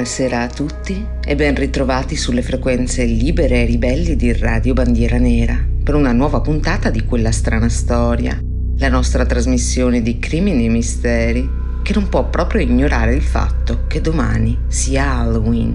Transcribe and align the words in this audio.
Buonasera 0.00 0.40
a 0.40 0.48
tutti 0.48 1.06
e 1.22 1.36
ben 1.36 1.54
ritrovati 1.54 2.16
sulle 2.16 2.40
frequenze 2.40 3.04
libere 3.04 3.60
e 3.60 3.66
ribelli 3.66 4.16
di 4.16 4.32
Radio 4.32 4.72
Bandiera 4.72 5.18
Nera 5.18 5.62
per 5.84 5.94
una 5.94 6.12
nuova 6.12 6.40
puntata 6.40 6.88
di 6.88 7.04
quella 7.04 7.30
strana 7.30 7.68
storia, 7.68 8.40
la 8.78 8.88
nostra 8.88 9.26
trasmissione 9.26 10.00
di 10.00 10.18
crimini 10.18 10.64
e 10.64 10.68
misteri 10.70 11.46
che 11.82 11.92
non 11.92 12.08
può 12.08 12.30
proprio 12.30 12.62
ignorare 12.62 13.14
il 13.14 13.20
fatto 13.20 13.84
che 13.88 14.00
domani 14.00 14.56
sia 14.68 15.18
Halloween. 15.18 15.74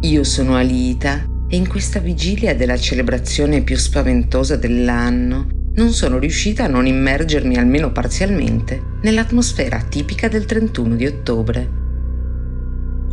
Io 0.00 0.22
sono 0.22 0.54
Alita 0.56 1.24
e 1.48 1.56
in 1.56 1.66
questa 1.66 2.00
vigilia 2.00 2.54
della 2.54 2.76
celebrazione 2.76 3.62
più 3.62 3.78
spaventosa 3.78 4.56
dell'anno 4.56 5.46
non 5.76 5.88
sono 5.92 6.18
riuscita 6.18 6.64
a 6.64 6.68
non 6.68 6.86
immergermi 6.86 7.56
almeno 7.56 7.92
parzialmente 7.92 8.98
nell'atmosfera 9.00 9.80
tipica 9.88 10.28
del 10.28 10.44
31 10.44 10.96
di 10.96 11.06
ottobre. 11.06 11.73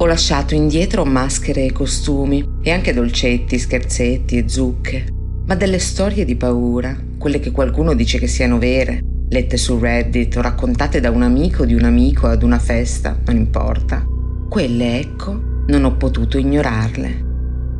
Ho 0.02 0.08
lasciato 0.08 0.56
indietro 0.56 1.06
maschere 1.06 1.64
e 1.64 1.72
costumi 1.72 2.44
e 2.64 2.72
anche 2.72 2.92
dolcetti, 2.92 3.60
scherzetti 3.60 4.36
e 4.36 4.50
zucche, 4.50 5.06
ma 5.46 5.54
delle 5.54 5.78
storie 5.78 6.26
di 6.26 6.36
paura, 6.36 6.98
quelle 7.20 7.40
che 7.40 7.52
qualcuno 7.52 7.94
dice 7.94 8.18
che 8.18 8.26
siano 8.26 8.58
vere, 8.58 9.00
lette 9.30 9.58
su 9.58 9.78
Reddit 9.78 10.38
o 10.38 10.42
raccontate 10.42 11.02
da 11.02 11.12
un 11.12 11.22
amico 11.22 11.68
di 11.68 11.76
un 11.76 11.84
amico 11.84 12.26
ad 12.26 12.42
una 12.42 12.58
festa, 12.58 13.16
non 13.26 13.36
importa. 13.36 14.04
Quelle, 14.50 15.00
ecco, 15.00 15.40
non 15.68 15.84
ho 15.84 15.96
potuto 15.98 16.40
ignorarle. 16.40 17.26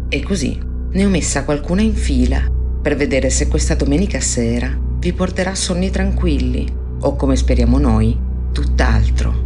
E 0.08 0.22
così 0.22 0.60
ne 0.92 1.04
ho 1.04 1.10
messa 1.10 1.44
qualcuna 1.44 1.82
in 1.82 1.96
fila 1.96 2.46
per 2.84 2.96
vedere 2.96 3.32
se 3.32 3.48
questa 3.48 3.74
domenica 3.74 4.20
sera 4.20 4.80
vi 5.00 5.12
porterà 5.12 5.56
sonni 5.56 5.90
tranquilli 5.90 6.72
o, 7.00 7.16
come 7.16 7.36
speriamo 7.36 7.80
noi, 7.80 8.16
tutt'altro. 8.52 9.41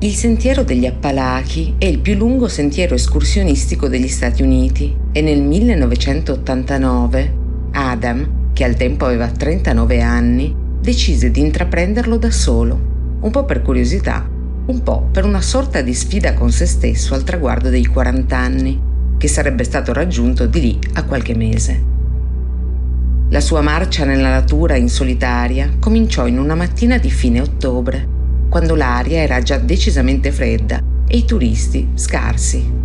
Il 0.00 0.14
sentiero 0.14 0.62
degli 0.62 0.86
Appalachi 0.86 1.74
è 1.76 1.86
il 1.86 1.98
più 1.98 2.14
lungo 2.14 2.46
sentiero 2.46 2.94
escursionistico 2.94 3.88
degli 3.88 4.06
Stati 4.06 4.44
Uniti 4.44 4.96
e 5.10 5.20
nel 5.20 5.42
1989 5.42 7.34
Adam, 7.72 8.52
che 8.52 8.62
al 8.62 8.76
tempo 8.76 9.06
aveva 9.06 9.26
39 9.26 10.00
anni, 10.00 10.54
decise 10.80 11.32
di 11.32 11.40
intraprenderlo 11.40 12.16
da 12.16 12.30
solo, 12.30 12.80
un 13.22 13.28
po' 13.32 13.44
per 13.44 13.60
curiosità, 13.60 14.24
un 14.66 14.82
po' 14.84 15.08
per 15.10 15.24
una 15.24 15.40
sorta 15.40 15.80
di 15.80 15.94
sfida 15.94 16.32
con 16.32 16.52
se 16.52 16.66
stesso 16.66 17.14
al 17.14 17.24
traguardo 17.24 17.68
dei 17.68 17.84
40 17.84 18.36
anni 18.36 18.80
che 19.18 19.26
sarebbe 19.26 19.64
stato 19.64 19.92
raggiunto 19.92 20.46
di 20.46 20.60
lì 20.60 20.78
a 20.92 21.02
qualche 21.02 21.34
mese. 21.34 21.84
La 23.30 23.40
sua 23.40 23.62
marcia 23.62 24.04
nella 24.04 24.30
natura 24.30 24.76
in 24.76 24.88
solitaria 24.88 25.72
cominciò 25.80 26.28
in 26.28 26.38
una 26.38 26.54
mattina 26.54 26.98
di 26.98 27.10
fine 27.10 27.40
ottobre, 27.40 28.17
quando 28.48 28.74
l'aria 28.74 29.20
era 29.20 29.40
già 29.42 29.58
decisamente 29.58 30.32
fredda 30.32 30.82
e 31.06 31.18
i 31.18 31.24
turisti 31.24 31.90
scarsi. 31.94 32.76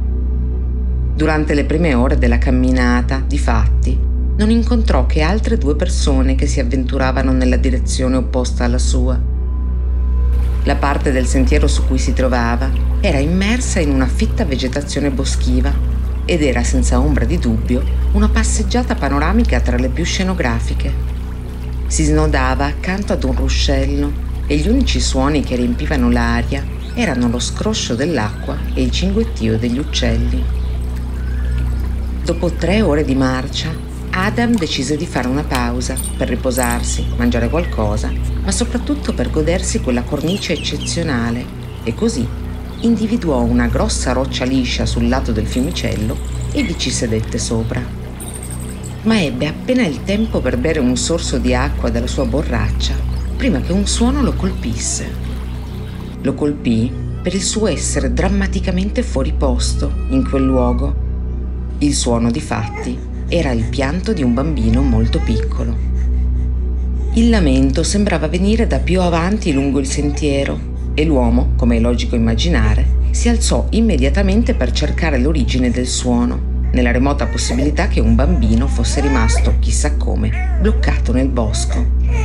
Durante 1.15 1.53
le 1.53 1.63
prime 1.63 1.93
ore 1.93 2.17
della 2.17 2.37
camminata, 2.37 3.23
difatti, 3.25 3.97
non 4.35 4.49
incontrò 4.49 5.05
che 5.05 5.21
altre 5.21 5.57
due 5.57 5.75
persone 5.75 6.35
che 6.35 6.47
si 6.47 6.59
avventuravano 6.59 7.31
nella 7.31 7.55
direzione 7.55 8.17
opposta 8.17 8.65
alla 8.65 8.79
sua. 8.79 9.19
La 10.63 10.75
parte 10.75 11.11
del 11.11 11.27
sentiero 11.27 11.67
su 11.67 11.85
cui 11.85 11.99
si 11.99 12.13
trovava 12.13 12.69
era 12.99 13.19
immersa 13.19 13.79
in 13.79 13.91
una 13.91 14.07
fitta 14.07 14.43
vegetazione 14.45 15.11
boschiva 15.11 15.71
ed 16.25 16.41
era 16.41 16.63
senza 16.63 16.99
ombra 16.99 17.25
di 17.25 17.37
dubbio 17.37 17.83
una 18.13 18.29
passeggiata 18.29 18.95
panoramica 18.95 19.59
tra 19.59 19.77
le 19.77 19.89
più 19.89 20.03
scenografiche. 20.03 21.11
Si 21.87 22.03
snodava 22.05 22.65
accanto 22.65 23.13
ad 23.13 23.23
un 23.23 23.35
ruscello 23.35 24.22
e 24.47 24.57
gli 24.57 24.67
unici 24.67 24.99
suoni 24.99 25.43
che 25.43 25.55
riempivano 25.55 26.09
l'aria 26.09 26.63
erano 26.95 27.27
lo 27.27 27.39
scroscio 27.39 27.95
dell'acqua 27.95 28.57
e 28.73 28.81
il 28.81 28.91
cinguettio 28.91 29.57
degli 29.57 29.77
uccelli. 29.77 30.43
Dopo 32.23 32.51
tre 32.51 32.81
ore 32.81 33.03
di 33.03 33.15
marcia, 33.15 33.69
Adam 34.11 34.55
decise 34.55 34.95
di 34.95 35.07
fare 35.07 35.27
una 35.27 35.43
pausa 35.43 35.95
per 36.17 36.29
riposarsi, 36.29 37.05
mangiare 37.17 37.49
qualcosa, 37.49 38.11
ma 38.43 38.51
soprattutto 38.51 39.13
per 39.13 39.31
godersi 39.31 39.81
quella 39.81 40.03
cornice 40.03 40.53
eccezionale 40.53 41.45
e 41.83 41.95
così 41.95 42.25
individuò 42.81 43.41
una 43.41 43.67
grossa 43.67 44.11
roccia 44.11 44.45
liscia 44.45 44.85
sul 44.85 45.07
lato 45.07 45.31
del 45.31 45.47
fiumicello 45.47 46.15
e 46.51 46.63
vi 46.63 46.77
ci 46.77 46.91
sedette 46.91 47.39
sopra. 47.39 47.81
Ma 49.03 49.21
ebbe 49.21 49.47
appena 49.47 49.85
il 49.85 50.03
tempo 50.03 50.39
per 50.39 50.57
bere 50.57 50.79
un 50.79 50.95
sorso 50.95 51.37
di 51.37 51.55
acqua 51.55 51.89
dalla 51.89 52.07
sua 52.07 52.25
borraccia 52.25 53.12
prima 53.43 53.59
che 53.59 53.73
un 53.73 53.85
suono 53.85 54.21
lo 54.21 54.31
colpisse. 54.35 55.05
Lo 56.21 56.33
colpì 56.33 56.89
per 57.21 57.35
il 57.35 57.41
suo 57.41 57.67
essere 57.67 58.13
drammaticamente 58.13 59.03
fuori 59.03 59.33
posto 59.33 59.91
in 60.11 60.25
quel 60.25 60.45
luogo. 60.45 60.95
Il 61.79 61.93
suono, 61.93 62.31
di 62.31 62.39
fatti, 62.39 62.97
era 63.27 63.51
il 63.51 63.65
pianto 63.65 64.13
di 64.13 64.23
un 64.23 64.33
bambino 64.33 64.81
molto 64.81 65.19
piccolo. 65.19 65.75
Il 67.15 67.29
lamento 67.29 67.83
sembrava 67.83 68.29
venire 68.29 68.65
da 68.65 68.79
più 68.79 69.01
avanti 69.01 69.51
lungo 69.51 69.79
il 69.79 69.87
sentiero 69.87 70.57
e 70.93 71.03
l'uomo, 71.03 71.51
come 71.57 71.75
è 71.75 71.79
logico 71.81 72.15
immaginare, 72.15 72.87
si 73.11 73.27
alzò 73.27 73.67
immediatamente 73.71 74.53
per 74.53 74.71
cercare 74.71 75.19
l'origine 75.19 75.69
del 75.69 75.87
suono, 75.87 76.69
nella 76.71 76.91
remota 76.91 77.27
possibilità 77.27 77.89
che 77.89 77.99
un 77.99 78.15
bambino 78.15 78.67
fosse 78.67 79.01
rimasto, 79.01 79.55
chissà 79.59 79.97
come, 79.97 80.55
bloccato 80.61 81.11
nel 81.11 81.27
bosco. 81.27 82.22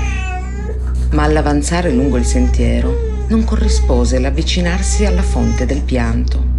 Ma 1.10 1.22
all'avanzare 1.22 1.90
lungo 1.90 2.18
il 2.18 2.26
sentiero 2.26 3.24
non 3.28 3.44
corrispose 3.44 4.18
l'avvicinarsi 4.18 5.06
alla 5.06 5.22
fonte 5.22 5.64
del 5.64 5.82
pianto. 5.82 6.56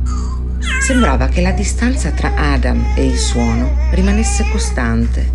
Sembrava 0.81 1.27
che 1.27 1.41
la 1.41 1.51
distanza 1.51 2.09
tra 2.09 2.33
Adam 2.35 2.93
e 2.95 3.05
il 3.05 3.17
suono 3.17 3.77
rimanesse 3.91 4.47
costante, 4.51 5.29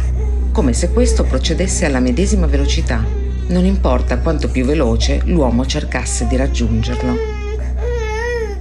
come 0.51 0.73
se 0.73 0.91
questo 0.91 1.23
procedesse 1.23 1.85
alla 1.85 2.01
medesima 2.01 2.47
velocità 2.47 3.05
non 3.47 3.65
importa 3.65 4.19
quanto 4.19 4.49
più 4.49 4.65
veloce 4.65 5.21
l'uomo 5.27 5.65
cercasse 5.65 6.27
di 6.27 6.37
raggiungerlo. 6.37 7.17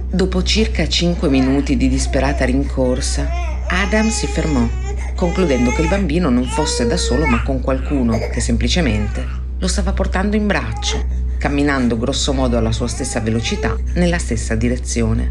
Dopo 0.08 0.42
circa 0.44 0.86
5 0.86 1.28
minuti 1.28 1.76
di 1.76 1.88
disperata 1.88 2.44
rincorsa, 2.44 3.28
Adam 3.66 4.08
si 4.08 4.28
fermò, 4.28 4.68
concludendo 5.16 5.72
che 5.72 5.82
il 5.82 5.88
bambino 5.88 6.30
non 6.30 6.44
fosse 6.44 6.86
da 6.86 6.96
solo 6.96 7.26
ma 7.26 7.42
con 7.42 7.60
qualcuno 7.60 8.18
che 8.30 8.40
semplicemente 8.40 9.43
lo 9.58 9.66
stava 9.68 9.92
portando 9.92 10.36
in 10.36 10.46
braccio, 10.46 11.04
camminando 11.38 11.98
grossomodo 11.98 12.56
alla 12.56 12.72
sua 12.72 12.88
stessa 12.88 13.20
velocità 13.20 13.76
nella 13.94 14.18
stessa 14.18 14.54
direzione. 14.54 15.30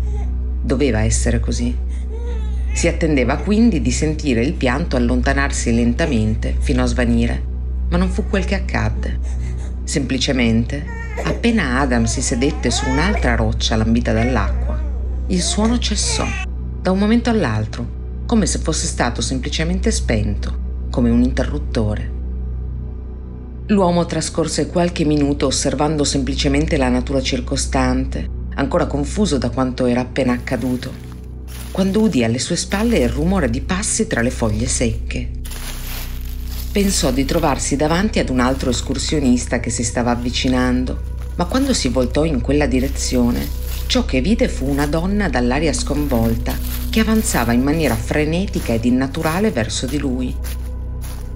Doveva 0.61 1.01
essere 1.01 1.39
così. 1.39 1.75
Si 2.73 2.87
attendeva 2.87 3.37
quindi 3.37 3.81
di 3.81 3.91
sentire 3.91 4.43
il 4.43 4.53
pianto 4.53 4.95
allontanarsi 4.95 5.73
lentamente 5.73 6.55
fino 6.59 6.81
a 6.81 6.87
svanire, 6.87 7.43
ma 7.89 7.97
non 7.97 8.09
fu 8.09 8.27
quel 8.27 8.45
che 8.45 8.55
accadde. 8.55 9.19
Semplicemente, 9.83 10.83
appena 11.23 11.79
Adam 11.79 12.05
si 12.05 12.21
sedette 12.21 12.71
su 12.71 12.87
un'altra 12.89 13.35
roccia 13.35 13.75
lambita 13.75 14.13
dall'acqua, 14.13 14.81
il 15.27 15.41
suono 15.41 15.77
cessò, 15.77 16.25
da 16.81 16.91
un 16.91 16.97
momento 16.99 17.29
all'altro, 17.29 18.01
come 18.25 18.45
se 18.45 18.59
fosse 18.59 18.87
stato 18.87 19.21
semplicemente 19.21 19.91
spento, 19.91 20.87
come 20.89 21.09
un 21.09 21.21
interruttore. 21.21 22.21
L'uomo 23.67 24.05
trascorse 24.05 24.67
qualche 24.67 25.05
minuto 25.05 25.47
osservando 25.47 26.03
semplicemente 26.03 26.77
la 26.77 26.89
natura 26.89 27.21
circostante, 27.21 28.29
ancora 28.55 28.87
confuso 28.87 29.37
da 29.37 29.49
quanto 29.49 29.85
era 29.85 30.01
appena 30.01 30.33
accaduto, 30.33 30.91
quando 31.71 32.01
udì 32.01 32.23
alle 32.23 32.39
sue 32.39 32.55
spalle 32.55 32.99
il 32.99 33.09
rumore 33.09 33.49
di 33.49 33.61
passi 33.61 34.07
tra 34.07 34.21
le 34.21 34.31
foglie 34.31 34.67
secche 34.67 35.41
pensò 36.73 37.11
di 37.11 37.23
trovarsi 37.23 37.75
davanti 37.75 38.17
ad 38.17 38.29
un 38.29 38.39
altro 38.39 38.71
escursionista 38.71 39.59
che 39.59 39.69
si 39.69 39.83
stava 39.83 40.09
avvicinando, 40.09 41.01
ma 41.35 41.45
quando 41.45 41.71
si 41.71 41.87
voltò 41.89 42.25
in 42.25 42.41
quella 42.41 42.65
direzione, 42.65 43.47
ciò 43.85 44.05
che 44.05 44.21
vide 44.21 44.49
fu 44.49 44.67
una 44.67 44.87
donna 44.87 45.29
dall'aria 45.29 45.71
sconvolta 45.71 46.57
che 46.89 46.99
avanzava 46.99 47.53
in 47.53 47.61
maniera 47.61 47.95
frenetica 47.95 48.73
ed 48.73 48.85
innaturale 48.85 49.51
verso 49.51 49.85
di 49.85 49.99
lui. 49.99 50.35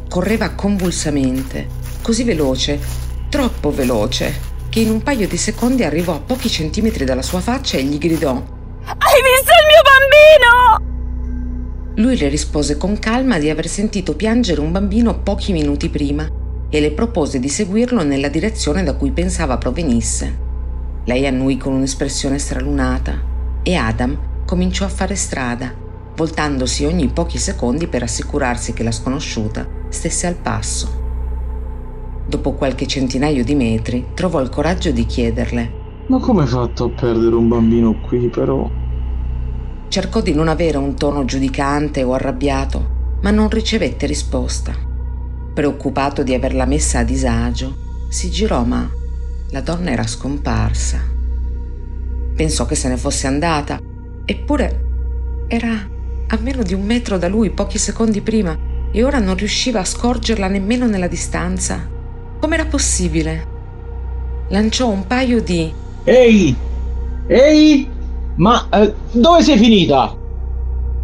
Correva 0.10 0.50
convulsamente, 0.50 1.68
così 2.08 2.24
veloce, 2.24 2.80
troppo 3.28 3.70
veloce, 3.70 4.34
che 4.70 4.80
in 4.80 4.90
un 4.92 5.04
paio 5.04 5.28
di 5.28 5.36
secondi 5.36 5.84
arrivò 5.84 6.14
a 6.14 6.22
pochi 6.22 6.48
centimetri 6.48 7.04
dalla 7.04 7.22
sua 7.22 7.42
faccia 7.42 7.76
e 7.78 7.84
gli 7.84 7.98
gridò 7.98 8.32
Hai 8.32 9.22
visto 9.26 9.52
il 9.52 9.68
mio 9.68 10.80
bambino? 10.80 11.96
Lui 11.96 12.18
le 12.18 12.30
rispose 12.30 12.78
con 12.78 12.98
calma 12.98 13.40
di 13.40 13.50
aver 13.50 13.68
sentito 13.68 14.16
piangere 14.16 14.62
un 14.62 14.72
bambino 14.72 15.20
pochi 15.20 15.52
minuti 15.52 15.90
prima 15.90 16.26
e 16.70 16.80
le 16.80 16.92
propose 16.92 17.42
di 17.42 17.50
seguirlo 17.50 18.02
nella 18.04 18.30
direzione 18.30 18.84
da 18.84 18.94
cui 18.94 19.12
pensava 19.12 19.58
provenisse. 19.58 20.34
Lei 21.04 21.28
annui 21.28 21.58
con 21.58 21.74
un'espressione 21.74 22.40
stralunata 22.40 23.22
e 23.62 23.76
Adam 23.76 24.46
cominciò 24.46 24.86
a 24.86 24.90
fare 24.90 25.18
strada, 25.18 25.76
voltandosi 26.16 26.86
ogni 26.86 27.10
pochi 27.10 27.38
secondi 27.38 27.88
per 27.88 28.04
assicurarsi 28.04 28.72
che 28.72 28.84
la 28.84 28.94
sconosciuta 28.94 29.68
stesse 29.90 30.26
al 30.26 30.36
passo. 30.36 30.97
Dopo 32.28 32.54
qualche 32.54 32.88
centinaio 32.88 33.44
di 33.44 33.56
metri 33.56 34.08
trovò 34.14 34.42
il 34.42 34.50
coraggio 34.50 34.92
di 34.92 35.06
chiederle 35.06 35.72
Ma 36.08 36.20
come 36.20 36.42
hai 36.42 36.48
fatto 36.48 36.84
a 36.84 36.90
perdere 36.90 37.36
un 37.36 37.48
bambino 37.48 38.02
qui, 38.02 38.28
però? 38.28 38.70
Cercò 39.88 40.20
di 40.20 40.34
non 40.34 40.50
avere 40.50 40.78
un 40.78 40.94
tono 40.96 41.24
giudicante 41.24 42.04
o 42.04 42.14
arrabbiato, 42.14 43.16
ma 43.22 43.32
non 43.32 43.50
ricevette 43.50 44.06
risposta. 44.06 44.74
Preoccupato 45.54 46.24
di 46.24 46.34
averla 46.34 46.66
messa 46.66 47.00
a 47.00 47.04
disagio, 47.04 47.76
si 48.10 48.30
girò, 48.30 48.66
ma 48.66 48.90
la 49.52 49.62
donna 49.62 49.92
era 49.92 50.06
scomparsa. 50.06 51.00
Pensò 52.36 52.66
che 52.66 52.76
se 52.76 52.90
ne 52.90 52.98
fosse 52.98 53.28
andata, 53.28 53.80
eppure 54.26 54.84
era 55.48 55.70
a 56.28 56.38
meno 56.42 56.62
di 56.62 56.74
un 56.74 56.84
metro 56.84 57.18
da 57.18 57.30
lui 57.30 57.52
pochi 57.52 57.78
secondi 57.78 58.20
prima 58.20 58.56
e 58.92 59.04
ora 59.04 59.20
non 59.20 59.38
riusciva 59.38 59.80
a 59.80 59.86
scorgerla 59.86 60.50
nemmeno 60.50 60.86
nella 60.88 61.08
distanza. 61.08 61.96
Com'era 62.40 62.66
possibile? 62.66 63.56
Lanciò 64.50 64.88
un 64.88 65.08
paio 65.08 65.42
di 65.42 65.74
Ehi! 66.04 66.56
Ehi! 67.28 67.90
Ma 68.36 68.68
eh, 68.72 68.94
dove 69.12 69.42
sei 69.42 69.58
finita? 69.58 70.16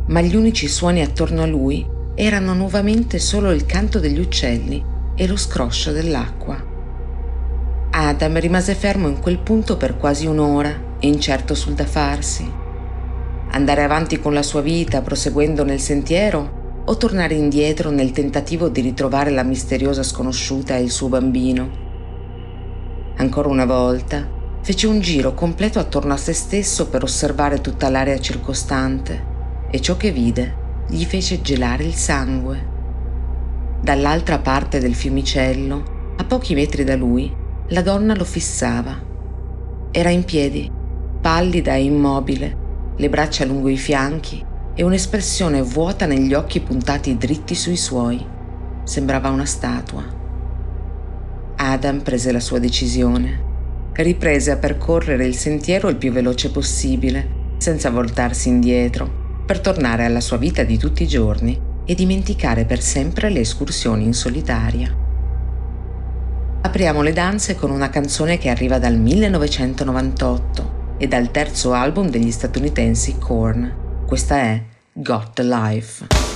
Ma 0.08 0.22
gli 0.22 0.36
unici 0.36 0.68
suoni 0.68 1.02
attorno 1.02 1.42
a 1.42 1.48
lui 1.48 1.86
erano 2.14 2.54
nuovamente 2.54 3.18
solo 3.18 3.52
il 3.52 3.66
canto 3.66 4.00
degli 4.00 4.20
uccelli 4.20 4.84
e 5.16 5.28
lo 5.28 5.36
scroscio 5.36 5.92
dell'acqua. 5.92 6.64
Adam 7.90 8.40
rimase 8.40 8.76
fermo 8.76 9.08
in 9.08 9.20
quel 9.20 9.40
punto 9.40 9.76
per 9.76 9.98
quasi 9.98 10.28
un'ora, 10.28 10.98
incerto 11.00 11.56
sul 11.56 11.74
da 11.74 11.86
farsi. 11.86 12.50
Andare 13.52 13.84
avanti 13.84 14.20
con 14.20 14.34
la 14.34 14.44
sua 14.44 14.62
vita 14.62 15.02
proseguendo 15.02 15.64
nel 15.64 15.80
sentiero 15.80 16.62
o 16.86 16.98
tornare 16.98 17.36
indietro 17.36 17.90
nel 17.90 18.12
tentativo 18.12 18.70
di 18.70 18.82
ritrovare 18.82 19.32
la 19.32 19.44
misteriosa 19.44 20.04
sconosciuta 20.04 20.76
e 20.76 20.84
il 20.84 20.92
suo 20.92 21.08
bambino. 21.08 21.82
Ancora 23.18 23.48
una 23.48 23.66
volta 23.66 24.42
Fece 24.64 24.88
un 24.88 25.02
giro 25.02 25.34
completo 25.34 25.78
attorno 25.80 26.14
a 26.14 26.18
se 26.18 26.32
stesso 26.32 26.88
per 26.88 27.04
osservare 27.04 27.60
tutta 27.60 27.90
l'area 27.90 28.18
circostante 28.18 29.68
e 29.70 29.82
ciò 29.82 29.98
che 29.98 30.12
vide 30.12 30.86
gli 30.88 31.04
fece 31.04 31.42
gelare 31.42 31.84
il 31.84 31.96
sangue. 31.96 32.72
Dall'altra 33.82 34.40
parte 34.40 34.80
del 34.80 34.96
fiumicello, 34.96 36.14
a 36.16 36.24
pochi 36.24 36.54
metri 36.54 36.86
da 36.86 36.96
lui, 36.96 37.30
la 37.68 37.82
donna 37.82 38.16
lo 38.16 38.24
fissava. 38.24 38.98
Era 39.92 40.10
in 40.10 40.24
piedi, 40.24 40.72
pallida 41.20 41.74
e 41.74 41.84
immobile, 41.84 42.58
le 42.96 43.10
braccia 43.10 43.44
lungo 43.44 43.68
i 43.68 43.76
fianchi 43.76 44.46
e 44.76 44.84
un'espressione 44.84 45.62
vuota 45.62 46.06
negli 46.06 46.34
occhi 46.34 46.60
puntati 46.60 47.18
dritti 47.18 47.56
sui 47.56 47.78
suoi. 47.78 48.26
Sembrava 48.84 49.30
una 49.30 49.46
statua. 49.46 50.04
Adam 51.56 52.02
prese 52.02 52.32
la 52.32 52.40
sua 52.40 52.60
decisione 52.60 53.52
riprese 54.02 54.50
a 54.50 54.58
percorrere 54.58 55.26
il 55.26 55.36
sentiero 55.36 55.88
il 55.88 55.98
più 55.98 56.12
veloce 56.12 56.50
possibile, 56.50 57.42
senza 57.58 57.92
voltarsi 57.92 58.50
indietro, 58.50 59.22
per 59.46 59.60
tornare 59.60 60.06
alla 60.06 60.22
sua 60.22 60.38
vita 60.38 60.64
di 60.64 60.78
tutti 60.78 61.04
i 61.04 61.08
giorni 61.08 61.60
e 61.86 61.94
dimenticare 61.94 62.66
per 62.66 62.82
sempre 62.82 63.30
le 63.30 63.42
escursioni 63.42 64.04
in 64.04 64.14
solitaria. 64.14 65.02
Apriamo 66.62 67.02
le 67.02 67.14
danze 67.14 67.56
con 67.56 67.70
una 67.70 67.90
canzone 67.90 68.38
che 68.38 68.50
arriva 68.50 68.80
dal 68.80 68.98
1998 68.98 70.96
e 70.98 71.08
dal 71.08 71.30
terzo 71.30 71.74
album 71.74 72.10
degli 72.10 72.32
statunitensi 72.32 73.18
Korn. 73.20 73.83
Questa 74.06 74.36
è 74.36 74.64
Got 74.94 75.40
Life. 75.40 76.33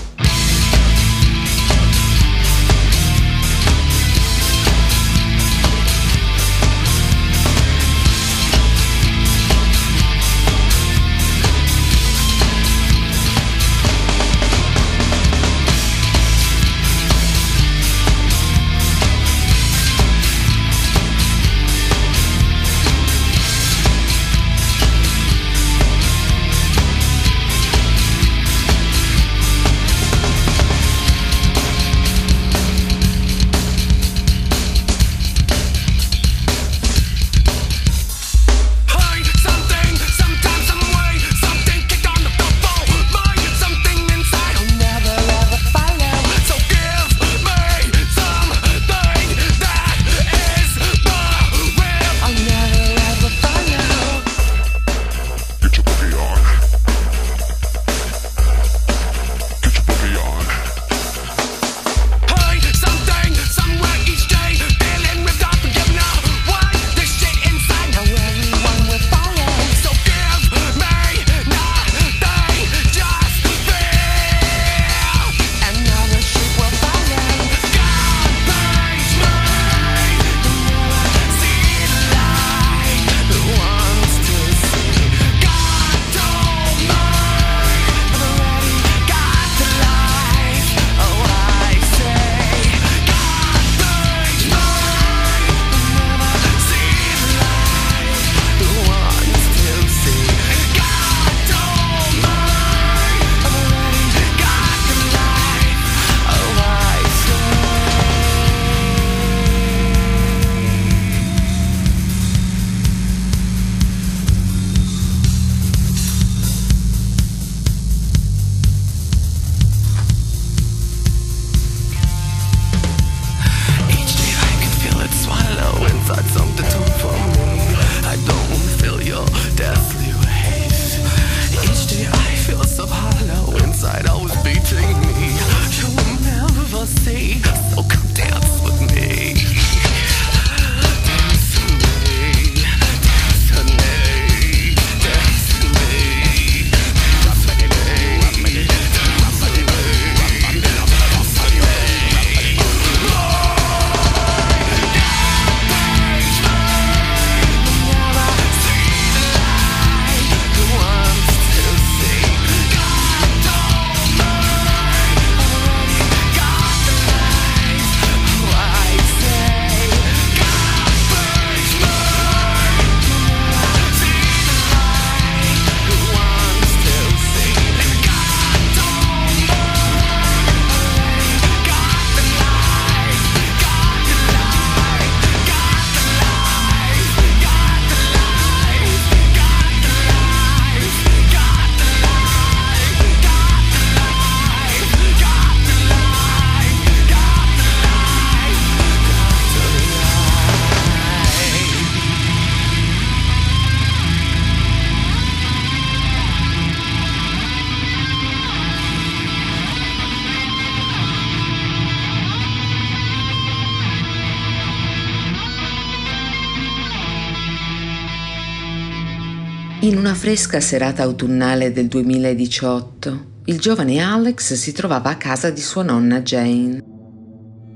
In 219.87 219.97
una 219.97 220.15
fresca 220.15 220.59
serata 220.59 221.03
autunnale 221.03 221.71
del 221.71 221.87
2018, 221.87 223.25
il 223.45 223.57
giovane 223.57 223.99
Alex 223.99 224.55
si 224.55 224.73
trovava 224.73 225.11
a 225.11 225.15
casa 225.15 225.49
di 225.49 225.61
sua 225.61 225.81
nonna 225.81 226.19
Jane. 226.19 226.83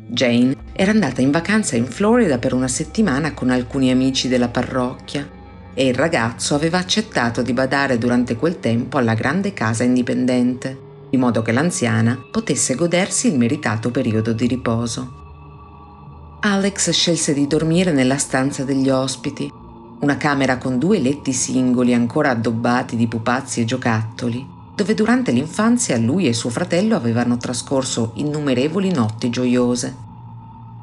Jane 0.10 0.58
era 0.74 0.92
andata 0.92 1.22
in 1.22 1.32
vacanza 1.32 1.78
in 1.78 1.86
Florida 1.86 2.38
per 2.38 2.54
una 2.54 2.68
settimana 2.68 3.34
con 3.34 3.50
alcuni 3.50 3.92
amici 3.92 4.28
della 4.28 4.50
parrocchia 4.50 5.26
e 5.74 5.88
il 5.88 5.94
ragazzo 5.94 6.54
aveva 6.54 6.80
accettato 6.80 7.42
di 7.42 7.54
badare 7.54 7.98
durante 7.98 8.36
quel 8.36 8.60
tempo 8.60 8.98
alla 8.98 9.14
grande 9.14 9.54
casa 9.54 9.86
indipendente, 9.86 10.78
in 11.12 11.20
modo 11.22 11.42
che 11.42 11.54
l'anziana 11.54 12.22
potesse 12.30 12.76
godersi 12.76 13.30
il 13.30 13.38
meritato 13.38 13.90
periodo 13.90 14.34
di 14.34 14.48
riposo. 14.48 16.40
Alex 16.42 16.90
scelse 16.90 17.34
di 17.34 17.48
dormire 17.48 17.94
nella 17.94 18.18
stanza 18.18 18.66
degli 18.66 18.90
ospiti, 18.90 19.61
una 20.02 20.18
camera 20.18 20.58
con 20.58 20.78
due 20.78 21.00
letti 21.00 21.32
singoli 21.32 21.94
ancora 21.94 22.32
addobbati 22.32 22.96
di 22.96 23.08
pupazzi 23.08 23.62
e 23.62 23.66
giocattoli, 23.66 24.46
dove 24.76 24.94
durante 24.94 25.32
l'infanzia 25.32 25.98
lui 25.98 26.28
e 26.28 26.34
suo 26.34 26.50
fratello 26.50 26.96
avevano 26.96 27.38
trascorso 27.38 28.14
innumerevoli 28.16 28.92
notti 28.92 29.30
gioiose. 29.30 29.96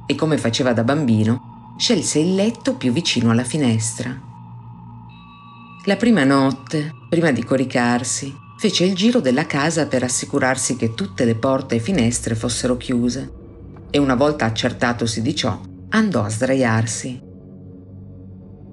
E 0.06 0.14
come 0.14 0.38
faceva 0.38 0.72
da 0.72 0.84
bambino, 0.84 1.74
scelse 1.78 2.20
il 2.20 2.34
letto 2.34 2.74
più 2.74 2.92
vicino 2.92 3.30
alla 3.30 3.44
finestra. 3.44 4.26
La 5.84 5.96
prima 5.96 6.24
notte, 6.24 6.92
prima 7.08 7.32
di 7.32 7.42
coricarsi, 7.44 8.32
fece 8.56 8.84
il 8.84 8.94
giro 8.94 9.20
della 9.20 9.46
casa 9.46 9.86
per 9.86 10.04
assicurarsi 10.04 10.76
che 10.76 10.94
tutte 10.94 11.24
le 11.24 11.34
porte 11.34 11.76
e 11.76 11.80
finestre 11.80 12.34
fossero 12.34 12.76
chiuse 12.76 13.32
e 13.90 13.98
una 13.98 14.14
volta 14.14 14.44
accertatosi 14.44 15.22
di 15.22 15.34
ciò, 15.34 15.58
andò 15.90 16.22
a 16.22 16.28
sdraiarsi. 16.28 17.27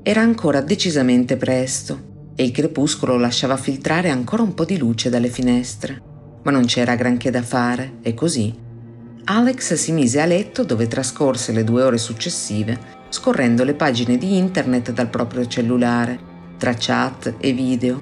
Era 0.07 0.21
ancora 0.21 0.61
decisamente 0.61 1.35
presto 1.35 2.29
e 2.35 2.43
il 2.43 2.51
crepuscolo 2.51 3.17
lasciava 3.17 3.57
filtrare 3.57 4.11
ancora 4.11 4.43
un 4.43 4.53
po' 4.53 4.63
di 4.63 4.77
luce 4.77 5.09
dalle 5.09 5.29
finestre, 5.29 5.99
ma 6.43 6.51
non 6.51 6.65
c'era 6.65 6.93
granché 6.93 7.31
da 7.31 7.41
fare 7.41 7.95
e 8.03 8.13
così 8.13 8.53
Alex 9.23 9.73
si 9.73 9.91
mise 9.93 10.21
a 10.21 10.25
letto 10.25 10.63
dove 10.63 10.87
trascorse 10.87 11.53
le 11.53 11.63
due 11.63 11.81
ore 11.81 11.97
successive 11.97 12.77
scorrendo 13.09 13.63
le 13.63 13.73
pagine 13.73 14.19
di 14.19 14.37
internet 14.37 14.91
dal 14.91 15.09
proprio 15.09 15.47
cellulare, 15.47 16.19
tra 16.59 16.75
chat 16.77 17.37
e 17.39 17.51
video, 17.53 17.99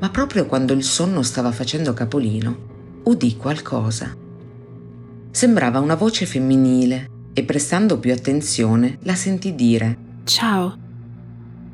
ma 0.00 0.10
proprio 0.10 0.46
quando 0.46 0.72
il 0.72 0.82
sonno 0.82 1.22
stava 1.22 1.52
facendo 1.52 1.92
capolino, 1.92 3.02
udì 3.04 3.36
qualcosa. 3.36 4.12
Sembrava 5.30 5.78
una 5.78 5.94
voce 5.94 6.26
femminile 6.26 7.06
e 7.32 7.44
prestando 7.44 8.00
più 8.00 8.12
attenzione 8.12 8.98
la 9.02 9.14
sentì 9.14 9.54
dire 9.54 9.96
Ciao. 10.24 10.85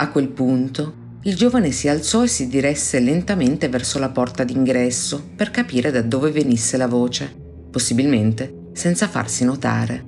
A 0.03 0.09
quel 0.09 0.31
punto 0.31 0.95
il 1.23 1.37
giovane 1.37 1.71
si 1.71 1.87
alzò 1.87 2.25
e 2.25 2.27
si 2.27 2.49
diresse 2.49 2.99
lentamente 2.99 3.69
verso 3.69 4.01
la 4.01 4.09
porta 4.09 4.43
d'ingresso 4.43 5.31
per 5.37 5.53
capire 5.53 5.93
da 5.93 6.03
dove 6.03 6.33
venisse 6.33 6.77
la 6.77 6.89
voce, 6.89 7.33
possibilmente 7.71 8.71
senza 8.73 9.07
farsi 9.07 9.45
notare. 9.45 10.05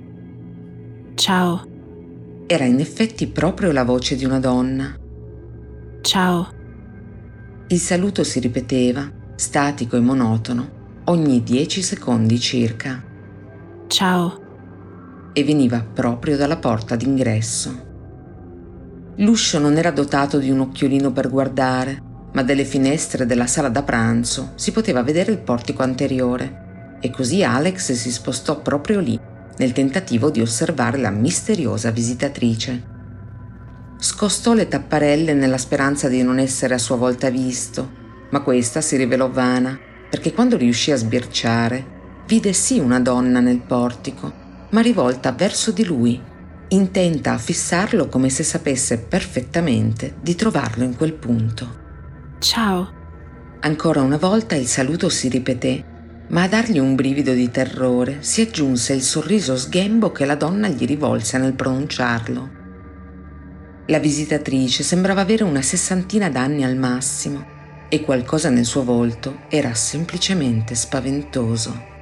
Ciao. 1.15 1.65
Era 2.45 2.65
in 2.65 2.81
effetti 2.81 3.27
proprio 3.27 3.71
la 3.71 3.85
voce 3.85 4.17
di 4.17 4.25
una 4.25 4.39
donna. 4.39 4.99
Ciao. 6.01 6.49
Il 7.69 7.79
saluto 7.79 8.25
si 8.25 8.41
ripeteva, 8.41 9.09
statico 9.35 9.95
e 9.95 10.01
monotono, 10.01 11.03
ogni 11.05 11.41
dieci 11.41 11.81
secondi 11.81 12.37
circa. 12.37 13.01
Ciao. 13.87 14.41
E 15.31 15.43
veniva 15.45 15.79
proprio 15.79 16.35
dalla 16.35 16.57
porta 16.57 16.97
d'ingresso. 16.97 17.93
L'uscio 19.17 19.59
non 19.59 19.77
era 19.77 19.91
dotato 19.91 20.39
di 20.39 20.49
un 20.49 20.59
occhiolino 20.59 21.11
per 21.11 21.29
guardare, 21.29 22.01
ma 22.33 22.43
dalle 22.43 22.65
finestre 22.65 23.25
della 23.25 23.47
sala 23.47 23.69
da 23.69 23.81
pranzo 23.81 24.51
si 24.55 24.73
poteva 24.73 25.03
vedere 25.03 25.31
il 25.31 25.37
portico 25.37 25.83
anteriore 25.83 26.97
e 26.99 27.09
così 27.11 27.43
Alex 27.43 27.93
si 27.93 28.11
spostò 28.11 28.61
proprio 28.61 28.99
lì, 28.99 29.17
nel 29.57 29.71
tentativo 29.71 30.29
di 30.29 30.41
osservare 30.41 30.97
la 30.97 31.11
misteriosa 31.11 31.91
visitatrice. 31.91 32.93
Scostò 33.97 34.53
le 34.53 34.67
tapparelle 34.67 35.33
nella 35.33 35.57
speranza 35.57 36.09
di 36.09 36.21
non 36.21 36.37
essere 36.37 36.73
a 36.73 36.79
sua 36.79 36.97
volta 36.97 37.29
visto, 37.29 37.89
ma 38.31 38.41
questa 38.41 38.81
si 38.81 38.97
rivelò 38.97 39.29
vana, 39.29 39.79
perché 40.09 40.33
quando 40.33 40.57
riuscì 40.57 40.91
a 40.91 40.97
sbirciare, 40.97 42.23
vide 42.27 42.51
sì 42.51 42.79
una 42.79 42.99
donna 42.99 43.39
nel 43.39 43.61
portico, 43.61 44.33
ma 44.71 44.81
rivolta 44.81 45.31
verso 45.31 45.71
di 45.71 45.85
lui, 45.85 46.21
intenta 46.69 47.33
a 47.33 47.37
fissarlo 47.37 48.07
come 48.07 48.29
se 48.29 48.43
sapesse 48.43 48.97
perfettamente 48.97 50.15
di 50.21 50.35
trovarlo 50.35 50.83
in 50.83 50.95
quel 50.95 51.13
punto. 51.13 51.83
Ciao. 52.39 53.03
Ancora 53.61 54.01
una 54.01 54.17
volta 54.17 54.55
il 54.55 54.67
saluto 54.67 55.09
si 55.09 55.27
ripeté, 55.27 55.83
ma 56.27 56.43
a 56.43 56.47
dargli 56.47 56.79
un 56.79 56.95
brivido 56.95 57.33
di 57.33 57.49
terrore 57.49 58.17
si 58.21 58.41
aggiunse 58.41 58.93
il 58.93 59.01
sorriso 59.01 59.57
sghembo 59.57 60.11
che 60.11 60.25
la 60.25 60.35
donna 60.35 60.67
gli 60.67 60.85
rivolse 60.85 61.37
nel 61.37 61.53
pronunciarlo. 61.53 62.49
La 63.87 63.99
visitatrice 63.99 64.83
sembrava 64.83 65.21
avere 65.21 65.43
una 65.43 65.61
sessantina 65.61 66.29
d'anni 66.29 66.63
al 66.63 66.75
massimo 66.75 67.53
e 67.87 68.01
qualcosa 68.01 68.49
nel 68.49 68.65
suo 68.65 68.83
volto 68.83 69.41
era 69.49 69.73
semplicemente 69.75 70.73
spaventoso. 70.73 71.93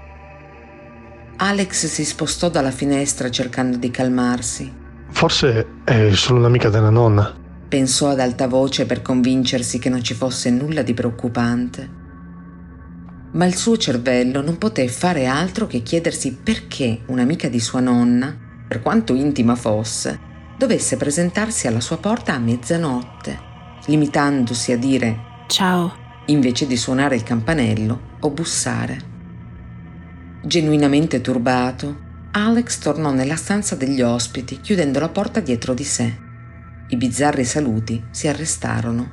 Alex 1.45 1.87
si 1.87 2.05
spostò 2.05 2.47
dalla 2.47 2.71
finestra 2.71 3.29
cercando 3.29 3.75
di 3.75 3.91
calmarsi. 3.91 4.73
Forse 5.09 5.81
è 5.83 6.13
solo 6.13 6.39
un'amica 6.39 6.69
della 6.69 6.89
nonna. 6.89 7.35
Pensò 7.67 8.07
ad 8.07 8.21
alta 8.21 8.47
voce 8.47 8.85
per 8.85 9.01
convincersi 9.01 9.77
che 9.77 9.89
non 9.89 10.01
ci 10.01 10.13
fosse 10.13 10.49
nulla 10.51 10.83
di 10.83 10.93
preoccupante. 10.93 11.89
Ma 13.33 13.45
il 13.45 13.55
suo 13.55 13.75
cervello 13.75 14.41
non 14.41 14.57
poté 14.57 14.87
fare 14.87 15.25
altro 15.25 15.67
che 15.67 15.83
chiedersi 15.83 16.31
perché 16.31 17.01
un'amica 17.07 17.49
di 17.49 17.59
sua 17.59 17.81
nonna, 17.81 18.33
per 18.65 18.81
quanto 18.81 19.13
intima 19.13 19.55
fosse, 19.55 20.17
dovesse 20.57 20.95
presentarsi 20.95 21.67
alla 21.67 21.81
sua 21.81 21.97
porta 21.97 22.35
a 22.35 22.39
mezzanotte, 22.39 23.37
limitandosi 23.87 24.71
a 24.71 24.77
dire 24.77 25.19
ciao 25.47 25.93
invece 26.27 26.67
di 26.67 26.77
suonare 26.77 27.17
il 27.17 27.23
campanello 27.23 27.99
o 28.21 28.29
bussare. 28.29 29.11
Genuinamente 30.45 31.21
turbato, 31.21 31.97
Alex 32.31 32.79
tornò 32.79 33.13
nella 33.13 33.37
stanza 33.37 33.75
degli 33.75 34.01
ospiti, 34.01 34.59
chiudendo 34.59 34.99
la 34.99 35.07
porta 35.07 35.39
dietro 35.39 35.73
di 35.73 35.85
sé. 35.85 36.13
I 36.89 36.97
bizzarri 36.97 37.45
saluti 37.45 38.03
si 38.11 38.27
arrestarono. 38.27 39.09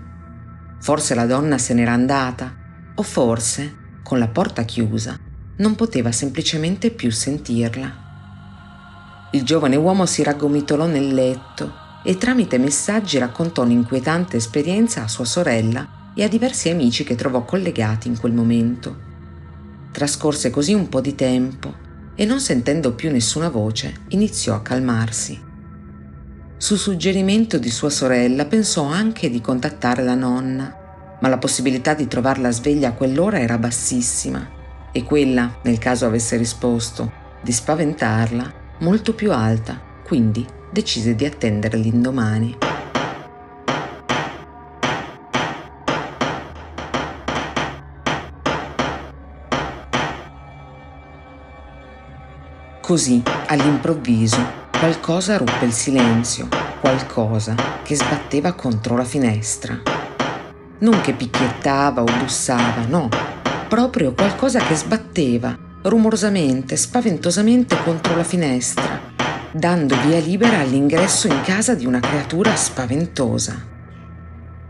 Forse 0.80 1.14
la 1.14 1.26
donna 1.26 1.56
se 1.56 1.72
n'era 1.72 1.92
andata, 1.92 2.52
o 2.96 3.02
forse, 3.04 4.00
con 4.02 4.18
la 4.18 4.26
porta 4.26 4.64
chiusa, 4.64 5.16
non 5.58 5.76
poteva 5.76 6.10
semplicemente 6.10 6.90
più 6.90 7.12
sentirla. 7.12 9.28
Il 9.30 9.44
giovane 9.44 9.76
uomo 9.76 10.06
si 10.06 10.24
raggomitolò 10.24 10.86
nel 10.86 11.14
letto 11.14 11.72
e 12.02 12.18
tramite 12.18 12.58
messaggi 12.58 13.18
raccontò 13.18 13.62
un'inquietante 13.62 14.36
esperienza 14.36 15.04
a 15.04 15.08
sua 15.08 15.24
sorella 15.24 16.12
e 16.12 16.24
a 16.24 16.28
diversi 16.28 16.70
amici 16.70 17.04
che 17.04 17.14
trovò 17.14 17.44
collegati 17.44 18.08
in 18.08 18.18
quel 18.18 18.32
momento. 18.32 19.09
Trascorse 19.92 20.50
così 20.50 20.72
un 20.72 20.88
po' 20.88 21.00
di 21.00 21.14
tempo 21.14 21.74
e 22.14 22.24
non 22.24 22.40
sentendo 22.40 22.94
più 22.94 23.10
nessuna 23.10 23.48
voce 23.48 24.02
iniziò 24.08 24.54
a 24.54 24.62
calmarsi. 24.62 25.48
Su 26.56 26.76
suggerimento 26.76 27.58
di 27.58 27.70
sua 27.70 27.90
sorella 27.90 28.44
pensò 28.44 28.84
anche 28.84 29.30
di 29.30 29.40
contattare 29.40 30.02
la 30.02 30.14
nonna, 30.14 31.16
ma 31.20 31.28
la 31.28 31.38
possibilità 31.38 31.94
di 31.94 32.06
trovarla 32.06 32.50
sveglia 32.50 32.88
a 32.88 32.92
quell'ora 32.92 33.40
era 33.40 33.58
bassissima 33.58 34.58
e 34.92 35.02
quella, 35.02 35.58
nel 35.62 35.78
caso 35.78 36.06
avesse 36.06 36.36
risposto, 36.36 37.10
di 37.42 37.52
spaventarla, 37.52 38.52
molto 38.80 39.14
più 39.14 39.32
alta, 39.32 39.80
quindi 40.04 40.46
decise 40.70 41.14
di 41.14 41.24
attendere 41.24 41.78
l'indomani. 41.78 42.69
Così, 52.90 53.22
all'improvviso, 53.46 54.44
qualcosa 54.76 55.36
ruppe 55.36 55.64
il 55.64 55.72
silenzio, 55.72 56.48
qualcosa 56.80 57.54
che 57.84 57.94
sbatteva 57.94 58.54
contro 58.54 58.96
la 58.96 59.04
finestra. 59.04 59.80
Non 60.80 61.00
che 61.00 61.12
picchiettava 61.12 62.02
o 62.02 62.06
bussava, 62.18 62.86
no, 62.88 63.08
proprio 63.68 64.12
qualcosa 64.12 64.58
che 64.58 64.74
sbatteva 64.74 65.56
rumorosamente, 65.82 66.74
spaventosamente 66.74 67.80
contro 67.84 68.16
la 68.16 68.24
finestra, 68.24 69.00
dando 69.52 69.94
via 70.04 70.18
libera 70.18 70.58
all'ingresso 70.58 71.28
in 71.28 71.42
casa 71.42 71.76
di 71.76 71.86
una 71.86 72.00
creatura 72.00 72.56
spaventosa. 72.56 73.54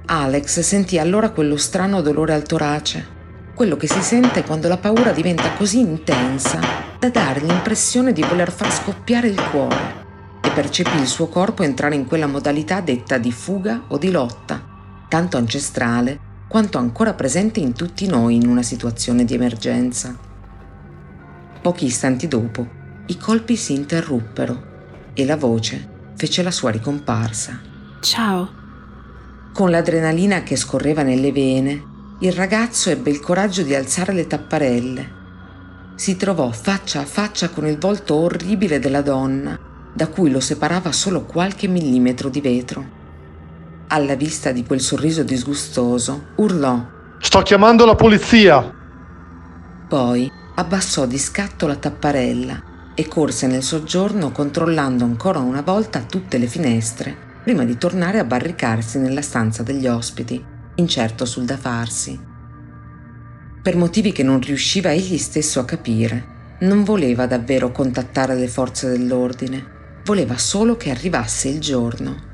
Alex 0.04 0.60
sentì 0.60 0.98
allora 0.98 1.30
quello 1.30 1.56
strano 1.56 2.02
dolore 2.02 2.34
al 2.34 2.42
torace, 2.42 3.19
quello 3.60 3.76
che 3.76 3.88
si 3.88 4.00
sente 4.00 4.42
quando 4.42 4.68
la 4.68 4.78
paura 4.78 5.12
diventa 5.12 5.52
così 5.52 5.80
intensa 5.80 6.60
da 6.98 7.10
dare 7.10 7.40
l'impressione 7.40 8.14
di 8.14 8.22
voler 8.22 8.50
far 8.50 8.72
scoppiare 8.72 9.28
il 9.28 9.38
cuore 9.50 10.06
e 10.40 10.48
percepì 10.48 10.96
il 10.96 11.06
suo 11.06 11.28
corpo 11.28 11.62
entrare 11.62 11.94
in 11.94 12.06
quella 12.06 12.26
modalità 12.26 12.80
detta 12.80 13.18
di 13.18 13.30
fuga 13.30 13.82
o 13.88 13.98
di 13.98 14.10
lotta, 14.10 15.04
tanto 15.10 15.36
ancestrale 15.36 16.18
quanto 16.48 16.78
ancora 16.78 17.12
presente 17.12 17.60
in 17.60 17.74
tutti 17.74 18.06
noi 18.06 18.36
in 18.36 18.48
una 18.48 18.62
situazione 18.62 19.26
di 19.26 19.34
emergenza. 19.34 20.16
Pochi 21.60 21.84
istanti 21.84 22.28
dopo, 22.28 22.66
i 23.08 23.18
colpi 23.18 23.56
si 23.56 23.74
interruppero 23.74 24.62
e 25.12 25.26
la 25.26 25.36
voce 25.36 26.14
fece 26.16 26.42
la 26.42 26.50
sua 26.50 26.70
ricomparsa. 26.70 27.60
Ciao. 28.00 28.48
Con 29.52 29.70
l'adrenalina 29.70 30.42
che 30.44 30.56
scorreva 30.56 31.02
nelle 31.02 31.30
vene, 31.30 31.88
il 32.22 32.32
ragazzo 32.32 32.90
ebbe 32.90 33.08
il 33.08 33.18
coraggio 33.18 33.62
di 33.62 33.74
alzare 33.74 34.12
le 34.12 34.26
tapparelle. 34.26 35.18
Si 35.94 36.16
trovò 36.16 36.50
faccia 36.50 37.00
a 37.00 37.06
faccia 37.06 37.48
con 37.48 37.66
il 37.66 37.78
volto 37.78 38.14
orribile 38.14 38.78
della 38.78 39.00
donna, 39.00 39.58
da 39.94 40.06
cui 40.08 40.30
lo 40.30 40.40
separava 40.40 40.92
solo 40.92 41.24
qualche 41.24 41.66
millimetro 41.66 42.28
di 42.28 42.42
vetro. 42.42 42.98
Alla 43.88 44.16
vista 44.16 44.52
di 44.52 44.64
quel 44.64 44.80
sorriso 44.80 45.22
disgustoso, 45.22 46.26
urlò 46.36 46.84
Sto 47.18 47.40
chiamando 47.40 47.86
la 47.86 47.94
polizia! 47.94 48.70
Poi 49.88 50.30
abbassò 50.56 51.06
di 51.06 51.18
scatto 51.18 51.66
la 51.66 51.76
tapparella 51.76 52.92
e 52.94 53.08
corse 53.08 53.46
nel 53.46 53.62
soggiorno 53.62 54.30
controllando 54.30 55.04
ancora 55.04 55.38
una 55.38 55.62
volta 55.62 56.00
tutte 56.00 56.36
le 56.36 56.46
finestre 56.46 57.28
prima 57.42 57.64
di 57.64 57.78
tornare 57.78 58.18
a 58.18 58.24
barricarsi 58.24 58.98
nella 58.98 59.22
stanza 59.22 59.62
degli 59.62 59.86
ospiti, 59.86 60.49
incerto 60.80 61.24
sul 61.24 61.44
da 61.44 61.56
farsi. 61.56 62.18
Per 63.62 63.76
motivi 63.76 64.10
che 64.10 64.22
non 64.22 64.40
riusciva 64.40 64.90
egli 64.90 65.18
stesso 65.18 65.60
a 65.60 65.64
capire, 65.64 66.56
non 66.60 66.82
voleva 66.82 67.26
davvero 67.26 67.70
contattare 67.70 68.34
le 68.34 68.48
forze 68.48 68.88
dell'ordine, 68.88 70.02
voleva 70.04 70.36
solo 70.36 70.76
che 70.76 70.90
arrivasse 70.90 71.48
il 71.48 71.60
giorno. 71.60 72.28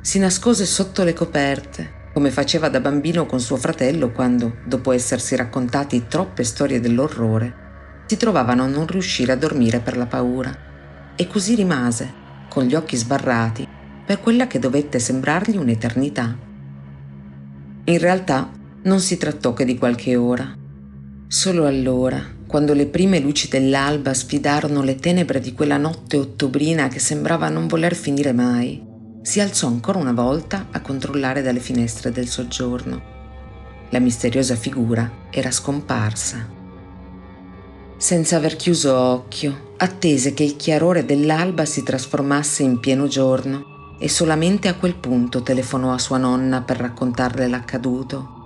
Si 0.00 0.18
nascose 0.18 0.66
sotto 0.66 1.04
le 1.04 1.12
coperte, 1.12 2.08
come 2.12 2.30
faceva 2.30 2.68
da 2.68 2.80
bambino 2.80 3.24
con 3.24 3.40
suo 3.40 3.56
fratello 3.56 4.10
quando, 4.10 4.58
dopo 4.64 4.92
essersi 4.92 5.36
raccontati 5.36 6.06
troppe 6.08 6.42
storie 6.42 6.80
dell'orrore, 6.80 8.04
si 8.06 8.16
trovavano 8.16 8.64
a 8.64 8.66
non 8.66 8.86
riuscire 8.86 9.30
a 9.30 9.36
dormire 9.36 9.78
per 9.78 9.96
la 9.96 10.06
paura. 10.06 11.14
E 11.14 11.26
così 11.28 11.54
rimase, 11.54 12.12
con 12.48 12.64
gli 12.64 12.74
occhi 12.74 12.96
sbarrati, 12.96 13.66
per 14.04 14.20
quella 14.20 14.48
che 14.48 14.58
dovette 14.58 14.98
sembrargli 14.98 15.56
un'eternità. 15.56 16.48
In 17.90 17.98
realtà 17.98 18.48
non 18.84 19.00
si 19.00 19.16
trattò 19.16 19.52
che 19.52 19.64
di 19.64 19.76
qualche 19.76 20.14
ora. 20.14 20.56
Solo 21.26 21.66
allora, 21.66 22.24
quando 22.46 22.72
le 22.72 22.86
prime 22.86 23.18
luci 23.18 23.48
dell'alba 23.48 24.14
sfidarono 24.14 24.84
le 24.84 24.94
tenebre 24.94 25.40
di 25.40 25.52
quella 25.52 25.76
notte 25.76 26.16
ottobrina 26.16 26.86
che 26.86 27.00
sembrava 27.00 27.48
non 27.48 27.66
voler 27.66 27.96
finire 27.96 28.32
mai, 28.32 28.80
si 29.22 29.40
alzò 29.40 29.66
ancora 29.66 29.98
una 29.98 30.12
volta 30.12 30.68
a 30.70 30.80
controllare 30.80 31.42
dalle 31.42 31.58
finestre 31.58 32.12
del 32.12 32.28
soggiorno. 32.28 33.02
La 33.90 33.98
misteriosa 33.98 34.54
figura 34.54 35.10
era 35.28 35.50
scomparsa. 35.50 36.48
Senza 37.96 38.36
aver 38.36 38.54
chiuso 38.54 38.96
occhio, 38.96 39.74
attese 39.78 40.32
che 40.32 40.44
il 40.44 40.54
chiarore 40.54 41.04
dell'alba 41.04 41.64
si 41.64 41.82
trasformasse 41.82 42.62
in 42.62 42.78
pieno 42.78 43.08
giorno 43.08 43.69
e 44.02 44.08
solamente 44.08 44.68
a 44.68 44.76
quel 44.76 44.94
punto 44.94 45.42
telefonò 45.42 45.92
a 45.92 45.98
sua 45.98 46.16
nonna 46.16 46.62
per 46.62 46.78
raccontarle 46.78 47.46
l'accaduto. 47.48 48.38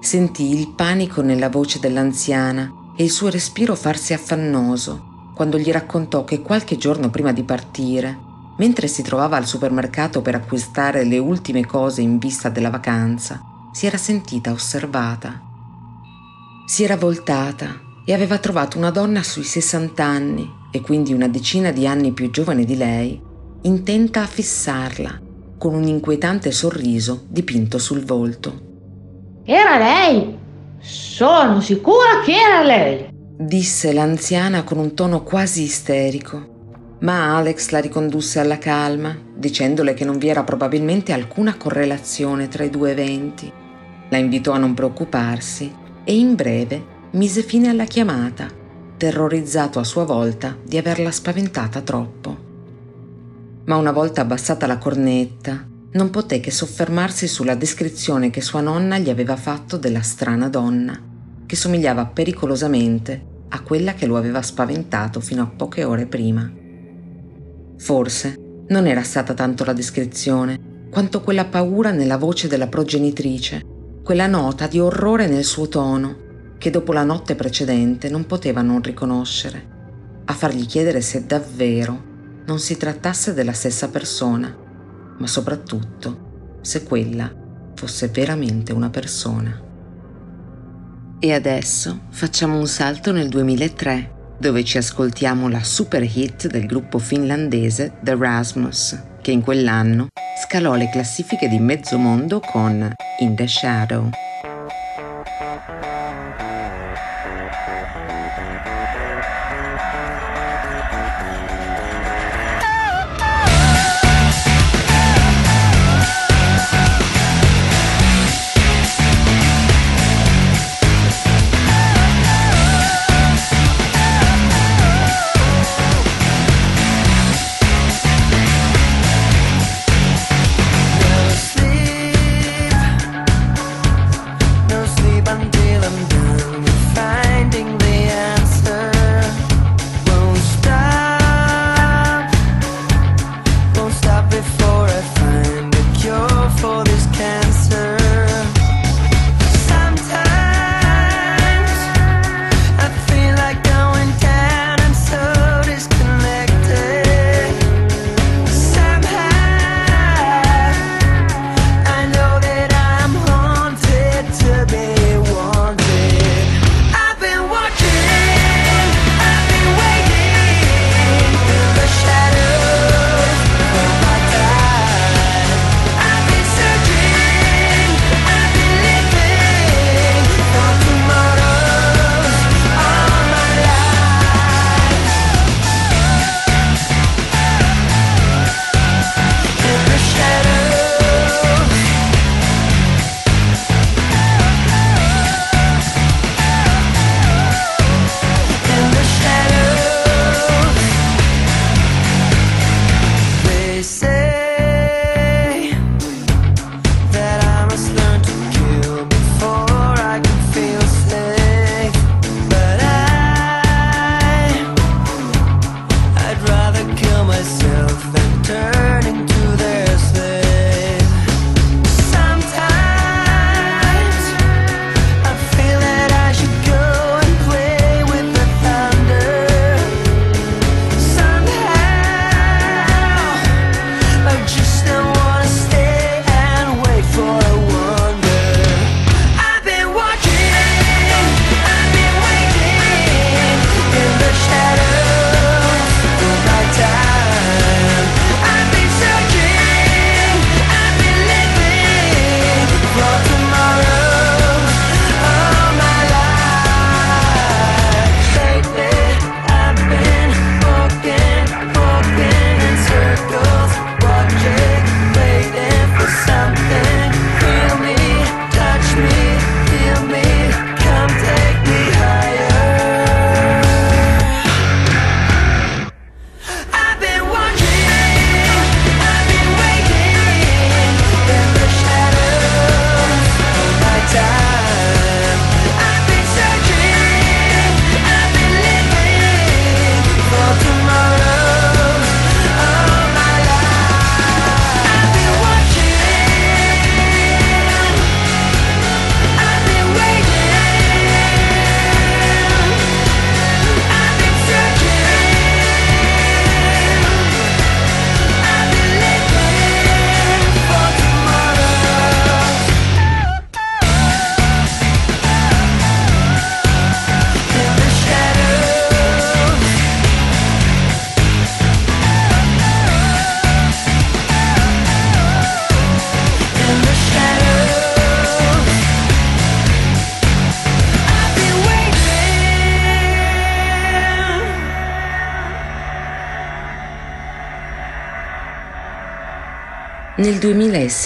Sentì 0.00 0.58
il 0.58 0.70
panico 0.70 1.20
nella 1.20 1.50
voce 1.50 1.78
dell'anziana 1.78 2.72
e 2.96 3.04
il 3.04 3.10
suo 3.10 3.28
respiro 3.28 3.74
farsi 3.74 4.14
affannoso 4.14 5.32
quando 5.34 5.58
gli 5.58 5.70
raccontò 5.70 6.24
che 6.24 6.40
qualche 6.40 6.78
giorno 6.78 7.10
prima 7.10 7.32
di 7.32 7.42
partire, 7.42 8.18
mentre 8.56 8.88
si 8.88 9.02
trovava 9.02 9.36
al 9.36 9.46
supermercato 9.46 10.22
per 10.22 10.34
acquistare 10.34 11.04
le 11.04 11.18
ultime 11.18 11.66
cose 11.66 12.00
in 12.00 12.16
vista 12.18 12.48
della 12.48 12.70
vacanza, 12.70 13.40
si 13.70 13.84
era 13.86 13.98
sentita 13.98 14.50
osservata. 14.50 15.42
Si 16.66 16.82
era 16.82 16.96
voltata 16.96 17.80
e 18.04 18.14
aveva 18.14 18.38
trovato 18.38 18.78
una 18.78 18.90
donna 18.90 19.22
sui 19.22 19.44
60 19.44 20.02
anni 20.02 20.50
e 20.70 20.80
quindi 20.80 21.12
una 21.12 21.28
decina 21.28 21.70
di 21.70 21.86
anni 21.86 22.12
più 22.12 22.30
giovane 22.30 22.64
di 22.64 22.76
lei, 22.76 23.26
intenta 23.62 24.22
a 24.22 24.26
fissarla, 24.26 25.20
con 25.58 25.74
un 25.74 25.84
inquietante 25.84 26.52
sorriso 26.52 27.24
dipinto 27.28 27.78
sul 27.78 28.04
volto. 28.04 28.66
Era 29.44 29.78
lei! 29.78 30.38
Sono 30.78 31.60
sicura 31.60 32.22
che 32.24 32.32
era 32.32 32.62
lei! 32.62 33.08
disse 33.40 33.92
l'anziana 33.92 34.62
con 34.62 34.78
un 34.78 34.94
tono 34.94 35.22
quasi 35.22 35.62
isterico. 35.62 36.56
Ma 37.00 37.36
Alex 37.36 37.68
la 37.70 37.78
ricondusse 37.78 38.40
alla 38.40 38.58
calma, 38.58 39.16
dicendole 39.36 39.94
che 39.94 40.04
non 40.04 40.18
vi 40.18 40.28
era 40.28 40.42
probabilmente 40.42 41.12
alcuna 41.12 41.56
correlazione 41.56 42.48
tra 42.48 42.64
i 42.64 42.70
due 42.70 42.90
eventi. 42.90 43.52
La 44.10 44.16
invitò 44.16 44.52
a 44.52 44.58
non 44.58 44.74
preoccuparsi 44.74 45.72
e 46.02 46.16
in 46.16 46.34
breve 46.34 46.96
mise 47.12 47.42
fine 47.42 47.68
alla 47.68 47.84
chiamata, 47.84 48.48
terrorizzato 48.96 49.78
a 49.78 49.84
sua 49.84 50.04
volta 50.04 50.56
di 50.60 50.76
averla 50.76 51.12
spaventata 51.12 51.80
troppo 51.82 52.47
ma 53.68 53.76
una 53.76 53.92
volta 53.92 54.22
abbassata 54.22 54.66
la 54.66 54.78
cornetta, 54.78 55.66
non 55.92 56.08
poté 56.08 56.40
che 56.40 56.50
soffermarsi 56.50 57.28
sulla 57.28 57.54
descrizione 57.54 58.30
che 58.30 58.40
sua 58.40 58.62
nonna 58.62 58.98
gli 58.98 59.10
aveva 59.10 59.36
fatto 59.36 59.76
della 59.76 60.00
strana 60.00 60.48
donna, 60.48 60.98
che 61.44 61.54
somigliava 61.54 62.06
pericolosamente 62.06 63.36
a 63.50 63.60
quella 63.60 63.92
che 63.92 64.06
lo 64.06 64.16
aveva 64.16 64.40
spaventato 64.40 65.20
fino 65.20 65.42
a 65.42 65.50
poche 65.54 65.84
ore 65.84 66.06
prima. 66.06 66.50
Forse 67.76 68.36
non 68.68 68.86
era 68.86 69.02
stata 69.02 69.34
tanto 69.34 69.64
la 69.64 69.74
descrizione, 69.74 70.86
quanto 70.90 71.20
quella 71.20 71.44
paura 71.44 71.90
nella 71.90 72.16
voce 72.16 72.48
della 72.48 72.68
progenitrice, 72.68 73.60
quella 74.02 74.26
nota 74.26 74.66
di 74.66 74.80
orrore 74.80 75.26
nel 75.26 75.44
suo 75.44 75.68
tono, 75.68 76.16
che 76.56 76.70
dopo 76.70 76.94
la 76.94 77.04
notte 77.04 77.34
precedente 77.34 78.08
non 78.08 78.24
poteva 78.24 78.62
non 78.62 78.80
riconoscere, 78.80 80.22
a 80.24 80.32
fargli 80.32 80.64
chiedere 80.64 81.02
se 81.02 81.26
davvero 81.26 82.07
non 82.48 82.58
si 82.58 82.78
trattasse 82.78 83.34
della 83.34 83.52
stessa 83.52 83.90
persona, 83.90 84.56
ma 85.18 85.26
soprattutto 85.26 86.56
se 86.62 86.82
quella 86.82 87.30
fosse 87.74 88.08
veramente 88.08 88.72
una 88.72 88.88
persona. 88.88 89.66
E 91.20 91.32
adesso 91.34 92.06
facciamo 92.08 92.58
un 92.58 92.66
salto 92.66 93.12
nel 93.12 93.28
2003, 93.28 94.36
dove 94.38 94.64
ci 94.64 94.78
ascoltiamo 94.78 95.48
la 95.48 95.62
super 95.62 96.02
hit 96.02 96.46
del 96.46 96.64
gruppo 96.64 96.98
finlandese 96.98 97.98
The 98.02 98.16
Rasmus, 98.16 98.98
che 99.20 99.30
in 99.30 99.42
quell'anno 99.42 100.06
scalò 100.42 100.74
le 100.74 100.88
classifiche 100.88 101.48
di 101.48 101.58
mezzo 101.58 101.98
mondo 101.98 102.40
con 102.40 102.90
In 103.18 103.34
the 103.34 103.46
Shadow. 103.46 104.08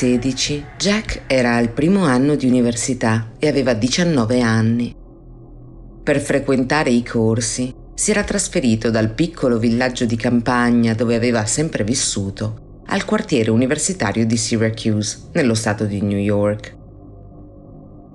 2016 0.03 0.65
Jack 0.77 1.23
era 1.29 1.55
al 1.55 1.71
primo 1.71 2.03
anno 2.05 2.35
di 2.35 2.49
università 2.49 3.35
e 3.39 3.47
aveva 3.47 3.73
19 3.73 4.41
anni. 4.41 4.93
Per 6.03 6.21
frequentare 6.21 6.91
i 6.91 7.05
corsi 7.05 7.73
si 7.95 8.11
era 8.11 8.25
trasferito 8.25 8.91
dal 8.91 9.13
piccolo 9.13 9.61
villaggio 9.61 10.05
di 10.05 10.17
campagna 10.17 10.93
dove 10.95 11.15
aveva 11.15 11.47
sempre 11.47 11.85
vissuto 11.85 12.81
al 12.87 13.05
quartiere 13.05 13.53
universitario 13.53 14.27
di 14.27 14.37
Syracuse, 14.37 15.29
nello 15.35 15.55
stato 15.55 15.85
di 15.85 16.03
New 16.03 16.19
York. 16.19 16.77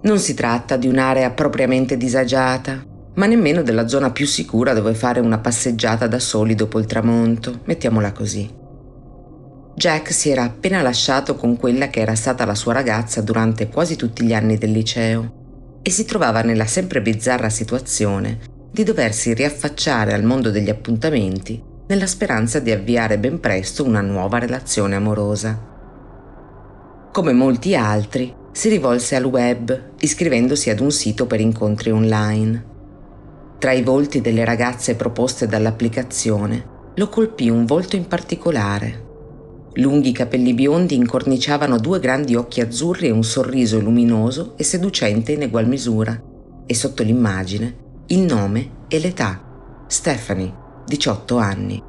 Non 0.01 0.19
si 0.19 0.33
tratta 0.33 0.75
di 0.75 0.87
un'area 0.87 1.31
propriamente 1.31 1.95
disagiata, 1.95 2.83
ma 3.13 3.25
nemmeno 3.27 3.61
della 3.61 3.87
zona 3.87 4.11
più 4.11 4.25
sicura 4.25 4.73
dove 4.73 4.93
fare 4.93 5.21
una 5.21 5.39
passeggiata 5.39 6.05
da 6.05 6.19
soli 6.19 6.53
dopo 6.53 6.79
il 6.79 6.85
tramonto, 6.85 7.61
mettiamola 7.63 8.11
così. 8.11 8.56
Jack 9.77 10.11
si 10.11 10.31
era 10.31 10.41
appena 10.41 10.81
lasciato 10.81 11.35
con 11.35 11.55
quella 11.55 11.89
che 11.89 11.99
era 11.99 12.15
stata 12.15 12.45
la 12.45 12.55
sua 12.55 12.73
ragazza 12.73 13.21
durante 13.21 13.67
quasi 13.67 13.95
tutti 13.95 14.25
gli 14.25 14.33
anni 14.33 14.57
del 14.57 14.71
liceo 14.71 15.79
e 15.83 15.91
si 15.91 16.03
trovava 16.03 16.41
nella 16.41 16.65
sempre 16.65 16.99
bizzarra 16.99 17.51
situazione 17.51 18.39
di 18.71 18.83
doversi 18.83 19.35
riaffacciare 19.35 20.15
al 20.15 20.23
mondo 20.23 20.49
degli 20.49 20.71
appuntamenti 20.71 21.63
nella 21.89 22.07
speranza 22.07 22.57
di 22.57 22.71
avviare 22.71 23.19
ben 23.19 23.39
presto 23.39 23.83
una 23.83 24.01
nuova 24.01 24.39
relazione 24.39 24.95
amorosa. 24.95 25.63
Come 27.11 27.33
molti 27.33 27.75
altri, 27.75 28.33
si 28.51 28.69
rivolse 28.69 29.15
al 29.15 29.25
web 29.25 29.91
iscrivendosi 29.99 30.71
ad 30.71 30.79
un 30.79 30.89
sito 30.89 31.27
per 31.27 31.39
incontri 31.39 31.91
online. 31.91 32.65
Tra 33.59 33.73
i 33.73 33.83
volti 33.83 34.21
delle 34.21 34.43
ragazze 34.43 34.95
proposte 34.95 35.45
dall'applicazione 35.45 36.65
lo 36.95 37.09
colpì 37.09 37.47
un 37.47 37.67
volto 37.67 37.95
in 37.95 38.07
particolare 38.07 39.05
Lunghi 39.77 40.11
capelli 40.11 40.55
biondi 40.55 40.95
incorniciavano 40.95 41.77
due 41.77 41.99
grandi 41.99 42.33
occhi 42.33 42.61
azzurri 42.61 43.07
e 43.07 43.11
un 43.11 43.23
sorriso 43.23 43.79
luminoso 43.79 44.53
e 44.57 44.63
seducente 44.63 45.33
in 45.33 45.43
egual 45.43 45.67
misura. 45.67 46.19
E 46.65 46.73
sotto 46.73 47.03
l'immagine 47.03 47.85
il 48.07 48.21
nome 48.21 48.85
e 48.87 48.99
l'età. 48.99 49.85
Stephanie, 49.85 50.51
18 50.87 51.37
anni. 51.37 51.83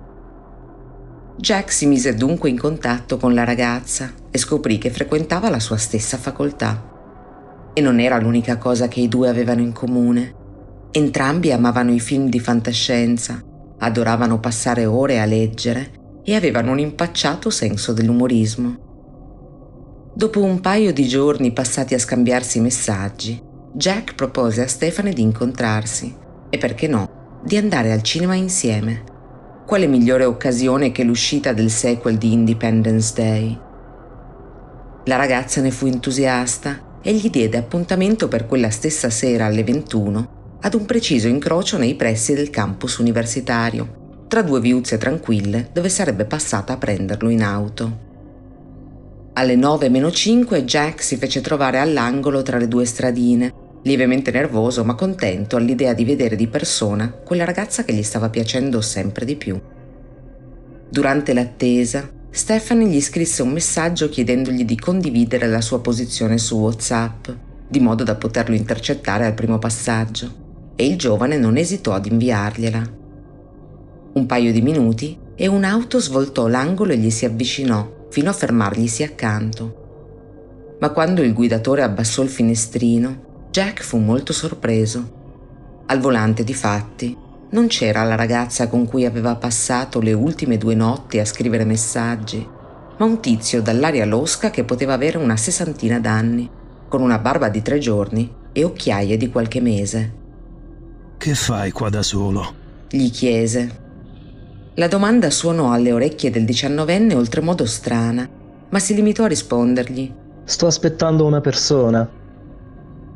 Jack 1.38 1.72
si 1.72 1.86
mise 1.86 2.14
dunque 2.14 2.50
in 2.50 2.58
contatto 2.58 3.16
con 3.16 3.32
la 3.32 3.44
ragazza 3.44 4.12
e 4.30 4.36
scoprì 4.36 4.76
che 4.76 4.90
frequentava 4.90 5.48
la 5.48 5.60
sua 5.60 5.78
stessa 5.78 6.18
facoltà. 6.18 7.70
E 7.72 7.80
non 7.80 8.00
era 8.00 8.18
l'unica 8.18 8.58
cosa 8.58 8.88
che 8.88 9.00
i 9.00 9.08
due 9.08 9.30
avevano 9.30 9.62
in 9.62 9.72
comune. 9.72 10.34
Entrambi 10.90 11.52
amavano 11.52 11.92
i 11.92 12.00
film 12.00 12.28
di 12.28 12.38
fantascienza, 12.38 13.42
adoravano 13.78 14.40
passare 14.40 14.84
ore 14.84 15.20
a 15.20 15.24
leggere 15.24 15.97
e 16.28 16.34
avevano 16.34 16.72
un 16.72 16.78
impacciato 16.78 17.48
senso 17.48 17.94
dell'umorismo. 17.94 20.10
Dopo 20.14 20.42
un 20.42 20.60
paio 20.60 20.92
di 20.92 21.08
giorni 21.08 21.52
passati 21.52 21.94
a 21.94 21.98
scambiarsi 21.98 22.60
messaggi, 22.60 23.42
Jack 23.72 24.14
propose 24.14 24.60
a 24.60 24.66
Stefane 24.66 25.14
di 25.14 25.22
incontrarsi 25.22 26.14
e 26.50 26.58
perché 26.58 26.86
no, 26.86 27.40
di 27.42 27.56
andare 27.56 27.92
al 27.92 28.02
cinema 28.02 28.34
insieme. 28.34 29.04
Quale 29.64 29.86
migliore 29.86 30.26
occasione 30.26 30.92
che 30.92 31.02
l'uscita 31.02 31.54
del 31.54 31.70
sequel 31.70 32.18
di 32.18 32.30
Independence 32.30 33.14
Day? 33.14 33.58
La 35.04 35.16
ragazza 35.16 35.62
ne 35.62 35.70
fu 35.70 35.86
entusiasta 35.86 36.98
e 37.00 37.14
gli 37.14 37.30
diede 37.30 37.56
appuntamento 37.56 38.28
per 38.28 38.44
quella 38.44 38.68
stessa 38.68 39.08
sera 39.08 39.46
alle 39.46 39.64
21 39.64 40.58
ad 40.60 40.74
un 40.74 40.84
preciso 40.84 41.26
incrocio 41.26 41.78
nei 41.78 41.94
pressi 41.94 42.34
del 42.34 42.50
campus 42.50 42.98
universitario, 42.98 43.97
tra 44.28 44.42
due 44.42 44.60
viuzze 44.60 44.98
tranquille 44.98 45.70
dove 45.72 45.88
sarebbe 45.88 46.26
passata 46.26 46.74
a 46.74 46.76
prenderlo 46.76 47.30
in 47.30 47.42
auto. 47.42 48.06
Alle 49.32 49.56
9-5 49.56 50.62
Jack 50.64 51.02
si 51.02 51.16
fece 51.16 51.40
trovare 51.40 51.78
all'angolo 51.78 52.42
tra 52.42 52.58
le 52.58 52.68
due 52.68 52.84
stradine, 52.84 53.52
lievemente 53.82 54.30
nervoso 54.30 54.84
ma 54.84 54.94
contento 54.94 55.56
all'idea 55.56 55.94
di 55.94 56.04
vedere 56.04 56.36
di 56.36 56.46
persona 56.46 57.10
quella 57.10 57.44
ragazza 57.44 57.84
che 57.84 57.94
gli 57.94 58.02
stava 58.02 58.28
piacendo 58.28 58.80
sempre 58.80 59.24
di 59.24 59.36
più. 59.36 59.58
Durante 60.90 61.32
l'attesa, 61.32 62.10
Stephanie 62.30 62.88
gli 62.88 63.00
scrisse 63.00 63.42
un 63.42 63.50
messaggio 63.50 64.08
chiedendogli 64.08 64.64
di 64.64 64.78
condividere 64.78 65.46
la 65.46 65.60
sua 65.60 65.80
posizione 65.80 66.36
su 66.36 66.58
WhatsApp, 66.58 67.28
di 67.66 67.80
modo 67.80 68.04
da 68.04 68.16
poterlo 68.16 68.54
intercettare 68.54 69.24
al 69.24 69.34
primo 69.34 69.58
passaggio, 69.58 70.72
e 70.76 70.86
il 70.86 70.96
giovane 70.96 71.38
non 71.38 71.56
esitò 71.56 71.92
ad 71.92 72.06
inviargliela. 72.06 72.97
Un 74.18 74.26
paio 74.26 74.50
di 74.50 74.62
minuti 74.62 75.16
e 75.36 75.46
un'auto 75.46 76.00
svoltò 76.00 76.48
l'angolo 76.48 76.90
e 76.90 76.98
gli 76.98 77.08
si 77.08 77.24
avvicinò 77.24 78.06
fino 78.10 78.30
a 78.30 78.32
fermarglisi 78.32 79.04
accanto. 79.04 80.76
Ma 80.80 80.90
quando 80.90 81.22
il 81.22 81.32
guidatore 81.32 81.82
abbassò 81.82 82.24
il 82.24 82.28
finestrino, 82.28 83.46
Jack 83.52 83.84
fu 83.84 83.98
molto 83.98 84.32
sorpreso. 84.32 85.84
Al 85.86 86.00
volante, 86.00 86.42
difatti, 86.42 87.16
non 87.50 87.68
c'era 87.68 88.02
la 88.02 88.16
ragazza 88.16 88.66
con 88.66 88.88
cui 88.88 89.04
aveva 89.04 89.36
passato 89.36 90.00
le 90.00 90.14
ultime 90.14 90.58
due 90.58 90.74
notti 90.74 91.20
a 91.20 91.24
scrivere 91.24 91.64
messaggi, 91.64 92.44
ma 92.96 93.04
un 93.04 93.20
tizio 93.20 93.62
dall'aria 93.62 94.04
losca 94.04 94.50
che 94.50 94.64
poteva 94.64 94.94
avere 94.94 95.18
una 95.18 95.36
sessantina 95.36 96.00
d'anni, 96.00 96.50
con 96.88 97.02
una 97.02 97.20
barba 97.20 97.48
di 97.48 97.62
tre 97.62 97.78
giorni 97.78 98.28
e 98.50 98.64
occhiaie 98.64 99.16
di 99.16 99.30
qualche 99.30 99.60
mese. 99.60 100.12
Che 101.16 101.34
fai 101.36 101.70
qua 101.70 101.88
da 101.88 102.02
solo? 102.02 102.66
gli 102.90 103.10
chiese, 103.10 103.86
la 104.78 104.86
domanda 104.86 105.28
suonò 105.28 105.72
alle 105.72 105.92
orecchie 105.92 106.30
del 106.30 106.44
diciannovenne 106.44 107.14
oltremodo 107.14 107.66
strana, 107.66 108.28
ma 108.68 108.78
si 108.78 108.94
limitò 108.94 109.24
a 109.24 109.28
rispondergli. 109.28 110.12
Sto 110.44 110.66
aspettando 110.66 111.26
una 111.26 111.40
persona. 111.40 112.08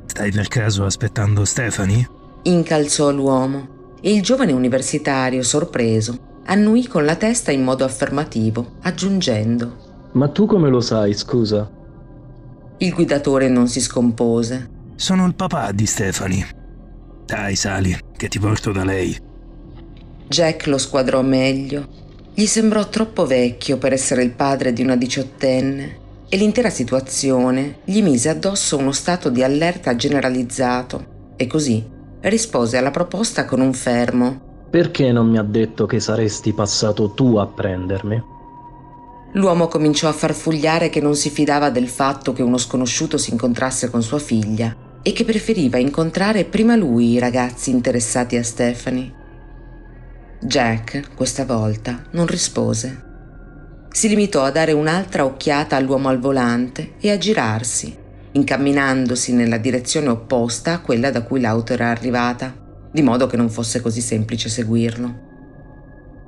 Stai 0.07 0.33
per 0.33 0.49
caso 0.49 0.85
aspettando 0.85 1.45
Stephanie? 1.45 2.09
Incalzò 2.43 3.13
l'uomo 3.13 3.95
e 4.01 4.13
il 4.13 4.23
giovane 4.23 4.51
universitario, 4.51 5.45
sorpreso, 5.45 6.41
annuì 6.47 6.89
con 6.89 7.05
la 7.05 7.15
testa 7.15 7.53
in 7.53 7.63
modo 7.63 7.85
affermativo, 7.85 8.79
aggiungendo. 8.83 10.11
Ma 10.15 10.29
tu 10.29 10.47
come 10.47 10.69
lo 10.69 10.81
sai, 10.81 11.15
scusa? 11.15 11.71
Il 12.79 12.93
guidatore 12.93 13.49
non 13.49 13.69
si 13.69 13.81
scompose. 13.81 14.69
Sono 14.97 15.25
il 15.27 15.37
papà 15.37 15.71
di 15.71 15.87
Stephanie. 15.87 16.45
Dai, 17.25 17.55
sali, 17.55 17.97
che 18.17 18.27
ti 18.27 18.41
porto 18.41 18.73
da 18.73 18.83
lei. 18.83 19.31
Jack 20.33 20.67
lo 20.67 20.79
squadrò 20.79 21.21
meglio. 21.21 21.87
Gli 22.33 22.47
sembrò 22.47 22.89
troppo 22.89 23.27
vecchio 23.27 23.77
per 23.77 23.93
essere 23.93 24.23
il 24.23 24.31
padre 24.31 24.73
di 24.73 24.81
una 24.81 24.97
diciottenne 24.97 25.99
e 26.27 26.37
l'intera 26.39 26.71
situazione 26.71 27.81
gli 27.85 28.03
mise 28.03 28.31
addosso 28.31 28.79
uno 28.79 28.93
stato 28.93 29.29
di 29.29 29.43
allerta 29.43 29.95
generalizzato 29.95 31.35
e 31.37 31.47
così 31.47 31.87
rispose 32.23 32.79
alla 32.79 32.91
proposta 32.91 33.45
con 33.45 33.61
un 33.61 33.75
fermo. 33.75 34.69
Perché 34.71 35.13
non 35.13 35.29
mi 35.29 35.37
ha 35.37 35.43
detto 35.43 35.85
che 35.85 36.01
saresti 36.01 36.55
passato 36.55 37.11
tu 37.11 37.37
a 37.37 37.47
prendermi? 37.47 38.23
L'uomo 39.35 39.69
cominciò 39.69 40.09
a 40.09 40.13
farfugliare 40.13 40.89
che 40.89 41.03
non 41.03 41.15
si 41.15 41.29
fidava 41.29 41.69
del 41.69 41.89
fatto 41.89 42.33
che 42.33 42.43
uno 42.43 42.57
sconosciuto 42.57 43.19
si 43.19 43.33
incontrasse 43.33 43.91
con 43.91 44.03
sua 44.03 44.19
figlia 44.19 44.75
e 45.03 45.13
che 45.13 45.25
preferiva 45.25 45.77
incontrare 45.77 46.47
prima 46.47 46.75
lui 46.75 47.11
i 47.11 47.19
ragazzi 47.19 47.69
interessati 47.69 48.37
a 48.37 48.43
Stephanie. 48.43 49.21
Jack, 50.45 51.15
questa 51.15 51.45
volta, 51.45 52.03
non 52.11 52.27
rispose. 52.27 53.11
Si 53.89 54.09
limitò 54.09 54.43
a 54.43 54.51
dare 54.51 54.73
un'altra 54.73 55.25
occhiata 55.25 55.77
all'uomo 55.77 56.09
al 56.09 56.19
volante 56.19 56.95
e 56.99 57.13
a 57.13 57.17
girarsi, 57.17 57.97
incamminandosi 58.33 59.35
nella 59.35 59.59
direzione 59.59 60.09
opposta 60.09 60.73
a 60.73 60.81
quella 60.81 61.13
da 61.13 61.23
cui 61.23 61.41
l'auto 61.41 61.75
era 61.75 61.91
arrivata, 61.91 62.53
di 62.91 63.03
modo 63.03 63.29
che 63.29 63.37
non 63.37 63.51
fosse 63.51 63.81
così 63.81 64.01
semplice 64.01 64.49
seguirlo. 64.49 65.21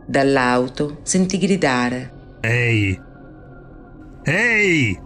Dall'auto 0.06 1.00
sentì 1.02 1.36
gridare. 1.36 2.38
Ehi! 2.40 3.00
Ehi! 4.22 5.00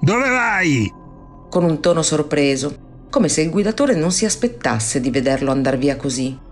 Dove 0.00 0.28
vai? 0.28 0.92
Con 1.48 1.62
un 1.62 1.80
tono 1.80 2.02
sorpreso, 2.02 3.06
come 3.08 3.28
se 3.28 3.42
il 3.42 3.50
guidatore 3.50 3.94
non 3.94 4.10
si 4.10 4.24
aspettasse 4.24 5.00
di 5.00 5.10
vederlo 5.10 5.52
andar 5.52 5.78
via 5.78 5.94
così 5.94 6.42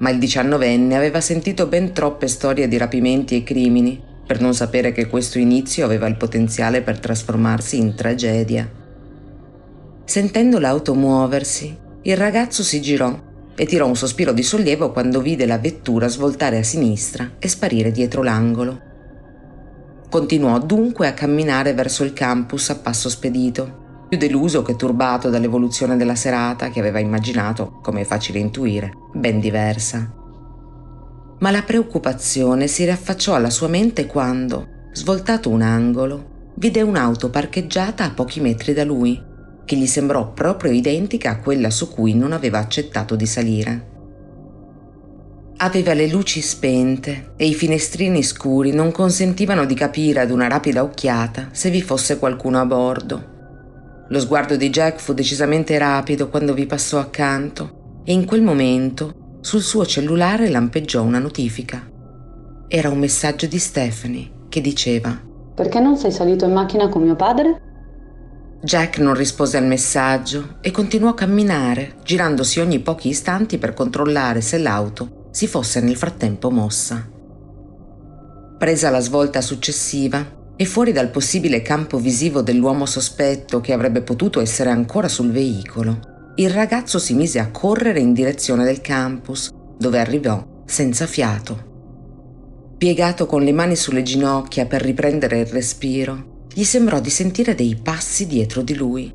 ma 0.00 0.10
il 0.10 0.18
diciannovenne 0.18 0.96
aveva 0.96 1.20
sentito 1.20 1.66
ben 1.66 1.92
troppe 1.92 2.26
storie 2.28 2.68
di 2.68 2.76
rapimenti 2.76 3.36
e 3.36 3.42
crimini 3.42 4.08
per 4.26 4.40
non 4.40 4.54
sapere 4.54 4.92
che 4.92 5.08
questo 5.08 5.38
inizio 5.38 5.84
aveva 5.84 6.06
il 6.06 6.16
potenziale 6.16 6.82
per 6.82 7.00
trasformarsi 7.00 7.78
in 7.78 7.94
tragedia. 7.94 8.70
Sentendo 10.04 10.58
l'auto 10.58 10.94
muoversi, 10.94 11.76
il 12.02 12.16
ragazzo 12.16 12.62
si 12.62 12.80
girò 12.80 13.28
e 13.56 13.66
tirò 13.66 13.86
un 13.86 13.96
sospiro 13.96 14.32
di 14.32 14.42
sollievo 14.42 14.92
quando 14.92 15.20
vide 15.20 15.46
la 15.46 15.58
vettura 15.58 16.08
svoltare 16.08 16.58
a 16.58 16.62
sinistra 16.62 17.32
e 17.38 17.48
sparire 17.48 17.90
dietro 17.90 18.22
l'angolo. 18.22 18.80
Continuò 20.08 20.58
dunque 20.60 21.08
a 21.08 21.12
camminare 21.12 21.74
verso 21.74 22.04
il 22.04 22.12
campus 22.12 22.70
a 22.70 22.76
passo 22.76 23.08
spedito, 23.08 23.79
più 24.10 24.18
deluso 24.18 24.62
che 24.62 24.74
turbato 24.74 25.30
dall'evoluzione 25.30 25.96
della 25.96 26.16
serata 26.16 26.68
che 26.68 26.80
aveva 26.80 26.98
immaginato, 26.98 27.78
come 27.80 28.00
è 28.00 28.04
facile 28.04 28.40
intuire, 28.40 28.92
ben 29.12 29.38
diversa. 29.38 30.12
Ma 31.38 31.50
la 31.52 31.62
preoccupazione 31.62 32.66
si 32.66 32.82
riaffacciò 32.82 33.36
alla 33.36 33.50
sua 33.50 33.68
mente 33.68 34.06
quando, 34.06 34.88
svoltato 34.92 35.48
un 35.48 35.62
angolo, 35.62 36.50
vide 36.56 36.82
un'auto 36.82 37.30
parcheggiata 37.30 38.02
a 38.02 38.10
pochi 38.10 38.40
metri 38.40 38.72
da 38.72 38.82
lui, 38.82 39.22
che 39.64 39.76
gli 39.76 39.86
sembrò 39.86 40.32
proprio 40.32 40.72
identica 40.72 41.30
a 41.30 41.38
quella 41.38 41.70
su 41.70 41.88
cui 41.88 42.12
non 42.12 42.32
aveva 42.32 42.58
accettato 42.58 43.14
di 43.14 43.26
salire. 43.26 43.88
Aveva 45.58 45.92
le 45.92 46.08
luci 46.08 46.40
spente 46.40 47.34
e 47.36 47.46
i 47.46 47.54
finestrini 47.54 48.24
scuri 48.24 48.72
non 48.72 48.90
consentivano 48.90 49.66
di 49.66 49.74
capire 49.74 50.18
ad 50.18 50.32
una 50.32 50.48
rapida 50.48 50.82
occhiata 50.82 51.50
se 51.52 51.70
vi 51.70 51.80
fosse 51.80 52.18
qualcuno 52.18 52.58
a 52.58 52.66
bordo. 52.66 53.29
Lo 54.10 54.18
sguardo 54.18 54.56
di 54.56 54.70
Jack 54.70 54.98
fu 54.98 55.12
decisamente 55.12 55.78
rapido 55.78 56.28
quando 56.28 56.52
vi 56.52 56.66
passò 56.66 56.98
accanto 56.98 58.00
e 58.04 58.12
in 58.12 58.24
quel 58.24 58.42
momento 58.42 59.38
sul 59.40 59.62
suo 59.62 59.86
cellulare 59.86 60.48
lampeggiò 60.48 61.02
una 61.02 61.20
notifica. 61.20 61.88
Era 62.66 62.88
un 62.88 62.98
messaggio 62.98 63.46
di 63.46 63.58
Stephanie 63.58 64.46
che 64.48 64.60
diceva 64.60 65.16
Perché 65.54 65.78
non 65.78 65.96
sei 65.96 66.10
salito 66.10 66.44
in 66.44 66.52
macchina 66.52 66.88
con 66.88 67.02
mio 67.02 67.14
padre? 67.14 67.62
Jack 68.62 68.98
non 68.98 69.14
rispose 69.14 69.56
al 69.56 69.66
messaggio 69.66 70.56
e 70.60 70.72
continuò 70.72 71.10
a 71.10 71.14
camminare, 71.14 71.94
girandosi 72.02 72.58
ogni 72.58 72.80
pochi 72.80 73.10
istanti 73.10 73.58
per 73.58 73.74
controllare 73.74 74.40
se 74.40 74.58
l'auto 74.58 75.28
si 75.30 75.46
fosse 75.46 75.80
nel 75.80 75.96
frattempo 75.96 76.50
mossa. 76.50 77.08
Presa 78.58 78.90
la 78.90 79.00
svolta 79.00 79.40
successiva, 79.40 80.38
e 80.60 80.66
fuori 80.66 80.92
dal 80.92 81.08
possibile 81.08 81.62
campo 81.62 81.96
visivo 81.96 82.42
dell'uomo 82.42 82.84
sospetto 82.84 83.62
che 83.62 83.72
avrebbe 83.72 84.02
potuto 84.02 84.42
essere 84.42 84.68
ancora 84.68 85.08
sul 85.08 85.30
veicolo, 85.30 86.32
il 86.34 86.50
ragazzo 86.50 86.98
si 86.98 87.14
mise 87.14 87.38
a 87.38 87.50
correre 87.50 87.98
in 87.98 88.12
direzione 88.12 88.64
del 88.64 88.82
campus, 88.82 89.48
dove 89.78 89.98
arrivò 89.98 90.46
senza 90.66 91.06
fiato. 91.06 92.74
Piegato 92.76 93.24
con 93.24 93.42
le 93.42 93.52
mani 93.52 93.74
sulle 93.74 94.02
ginocchia 94.02 94.66
per 94.66 94.82
riprendere 94.82 95.40
il 95.40 95.46
respiro, 95.46 96.44
gli 96.52 96.64
sembrò 96.64 97.00
di 97.00 97.08
sentire 97.08 97.54
dei 97.54 97.80
passi 97.82 98.26
dietro 98.26 98.60
di 98.60 98.74
lui. 98.74 99.10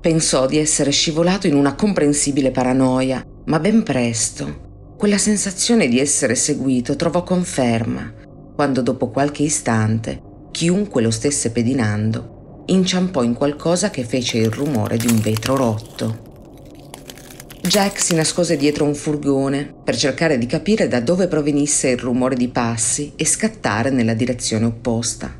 Pensò 0.00 0.46
di 0.46 0.58
essere 0.58 0.92
scivolato 0.92 1.48
in 1.48 1.56
una 1.56 1.74
comprensibile 1.74 2.52
paranoia, 2.52 3.24
ma 3.46 3.58
ben 3.58 3.82
presto 3.82 4.66
quella 4.96 5.18
sensazione 5.18 5.88
di 5.88 5.98
essere 5.98 6.36
seguito 6.36 6.94
trovò 6.94 7.24
conferma 7.24 8.12
quando 8.54 8.82
dopo 8.82 9.08
qualche 9.08 9.44
istante 9.44 10.26
chiunque 10.58 11.02
lo 11.02 11.12
stesse 11.12 11.52
pedinando, 11.52 12.64
inciampò 12.66 13.22
in 13.22 13.32
qualcosa 13.32 13.90
che 13.90 14.02
fece 14.02 14.38
il 14.38 14.50
rumore 14.50 14.96
di 14.96 15.06
un 15.06 15.20
vetro 15.20 15.54
rotto. 15.54 16.18
Jack 17.60 18.00
si 18.00 18.16
nascose 18.16 18.56
dietro 18.56 18.84
un 18.84 18.96
furgone 18.96 19.72
per 19.84 19.96
cercare 19.96 20.36
di 20.36 20.46
capire 20.46 20.88
da 20.88 20.98
dove 20.98 21.28
provenisse 21.28 21.90
il 21.90 21.98
rumore 21.98 22.34
di 22.34 22.48
passi 22.48 23.12
e 23.14 23.24
scattare 23.24 23.90
nella 23.90 24.14
direzione 24.14 24.64
opposta. 24.64 25.32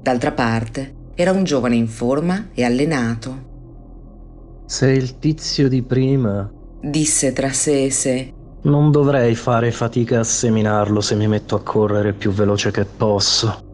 D'altra 0.00 0.32
parte, 0.32 1.10
era 1.14 1.32
un 1.32 1.44
giovane 1.44 1.76
in 1.76 1.88
forma 1.88 2.48
e 2.54 2.64
allenato. 2.64 4.64
Sei 4.64 4.96
il 4.96 5.18
tizio 5.18 5.68
di 5.68 5.82
prima. 5.82 6.50
Disse 6.80 7.34
tra 7.34 7.52
sé 7.52 7.84
e 7.84 7.90
sé. 7.90 8.32
Non 8.62 8.90
dovrei 8.90 9.34
fare 9.34 9.70
fatica 9.70 10.20
a 10.20 10.24
seminarlo 10.24 11.02
se 11.02 11.14
mi 11.14 11.28
metto 11.28 11.56
a 11.56 11.62
correre 11.62 12.14
più 12.14 12.30
veloce 12.30 12.70
che 12.70 12.86
posso. 12.86 13.64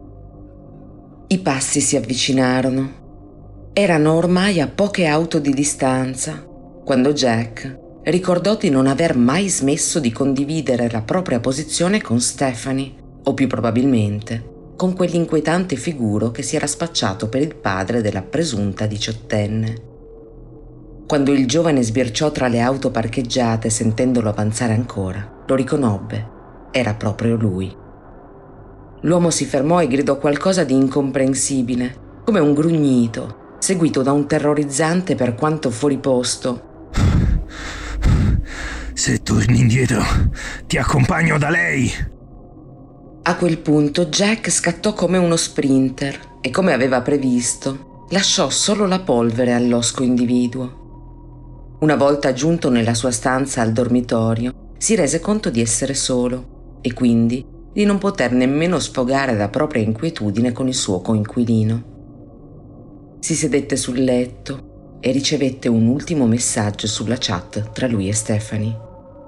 I 1.27 1.39
passi 1.39 1.81
si 1.81 1.95
avvicinarono. 1.95 3.71
Erano 3.73 4.13
ormai 4.13 4.59
a 4.61 4.67
poche 4.67 5.05
auto 5.05 5.39
di 5.39 5.53
distanza, 5.53 6.45
quando 6.83 7.13
Jack 7.13 7.79
ricordò 8.03 8.55
di 8.55 8.69
non 8.69 8.87
aver 8.87 9.15
mai 9.15 9.49
smesso 9.49 9.99
di 9.99 10.11
condividere 10.11 10.89
la 10.91 11.01
propria 11.01 11.39
posizione 11.39 12.01
con 12.01 12.19
Stephanie, 12.19 12.93
o 13.23 13.33
più 13.33 13.47
probabilmente 13.47 14.51
con 14.75 14.93
quell'inquietante 14.93 15.75
figuro 15.75 16.31
che 16.31 16.41
si 16.41 16.55
era 16.55 16.67
spacciato 16.67 17.29
per 17.29 17.41
il 17.41 17.55
padre 17.55 18.01
della 18.01 18.21
presunta 18.21 18.85
diciottenne. 18.85 19.91
Quando 21.07 21.31
il 21.31 21.47
giovane 21.47 21.83
sbirciò 21.83 22.31
tra 22.31 22.47
le 22.47 22.59
auto 22.59 22.89
parcheggiate 22.89 23.69
sentendolo 23.69 24.29
avanzare 24.29 24.73
ancora, 24.73 25.43
lo 25.45 25.55
riconobbe. 25.55 26.31
Era 26.71 26.95
proprio 26.95 27.35
lui. 27.35 27.73
L'uomo 29.03 29.31
si 29.31 29.45
fermò 29.45 29.81
e 29.81 29.87
gridò 29.87 30.17
qualcosa 30.17 30.63
di 30.63 30.73
incomprensibile, 30.73 32.21
come 32.23 32.39
un 32.39 32.53
grugnito, 32.53 33.57
seguito 33.59 34.01
da 34.01 34.13
un 34.13 34.27
terrorizzante 34.27 35.15
per 35.15 35.35
quanto 35.35 35.69
fuori 35.71 35.97
posto. 35.97 36.71
Se 38.93 39.21
torni 39.21 39.59
indietro, 39.59 40.01
ti 40.67 40.77
accompagno 40.77 41.37
da 41.37 41.49
lei. 41.49 41.91
A 43.23 43.35
quel 43.35 43.57
punto 43.57 44.05
Jack 44.05 44.49
scattò 44.49 44.93
come 44.93 45.17
uno 45.17 45.35
sprinter 45.35 46.37
e 46.39 46.49
come 46.49 46.71
aveva 46.71 47.01
previsto, 47.01 48.05
lasciò 48.09 48.49
solo 48.49 48.85
la 48.85 49.01
polvere 49.01 49.51
all'osco 49.51 50.03
individuo. 50.03 51.75
Una 51.81 51.97
volta 51.97 52.31
giunto 52.31 52.69
nella 52.69 52.93
sua 52.93 53.11
stanza 53.11 53.61
al 53.61 53.73
dormitorio, 53.73 54.71
si 54.77 54.95
rese 54.95 55.19
conto 55.19 55.49
di 55.49 55.59
essere 55.59 55.93
solo 55.93 56.77
e 56.81 56.93
quindi 56.93 57.52
di 57.73 57.85
non 57.85 57.97
poter 57.97 58.31
nemmeno 58.31 58.79
sfogare 58.79 59.35
la 59.35 59.49
propria 59.49 59.81
inquietudine 59.81 60.51
con 60.51 60.67
il 60.67 60.75
suo 60.75 61.01
coinquilino. 61.01 61.91
Si 63.19 63.35
sedette 63.35 63.75
sul 63.75 64.03
letto 64.03 64.97
e 64.99 65.11
ricevette 65.11 65.67
un 65.67 65.87
ultimo 65.87 66.27
messaggio 66.27 66.87
sulla 66.87 67.17
chat 67.17 67.71
tra 67.71 67.87
lui 67.87 68.07
e 68.07 68.13
Stephanie. 68.13 68.77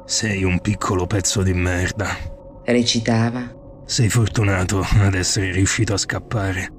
Sei 0.05 0.43
un 0.43 0.60
piccolo 0.60 1.08
pezzo 1.08 1.41
di 1.41 1.53
merda. 1.53 2.08
Recitava. 2.63 3.53
Sei 3.86 4.10
fortunato 4.10 4.86
ad 5.01 5.15
essere 5.15 5.51
riuscito 5.51 5.93
a 5.93 5.97
scappare. 5.97 6.71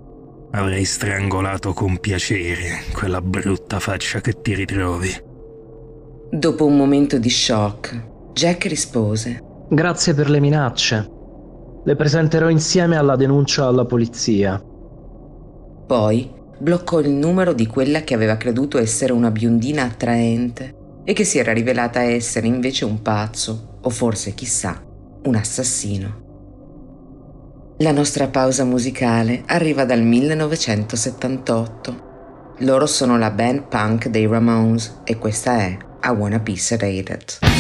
Avrei 0.52 0.85
strangolato 0.85 1.72
con 1.72 1.98
piacere 1.98 2.85
quella 2.92 3.20
brutta 3.20 3.81
faccia 3.81 4.20
che 4.20 4.40
ti 4.40 4.55
ritrovi. 4.55 5.11
Dopo 6.31 6.66
un 6.66 6.76
momento 6.76 7.18
di 7.18 7.31
shock, 7.31 8.33
Jack 8.33 8.64
rispose. 8.66 9.42
Grazie 9.68 10.14
per 10.14 10.31
le 10.31 10.40
minacce. 10.40 11.15
Le 11.87 11.94
presenterò 11.94 12.49
insieme 12.49 12.96
alla 12.96 13.14
denuncia 13.14 13.66
alla 13.66 13.85
polizia. 13.85 14.61
Poi 15.87 16.29
bloccò 16.59 16.99
il 16.99 17.11
numero 17.11 17.53
di 17.53 17.68
quella 17.68 18.01
che 18.01 18.12
aveva 18.12 18.37
creduto 18.37 18.79
essere 18.79 19.12
una 19.12 19.31
biondina 19.31 19.85
attraente 19.85 20.75
e 21.05 21.12
che 21.12 21.22
si 21.22 21.38
era 21.38 21.53
rivelata 21.53 22.01
essere 22.01 22.49
invece 22.49 22.85
un 22.85 23.03
pazzo, 23.03 23.79
o 23.83 23.88
forse 23.88 24.35
chissà, 24.35 24.83
un 25.27 25.37
assassino. 25.37 26.25
La 27.79 27.92
nostra 27.92 28.27
pausa 28.27 28.64
musicale 28.64 29.44
arriva 29.46 29.85
dal 29.85 30.03
1978. 30.03 32.05
Loro 32.61 32.87
sono 32.87 33.16
la 33.16 33.31
band 33.31 33.68
punk 33.68 34.09
dei 34.09 34.27
Ramones 34.27 35.03
e 35.05 35.18
questa 35.18 35.59
è 35.59 35.77
I 36.03 36.09
Wanna 36.09 36.40
Be 36.40 36.57
Sedated. 36.57 37.56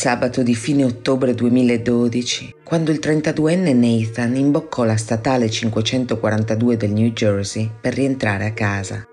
Sabato 0.00 0.42
di 0.42 0.54
fine 0.54 0.82
ottobre 0.82 1.34
2012, 1.34 2.54
quando 2.64 2.90
il 2.90 3.00
32enne 3.02 3.74
Nathan 3.74 4.34
imboccò 4.34 4.84
la 4.84 4.96
statale 4.96 5.50
542 5.50 6.78
del 6.78 6.92
New 6.92 7.10
Jersey 7.10 7.70
per 7.78 7.92
rientrare 7.92 8.46
a 8.46 8.52
casa. 8.54 9.06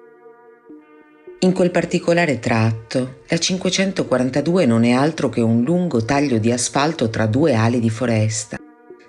In 1.39 1.51
quel 1.51 1.71
particolare 1.71 2.39
tratto, 2.39 3.17
la 3.27 3.37
542 3.37 4.65
non 4.65 4.85
è 4.85 4.91
altro 4.91 5.27
che 5.27 5.41
un 5.41 5.61
lungo 5.61 6.05
taglio 6.05 6.37
di 6.37 6.53
asfalto 6.53 7.09
tra 7.09 7.25
due 7.25 7.53
ali 7.53 7.81
di 7.81 7.89
foresta, 7.89 8.57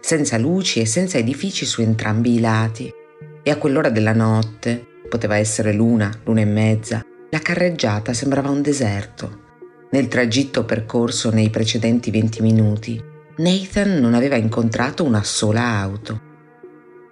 senza 0.00 0.36
luci 0.36 0.80
e 0.80 0.84
senza 0.84 1.18
edifici 1.18 1.64
su 1.64 1.80
entrambi 1.80 2.34
i 2.34 2.40
lati. 2.40 2.92
E 3.40 3.50
a 3.52 3.56
quell'ora 3.56 3.90
della 3.90 4.12
notte, 4.12 4.84
poteva 5.08 5.36
essere 5.36 5.72
l'una, 5.72 6.10
l'una 6.24 6.40
e 6.40 6.44
mezza, 6.44 7.04
la 7.30 7.38
carreggiata 7.38 8.12
sembrava 8.12 8.50
un 8.50 8.62
deserto. 8.62 9.46
Nel 9.90 10.08
tragitto 10.08 10.64
percorso 10.64 11.30
nei 11.30 11.48
precedenti 11.48 12.10
20 12.10 12.42
minuti, 12.42 13.02
Nathan 13.36 13.98
non 14.00 14.12
aveva 14.12 14.36
incontrato 14.36 15.02
una 15.02 15.22
sola 15.22 15.62
auto. 15.62 16.20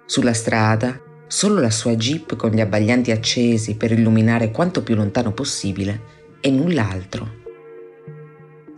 Sulla 0.05 0.33
strada 0.33 1.01
solo 1.25 1.59
la 1.59 1.71
sua 1.71 1.95
jeep 1.95 2.35
con 2.35 2.51
gli 2.51 2.61
abbaglianti 2.61 3.09
accesi 3.09 3.75
per 3.75 3.91
illuminare 3.93 4.51
quanto 4.51 4.83
più 4.83 4.93
lontano 4.93 5.33
possibile 5.33 6.01
e 6.39 6.51
null'altro. 6.51 7.45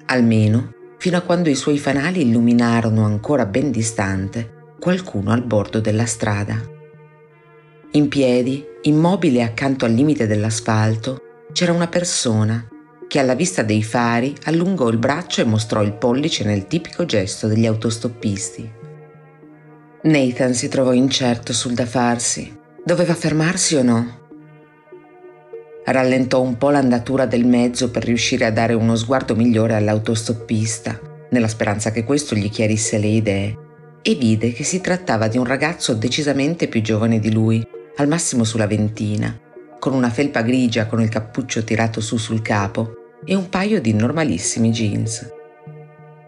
Almeno 0.06 0.74
fino 0.98 1.18
a 1.18 1.22
quando 1.22 1.50
i 1.50 1.56
suoi 1.56 1.78
fanali 1.78 2.22
illuminarono 2.22 3.04
ancora 3.04 3.46
ben 3.46 3.70
distante 3.70 4.76
qualcuno 4.80 5.32
al 5.32 5.44
bordo 5.44 5.82
della 5.82 6.06
strada. 6.06 6.58
In 7.92 8.08
piedi, 8.08 8.66
immobile 8.84 9.44
accanto 9.44 9.84
al 9.84 9.92
limite 9.92 10.26
dell'asfalto, 10.26 11.22
c'era 11.52 11.74
una 11.74 11.88
persona 11.88 12.66
che 13.10 13.18
alla 13.18 13.34
vista 13.34 13.64
dei 13.64 13.82
fari 13.82 14.36
allungò 14.44 14.88
il 14.90 15.00
braccio 15.00 15.42
e 15.42 15.44
mostrò 15.44 15.82
il 15.82 15.94
pollice 15.94 16.44
nel 16.44 16.68
tipico 16.68 17.06
gesto 17.06 17.48
degli 17.48 17.66
autostoppisti. 17.66 18.72
Nathan 20.04 20.54
si 20.54 20.68
trovò 20.68 20.94
incerto 20.94 21.52
sul 21.52 21.74
da 21.74 21.88
farsi. 21.88 22.56
Doveva 22.86 23.16
fermarsi 23.16 23.76
o 23.76 23.82
no? 23.82 24.18
Rallentò 25.86 26.40
un 26.40 26.60
po' 26.60 26.70
l'andatura 26.70 27.26
del 27.26 27.48
mezzo 27.48 27.90
per 27.90 28.04
riuscire 28.04 28.46
a 28.46 28.52
dare 28.52 28.76
uno 28.76 28.96
sguardo 28.96 29.36
migliore 29.36 29.74
all'autostoppista, 29.74 31.00
nella 31.32 31.48
speranza 31.48 31.90
che 31.90 32.04
questo 32.04 32.36
gli 32.36 32.52
chiarisse 32.52 33.00
le 33.00 33.08
idee, 33.08 33.58
e 34.04 34.14
vide 34.14 34.52
che 34.52 34.64
si 34.64 34.82
trattava 34.82 35.28
di 35.28 35.40
un 35.40 35.46
ragazzo 35.46 35.96
decisamente 35.96 36.68
più 36.68 36.84
giovane 36.84 37.20
di 37.20 37.32
lui, 37.32 37.68
al 37.96 38.08
massimo 38.08 38.44
sulla 38.44 38.68
ventina, 38.68 39.36
con 39.80 39.96
una 39.96 40.12
felpa 40.12 40.44
grigia 40.44 40.86
con 40.86 41.02
il 41.02 41.10
cappuccio 41.10 41.64
tirato 41.64 42.02
su 42.02 42.18
sul 42.18 42.44
capo 42.44 42.99
e 43.26 43.36
un 43.36 43.50
paio 43.50 43.82
di 43.82 43.94
normalissimi 43.94 44.72
jeans. 44.72 45.38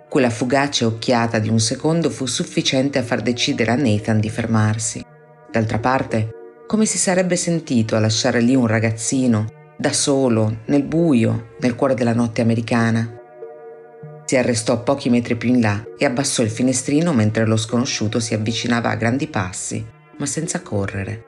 Quella 0.10 0.30
fugace 0.30 0.84
occhiata 0.84 1.40
di 1.40 1.50
un 1.50 1.60
secondo 1.60 2.10
fu 2.10 2.26
sufficiente 2.26 3.00
a 3.00 3.04
far 3.04 3.22
decidere 3.22 3.72
a 3.72 3.76
Nathan 3.76 4.20
di 4.20 4.30
fermarsi. 4.30 5.04
D'altra 5.50 5.80
parte, 5.80 6.30
come 6.68 6.86
si 6.86 6.98
sarebbe 6.98 7.36
sentito 7.36 7.96
a 7.96 8.00
lasciare 8.00 8.42
lì 8.42 8.56
un 8.56 8.68
ragazzino, 8.68 9.60
da 9.78 9.94
solo, 9.94 10.60
nel 10.66 10.84
buio, 10.84 11.56
nel 11.60 11.76
cuore 11.76 11.94
della 11.94 12.14
notte 12.14 12.42
americana? 12.42 13.20
Si 14.26 14.38
arrestò 14.38 14.84
pochi 14.84 15.10
metri 15.10 15.36
più 15.36 15.50
in 15.50 15.60
là 15.60 15.84
e 15.98 16.06
abbassò 16.06 16.44
il 16.44 16.50
finestrino 16.50 17.14
mentre 17.14 17.46
lo 17.46 17.58
sconosciuto 17.58 18.20
si 18.20 18.34
avvicinava 18.34 18.90
a 18.90 18.96
grandi 18.96 19.28
passi, 19.28 19.86
ma 20.18 20.26
senza 20.26 20.62
correre. 20.62 21.26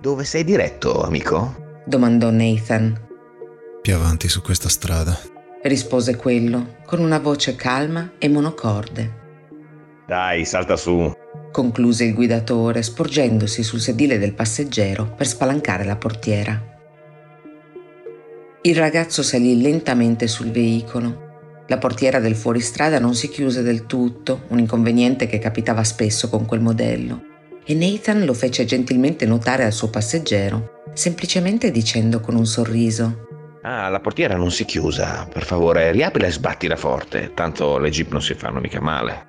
Dove 0.00 0.24
sei 0.24 0.42
diretto, 0.42 1.02
amico? 1.02 1.82
domandò 1.84 2.30
Nathan. 2.30 3.08
Più 3.82 3.94
avanti 3.94 4.28
su 4.28 4.42
questa 4.42 4.68
strada 4.68 5.18
rispose 5.62 6.14
quello 6.14 6.76
con 6.84 7.00
una 7.00 7.18
voce 7.18 7.56
calma 7.56 8.12
e 8.18 8.28
monocorde. 8.28 9.18
Dai, 10.06 10.44
salta 10.44 10.76
su, 10.76 11.10
concluse 11.50 12.04
il 12.04 12.12
guidatore, 12.12 12.82
sporgendosi 12.82 13.62
sul 13.62 13.80
sedile 13.80 14.18
del 14.18 14.34
passeggero 14.34 15.14
per 15.16 15.26
spalancare 15.26 15.84
la 15.84 15.96
portiera. 15.96 16.62
Il 18.60 18.76
ragazzo 18.76 19.22
salì 19.22 19.58
lentamente 19.62 20.26
sul 20.26 20.50
veicolo. 20.50 21.28
La 21.66 21.78
portiera 21.78 22.20
del 22.20 22.36
fuoristrada 22.36 22.98
non 22.98 23.14
si 23.14 23.30
chiuse 23.30 23.62
del 23.62 23.86
tutto, 23.86 24.42
un 24.48 24.58
inconveniente 24.58 25.26
che 25.26 25.38
capitava 25.38 25.84
spesso 25.84 26.28
con 26.28 26.44
quel 26.44 26.60
modello, 26.60 27.22
e 27.64 27.74
Nathan 27.74 28.26
lo 28.26 28.34
fece 28.34 28.66
gentilmente 28.66 29.24
notare 29.24 29.64
al 29.64 29.72
suo 29.72 29.88
passeggero, 29.88 30.82
semplicemente 30.92 31.70
dicendo 31.70 32.20
con 32.20 32.34
un 32.34 32.44
sorriso 32.44 33.28
Ah, 33.62 33.90
la 33.90 34.00
portiera 34.00 34.36
non 34.36 34.50
si 34.50 34.64
chiusa. 34.64 35.28
Per 35.30 35.44
favore, 35.44 35.92
riaprila 35.92 36.26
e 36.26 36.32
sbattila 36.32 36.76
forte, 36.76 37.32
tanto 37.34 37.76
le 37.76 37.90
jeep 37.90 38.10
non 38.10 38.22
si 38.22 38.34
fanno 38.34 38.58
mica 38.58 38.80
male. 38.80 39.28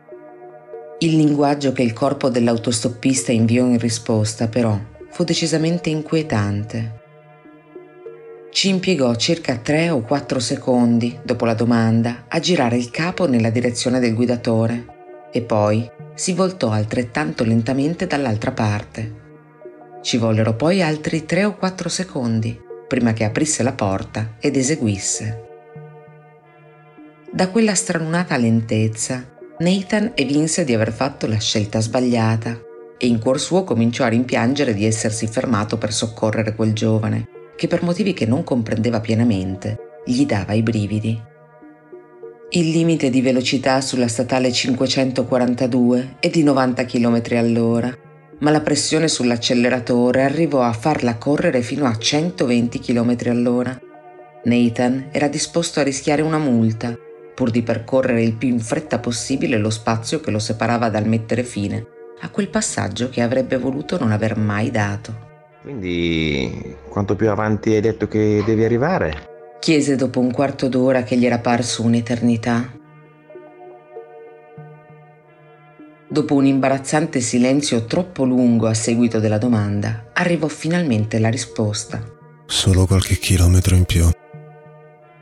Il 0.99 1.17
linguaggio 1.17 1.73
che 1.73 1.81
il 1.81 1.91
corpo 1.91 2.29
dell'autostoppista 2.29 3.33
inviò 3.33 3.65
in 3.65 3.77
risposta, 3.77 4.47
però, 4.47 4.79
fu 5.09 5.23
decisamente 5.25 5.89
inquietante. 5.89 6.99
Ci 8.51 8.69
impiegò 8.69 9.15
circa 9.15 9.57
tre 9.57 9.89
o 9.89 10.01
quattro 10.01 10.39
secondi, 10.39 11.19
dopo 11.23 11.45
la 11.45 11.53
domanda, 11.53 12.25
a 12.27 12.39
girare 12.39 12.77
il 12.77 12.89
capo 12.89 13.27
nella 13.27 13.49
direzione 13.49 13.99
del 13.99 14.13
guidatore 14.13 15.29
e 15.31 15.41
poi 15.41 15.89
si 16.13 16.33
voltò 16.33 16.69
altrettanto 16.69 17.43
lentamente 17.43 18.07
dall'altra 18.07 18.51
parte. 18.51 19.19
Ci 20.01 20.17
vollero 20.17 20.53
poi 20.55 20.81
altri 20.81 21.25
tre 21.25 21.45
o 21.45 21.55
quattro 21.55 21.87
secondi 21.89 22.69
prima 22.91 23.13
che 23.13 23.23
aprisse 23.23 23.63
la 23.63 23.71
porta 23.71 24.33
ed 24.37 24.57
eseguisse. 24.57 25.45
Da 27.31 27.47
quella 27.47 27.73
stranunata 27.73 28.35
lentezza, 28.35 29.25
Nathan 29.59 30.11
evinse 30.13 30.65
di 30.65 30.73
aver 30.73 30.91
fatto 30.91 31.25
la 31.25 31.39
scelta 31.39 31.79
sbagliata 31.79 32.59
e 32.97 33.07
in 33.07 33.19
cuor 33.19 33.39
suo 33.39 33.63
cominciò 33.63 34.03
a 34.03 34.09
rimpiangere 34.09 34.73
di 34.73 34.83
essersi 34.83 35.25
fermato 35.27 35.77
per 35.77 35.93
soccorrere 35.93 36.53
quel 36.53 36.73
giovane, 36.73 37.29
che 37.55 37.69
per 37.69 37.81
motivi 37.81 38.11
che 38.11 38.25
non 38.25 38.43
comprendeva 38.43 38.99
pienamente 38.99 40.01
gli 40.03 40.25
dava 40.25 40.51
i 40.51 40.61
brividi. 40.61 41.17
Il 42.49 42.71
limite 42.71 43.09
di 43.09 43.21
velocità 43.21 43.79
sulla 43.79 44.09
statale 44.09 44.51
542 44.51 46.17
è 46.19 46.27
di 46.27 46.43
90 46.43 46.83
km 46.83 47.21
all'ora 47.37 47.97
ma 48.41 48.51
la 48.51 48.61
pressione 48.61 49.07
sull'acceleratore 49.07 50.23
arrivò 50.23 50.61
a 50.61 50.73
farla 50.73 51.15
correre 51.17 51.61
fino 51.61 51.85
a 51.85 51.97
120 51.97 52.79
km 52.79 53.17
all'ora. 53.27 53.79
Nathan 54.43 55.07
era 55.11 55.27
disposto 55.27 55.79
a 55.79 55.83
rischiare 55.83 56.21
una 56.21 56.37
multa, 56.37 56.95
pur 57.33 57.49
di 57.49 57.63
percorrere 57.63 58.21
il 58.21 58.33
più 58.33 58.49
in 58.49 58.59
fretta 58.59 58.99
possibile 58.99 59.57
lo 59.57 59.69
spazio 59.69 60.19
che 60.19 60.31
lo 60.31 60.39
separava 60.39 60.89
dal 60.89 61.07
mettere 61.07 61.43
fine 61.43 61.85
a 62.21 62.29
quel 62.29 62.49
passaggio 62.49 63.09
che 63.09 63.21
avrebbe 63.21 63.57
voluto 63.57 63.97
non 63.99 64.11
aver 64.11 64.37
mai 64.37 64.69
dato. 64.69 65.29
Quindi, 65.61 66.75
quanto 66.89 67.15
più 67.15 67.29
avanti 67.29 67.73
hai 67.73 67.81
detto 67.81 68.07
che 68.07 68.43
devi 68.45 68.63
arrivare? 68.63 69.29
Chiese 69.59 69.95
dopo 69.95 70.19
un 70.19 70.31
quarto 70.31 70.67
d'ora 70.67 71.03
che 71.03 71.17
gli 71.17 71.25
era 71.25 71.39
parso 71.39 71.83
un'eternità. 71.83 72.73
Dopo 76.11 76.35
un 76.35 76.45
imbarazzante 76.45 77.21
silenzio 77.21 77.85
troppo 77.85 78.25
lungo 78.25 78.67
a 78.67 78.73
seguito 78.73 79.21
della 79.21 79.37
domanda, 79.37 80.09
arrivò 80.11 80.49
finalmente 80.49 81.19
la 81.19 81.29
risposta. 81.29 82.03
Solo 82.45 82.85
qualche 82.85 83.15
chilometro 83.15 83.75
in 83.75 83.85
più. 83.85 84.09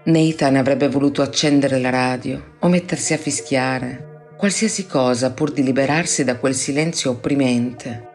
Nathan 0.06 0.56
avrebbe 0.56 0.90
voluto 0.90 1.22
accendere 1.22 1.78
la 1.78 1.92
radio 1.92 2.56
o 2.58 2.68
mettersi 2.70 3.14
a 3.14 3.18
fischiare, 3.18 4.32
qualsiasi 4.36 4.88
cosa 4.88 5.30
pur 5.30 5.52
di 5.52 5.62
liberarsi 5.62 6.24
da 6.24 6.38
quel 6.38 6.56
silenzio 6.56 7.12
opprimente, 7.12 8.08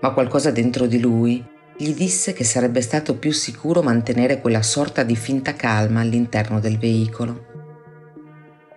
ma 0.00 0.10
qualcosa 0.12 0.50
dentro 0.50 0.86
di 0.86 0.98
lui 0.98 1.44
gli 1.76 1.92
disse 1.92 2.32
che 2.32 2.44
sarebbe 2.44 2.80
stato 2.80 3.18
più 3.18 3.32
sicuro 3.32 3.82
mantenere 3.82 4.40
quella 4.40 4.62
sorta 4.62 5.02
di 5.02 5.14
finta 5.14 5.52
calma 5.52 6.00
all'interno 6.00 6.58
del 6.58 6.78
veicolo. 6.78 7.44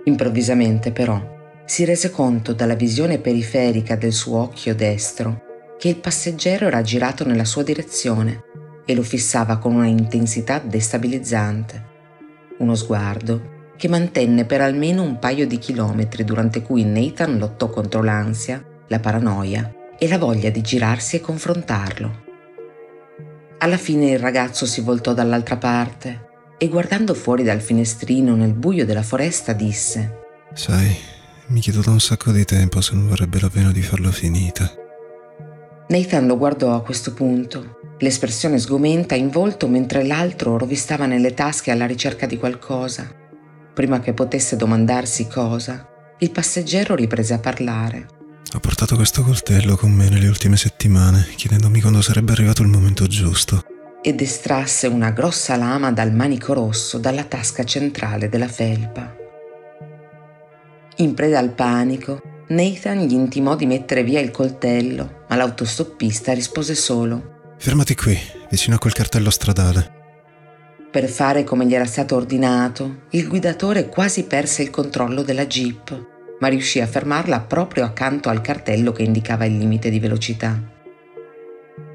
Improvvisamente 0.03 0.91
però 0.91 1.35
si 1.68 1.84
rese 1.84 2.11
conto 2.11 2.53
dalla 2.53 2.76
visione 2.76 3.20
periferica 3.20 3.97
del 3.97 4.13
suo 4.13 4.38
occhio 4.39 4.74
destro 4.74 5.43
che 5.78 5.89
il 5.89 5.97
passeggero 5.97 6.65
era 6.65 6.82
girato 6.82 7.26
nella 7.26 7.43
sua 7.43 7.61
direzione 7.61 8.45
e 8.86 8.95
lo 8.95 9.03
fissava 9.03 9.57
con 9.57 9.76
una 9.76 9.86
intensità 9.86 10.59
destabilizzante. 10.59 11.86
Uno 12.59 12.74
sguardo 12.74 13.55
che 13.76 13.89
mantenne 13.89 14.45
per 14.45 14.61
almeno 14.61 15.03
un 15.03 15.20
paio 15.20 15.45
di 15.45 15.59
chilometri 15.59 16.24
durante 16.24 16.61
cui 16.61 16.86
Nathan 16.86 17.38
lottò 17.38 17.70
contro 17.70 18.01
l'ansia, 18.01 18.63
la 18.88 18.99
paranoia 18.99 19.70
e 19.99 20.07
la 20.07 20.18
voglia 20.18 20.49
di 20.49 20.61
girarsi 20.61 21.18
e 21.18 21.22
confrontarlo. 21.22 22.24
Alla 23.57 23.78
fine 23.78 24.11
il 24.11 24.20
ragazzo 24.20 24.65
si 24.65 24.80
voltò 24.80 25.13
dall'altra 25.13 25.57
parte 25.57 26.28
e 26.57 26.70
guardando 26.70 27.13
fuori 27.13 27.43
dal 27.43 27.59
finestrino 27.59 28.36
nel 28.36 28.53
buio 28.53 28.86
della 28.86 29.03
foresta 29.03 29.51
disse 29.51 30.22
Sai, 30.53 30.95
mi 31.47 31.59
chiedo 31.59 31.81
da 31.81 31.91
un 31.91 31.99
sacco 31.99 32.31
di 32.31 32.45
tempo 32.45 32.81
se 32.81 32.93
non 32.93 33.07
varrebbe 33.07 33.39
la 33.39 33.49
pena 33.49 33.71
di 33.71 33.81
farla 33.81 34.11
finita. 34.11 34.71
Nathan 35.89 36.27
lo 36.27 36.37
guardò 36.37 36.75
a 36.75 36.81
questo 36.81 37.13
punto, 37.13 37.79
l'espressione 37.99 38.59
sgomenta 38.59 39.15
in 39.15 39.29
volto 39.29 39.67
mentre 39.67 40.03
l'altro 40.05 40.57
rovistava 40.57 41.05
nelle 41.05 41.33
tasche 41.33 41.71
alla 41.71 41.85
ricerca 41.85 42.25
di 42.25 42.37
qualcosa. 42.37 43.09
prima 43.73 43.99
che 43.99 44.13
potesse 44.13 44.55
domandarsi 44.55 45.27
cosa, 45.27 45.87
il 46.17 46.31
passeggero 46.31 46.95
riprese 46.95 47.35
a 47.35 47.39
parlare. 47.39 48.07
Ho 48.55 48.59
portato 48.59 48.95
questo 48.95 49.21
coltello 49.21 49.75
con 49.75 49.91
me 49.91 50.09
nelle 50.09 50.27
ultime 50.27 50.57
settimane, 50.57 51.27
chiedendomi 51.35 51.79
quando 51.79 52.01
sarebbe 52.01 52.31
arrivato 52.31 52.63
il 52.63 52.69
momento 52.69 53.05
giusto. 53.05 53.63
Ed 54.01 54.19
estrasse 54.21 54.87
una 54.87 55.11
grossa 55.11 55.55
lama 55.57 55.91
dal 55.91 56.11
manico 56.11 56.53
rosso 56.53 56.97
dalla 56.97 57.23
tasca 57.23 57.63
centrale 57.65 58.29
della 58.29 58.47
felpa. 58.47 59.16
In 60.99 61.13
preda 61.13 61.37
al 61.37 61.51
panico, 61.51 62.21
Nathan 62.47 63.05
gli 63.05 63.13
intimò 63.13 63.55
di 63.55 63.67
mettere 63.67 64.03
via 64.03 64.19
il 64.19 64.31
coltello, 64.31 65.25
ma 65.29 65.35
l'autostoppista 65.35 66.33
rispose 66.33 66.73
solo: 66.73 67.53
Fermati 67.59 67.93
qui, 67.93 68.17
vicino 68.49 68.77
a 68.77 68.79
quel 68.79 68.93
cartello 68.93 69.29
stradale. 69.29 69.91
Per 70.89 71.07
fare 71.07 71.43
come 71.43 71.67
gli 71.67 71.75
era 71.75 71.85
stato 71.85 72.15
ordinato, 72.15 73.01
il 73.11 73.27
guidatore 73.27 73.89
quasi 73.89 74.23
perse 74.23 74.63
il 74.63 74.71
controllo 74.71 75.21
della 75.21 75.45
jeep, 75.45 76.05
ma 76.39 76.47
riuscì 76.47 76.81
a 76.81 76.87
fermarla 76.87 77.41
proprio 77.41 77.83
accanto 77.83 78.29
al 78.29 78.41
cartello 78.41 78.91
che 78.91 79.03
indicava 79.03 79.45
il 79.45 79.55
limite 79.55 79.91
di 79.91 79.99
velocità. 79.99 80.59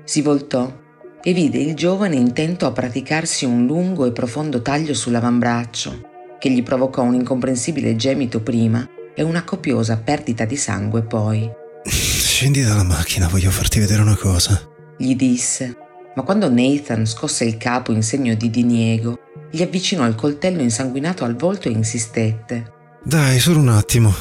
Si 0.05 0.23
voltò 0.23 0.81
e 1.21 1.33
vide 1.33 1.59
il 1.59 1.75
giovane 1.75 2.15
intento 2.15 2.67
a 2.67 2.73
praticarsi 2.73 3.45
un 3.47 3.67
lungo 3.67 4.07
e 4.07 4.13
profondo 4.13 4.63
taglio 4.63 4.95
sull'avambraccio, 4.95 6.11
che 6.43 6.51
gli 6.51 6.65
provocò 6.65 7.03
un 7.03 7.15
incomprensibile 7.15 7.95
gemito 7.95 8.43
prima 8.43 8.85
e 9.15 9.23
una 9.23 9.45
copiosa 9.45 9.99
perdita 9.99 10.45
di 10.45 10.57
sangue 10.57 11.03
poi. 11.03 11.49
Scendi 11.85 12.63
dalla 12.63 12.83
macchina, 12.83 13.29
voglio 13.29 13.53
farti 13.53 13.79
vedere 13.79 14.03
una 14.03 14.17
cosa. 14.17 14.61
Gli 14.99 15.15
disse, 15.15 15.77
ma 16.17 16.23
quando 16.23 16.51
Nathan 16.51 17.07
scosse 17.07 17.45
il 17.45 17.57
capo 17.59 17.93
in 17.93 18.03
segno 18.03 18.35
di 18.35 18.51
diniego, 18.51 19.21
gli 19.53 19.63
avvicinò 19.63 20.05
il 20.05 20.17
coltello 20.17 20.63
insanguinato 20.63 21.23
al 21.23 21.37
volto 21.37 21.69
e 21.69 21.71
insistette. 21.71 22.73
Dai, 23.05 23.39
solo 23.39 23.61
un 23.61 23.69
attimo. 23.69 24.13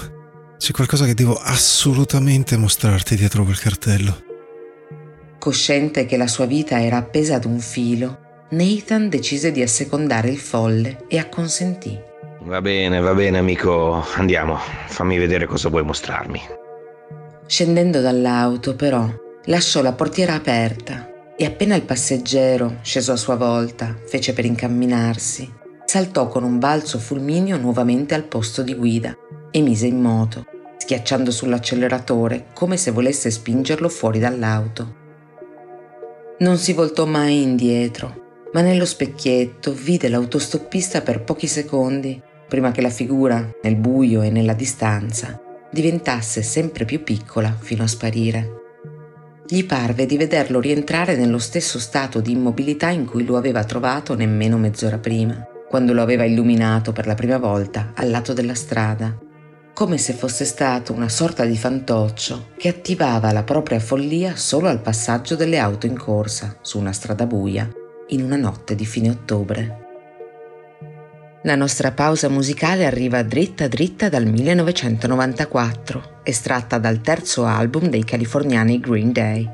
C'è 0.59 0.73
qualcosa 0.73 1.05
che 1.05 1.15
devo 1.15 1.33
assolutamente 1.33 2.55
mostrarti 2.55 3.15
dietro 3.15 3.43
quel 3.43 3.57
cartello. 3.57 4.23
Cosciente 5.39 6.05
che 6.05 6.17
la 6.17 6.27
sua 6.27 6.45
vita 6.45 6.79
era 6.79 6.97
appesa 6.97 7.37
ad 7.37 7.45
un 7.45 7.57
filo, 7.57 8.19
Nathan 8.51 9.09
decise 9.09 9.51
di 9.51 9.63
assecondare 9.63 10.29
il 10.29 10.37
folle 10.37 11.05
e 11.07 11.17
acconsentì. 11.17 12.09
Va 12.43 12.59
bene, 12.59 12.99
va 12.99 13.13
bene 13.13 13.37
amico, 13.37 14.03
andiamo, 14.15 14.57
fammi 14.87 15.19
vedere 15.19 15.45
cosa 15.45 15.69
vuoi 15.69 15.83
mostrarmi. 15.83 16.41
Scendendo 17.45 18.01
dall'auto, 18.01 18.75
però, 18.75 19.07
lasciò 19.45 19.83
la 19.83 19.93
portiera 19.93 20.33
aperta 20.33 21.35
e 21.37 21.45
appena 21.45 21.75
il 21.75 21.83
passeggero, 21.83 22.77
sceso 22.81 23.11
a 23.11 23.15
sua 23.15 23.35
volta, 23.35 23.95
fece 24.07 24.33
per 24.33 24.45
incamminarsi, 24.45 25.53
saltò 25.85 26.27
con 26.29 26.43
un 26.43 26.57
balzo 26.57 26.97
fulmineo 26.97 27.57
nuovamente 27.57 28.15
al 28.15 28.23
posto 28.23 28.63
di 28.63 28.73
guida 28.73 29.15
e 29.51 29.61
mise 29.61 29.85
in 29.85 30.01
moto, 30.01 30.45
schiacciando 30.77 31.29
sull'acceleratore 31.29 32.47
come 32.53 32.75
se 32.75 32.89
volesse 32.89 33.29
spingerlo 33.29 33.87
fuori 33.87 34.17
dall'auto. 34.17 34.95
Non 36.39 36.57
si 36.57 36.73
voltò 36.73 37.05
mai 37.05 37.43
indietro, 37.43 38.47
ma 38.53 38.61
nello 38.61 38.85
specchietto 38.85 39.73
vide 39.73 40.09
l'autostoppista 40.09 41.01
per 41.01 41.23
pochi 41.23 41.45
secondi, 41.45 42.29
prima 42.51 42.71
che 42.71 42.81
la 42.81 42.89
figura, 42.89 43.49
nel 43.61 43.77
buio 43.77 44.23
e 44.23 44.29
nella 44.29 44.51
distanza, 44.51 45.39
diventasse 45.71 46.41
sempre 46.41 46.83
più 46.83 47.01
piccola 47.01 47.55
fino 47.57 47.83
a 47.83 47.87
sparire. 47.87 48.59
Gli 49.47 49.65
parve 49.65 50.05
di 50.05 50.17
vederlo 50.17 50.59
rientrare 50.59 51.15
nello 51.15 51.37
stesso 51.37 51.79
stato 51.79 52.19
di 52.19 52.33
immobilità 52.33 52.89
in 52.89 53.05
cui 53.05 53.23
lo 53.23 53.37
aveva 53.37 53.63
trovato 53.63 54.15
nemmeno 54.15 54.57
mezz'ora 54.57 54.97
prima, 54.97 55.47
quando 55.69 55.93
lo 55.93 56.01
aveva 56.01 56.25
illuminato 56.25 56.91
per 56.91 57.07
la 57.07 57.15
prima 57.15 57.37
volta 57.37 57.93
al 57.95 58.09
lato 58.09 58.33
della 58.33 58.53
strada, 58.55 59.17
come 59.73 59.97
se 59.97 60.11
fosse 60.11 60.43
stato 60.43 60.91
una 60.91 61.07
sorta 61.07 61.45
di 61.45 61.55
fantoccio 61.55 62.49
che 62.57 62.67
attivava 62.67 63.31
la 63.31 63.43
propria 63.43 63.79
follia 63.79 64.35
solo 64.35 64.67
al 64.67 64.81
passaggio 64.81 65.37
delle 65.37 65.57
auto 65.57 65.85
in 65.85 65.97
corsa 65.97 66.57
su 66.59 66.79
una 66.79 66.91
strada 66.91 67.25
buia 67.25 67.71
in 68.09 68.23
una 68.23 68.35
notte 68.35 68.75
di 68.75 68.83
fine 68.83 69.09
ottobre. 69.09 69.80
La 71.43 71.55
nostra 71.55 71.91
pausa 71.91 72.29
musicale 72.29 72.85
arriva 72.85 73.23
dritta 73.23 73.67
dritta 73.67 74.09
dal 74.09 74.27
1994, 74.27 76.19
estratta 76.21 76.77
dal 76.77 77.01
terzo 77.01 77.45
album 77.45 77.89
dei 77.89 78.03
californiani 78.03 78.79
Green 78.79 79.11
Day. 79.11 79.49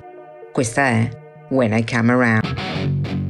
Questa 0.52 0.86
è 0.88 1.10
When 1.48 1.72
I 1.72 1.86
Come 1.86 2.12
Around. 2.12 3.27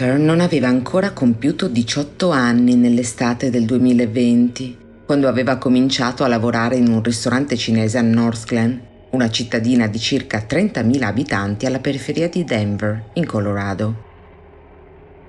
Oscar 0.00 0.18
non 0.18 0.40
aveva 0.40 0.66
ancora 0.66 1.10
compiuto 1.10 1.68
18 1.68 2.30
anni 2.30 2.74
nell'estate 2.74 3.50
del 3.50 3.66
2020, 3.66 4.78
quando 5.04 5.28
aveva 5.28 5.58
cominciato 5.58 6.24
a 6.24 6.26
lavorare 6.26 6.76
in 6.76 6.88
un 6.88 7.02
ristorante 7.02 7.54
cinese 7.54 7.98
a 7.98 8.00
North 8.00 8.46
Glen, 8.46 8.80
una 9.10 9.28
cittadina 9.28 9.88
di 9.88 9.98
circa 9.98 10.46
30.000 10.48 11.02
abitanti 11.02 11.66
alla 11.66 11.80
periferia 11.80 12.30
di 12.30 12.44
Denver, 12.44 13.10
in 13.12 13.26
Colorado. 13.26 14.04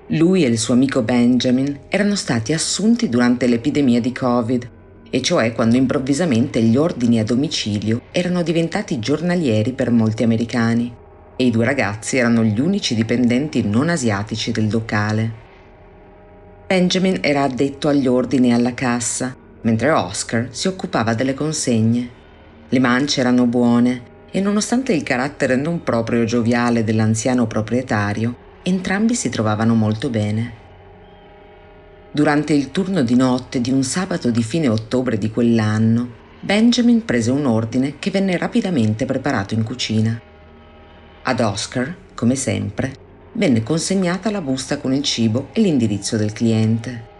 Lui 0.06 0.42
e 0.42 0.48
il 0.48 0.56
suo 0.56 0.72
amico 0.72 1.02
Benjamin 1.02 1.80
erano 1.90 2.14
stati 2.14 2.54
assunti 2.54 3.10
durante 3.10 3.46
l'epidemia 3.46 4.00
di 4.00 4.12
Covid, 4.12 4.70
e 5.10 5.20
cioè 5.20 5.52
quando 5.52 5.76
improvvisamente 5.76 6.62
gli 6.62 6.78
ordini 6.78 7.18
a 7.18 7.24
domicilio 7.24 8.04
erano 8.10 8.42
diventati 8.42 8.98
giornalieri 8.98 9.72
per 9.72 9.90
molti 9.90 10.22
americani 10.22 11.00
e 11.42 11.46
i 11.46 11.50
due 11.50 11.64
ragazzi 11.64 12.18
erano 12.18 12.44
gli 12.44 12.60
unici 12.60 12.94
dipendenti 12.94 13.66
non 13.66 13.88
asiatici 13.88 14.52
del 14.52 14.70
locale. 14.70 15.40
Benjamin 16.68 17.18
era 17.20 17.42
addetto 17.42 17.88
agli 17.88 18.06
ordini 18.06 18.50
e 18.50 18.52
alla 18.52 18.74
cassa, 18.74 19.34
mentre 19.62 19.90
Oscar 19.90 20.46
si 20.50 20.68
occupava 20.68 21.14
delle 21.14 21.34
consegne. 21.34 22.08
Le 22.68 22.78
mance 22.78 23.18
erano 23.18 23.46
buone 23.46 24.10
e 24.30 24.40
nonostante 24.40 24.92
il 24.92 25.02
carattere 25.02 25.56
non 25.56 25.82
proprio 25.82 26.22
gioviale 26.24 26.84
dell'anziano 26.84 27.48
proprietario, 27.48 28.36
entrambi 28.62 29.16
si 29.16 29.28
trovavano 29.28 29.74
molto 29.74 30.10
bene. 30.10 30.60
Durante 32.12 32.52
il 32.52 32.70
turno 32.70 33.02
di 33.02 33.16
notte 33.16 33.60
di 33.60 33.72
un 33.72 33.82
sabato 33.82 34.30
di 34.30 34.44
fine 34.44 34.68
ottobre 34.68 35.18
di 35.18 35.28
quell'anno, 35.28 36.08
Benjamin 36.38 37.04
prese 37.04 37.32
un 37.32 37.46
ordine 37.46 37.98
che 37.98 38.12
venne 38.12 38.38
rapidamente 38.38 39.06
preparato 39.06 39.54
in 39.54 39.64
cucina. 39.64 40.30
Ad 41.24 41.38
Oscar, 41.38 41.94
come 42.14 42.34
sempre, 42.34 42.92
venne 43.34 43.62
consegnata 43.62 44.28
la 44.32 44.40
busta 44.40 44.78
con 44.78 44.92
il 44.92 45.04
cibo 45.04 45.50
e 45.52 45.60
l'indirizzo 45.60 46.16
del 46.16 46.32
cliente. 46.32 47.10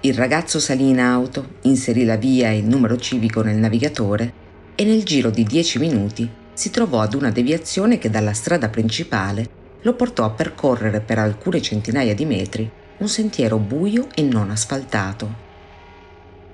Il 0.00 0.14
ragazzo 0.14 0.58
salì 0.58 0.88
in 0.88 0.98
auto, 0.98 1.54
inserì 1.62 2.04
la 2.04 2.16
via 2.16 2.50
e 2.50 2.58
il 2.58 2.64
numero 2.64 2.96
civico 2.96 3.42
nel 3.42 3.58
navigatore 3.58 4.44
e 4.74 4.84
nel 4.84 5.04
giro 5.04 5.30
di 5.30 5.44
dieci 5.44 5.78
minuti 5.78 6.28
si 6.52 6.70
trovò 6.70 7.00
ad 7.00 7.14
una 7.14 7.30
deviazione 7.30 7.98
che 7.98 8.10
dalla 8.10 8.32
strada 8.32 8.68
principale 8.68 9.48
lo 9.82 9.94
portò 9.94 10.24
a 10.24 10.30
percorrere 10.30 11.00
per 11.00 11.18
alcune 11.18 11.62
centinaia 11.62 12.12
di 12.12 12.24
metri 12.24 12.68
un 12.98 13.08
sentiero 13.08 13.58
buio 13.58 14.08
e 14.16 14.22
non 14.22 14.50
asfaltato. 14.50 15.44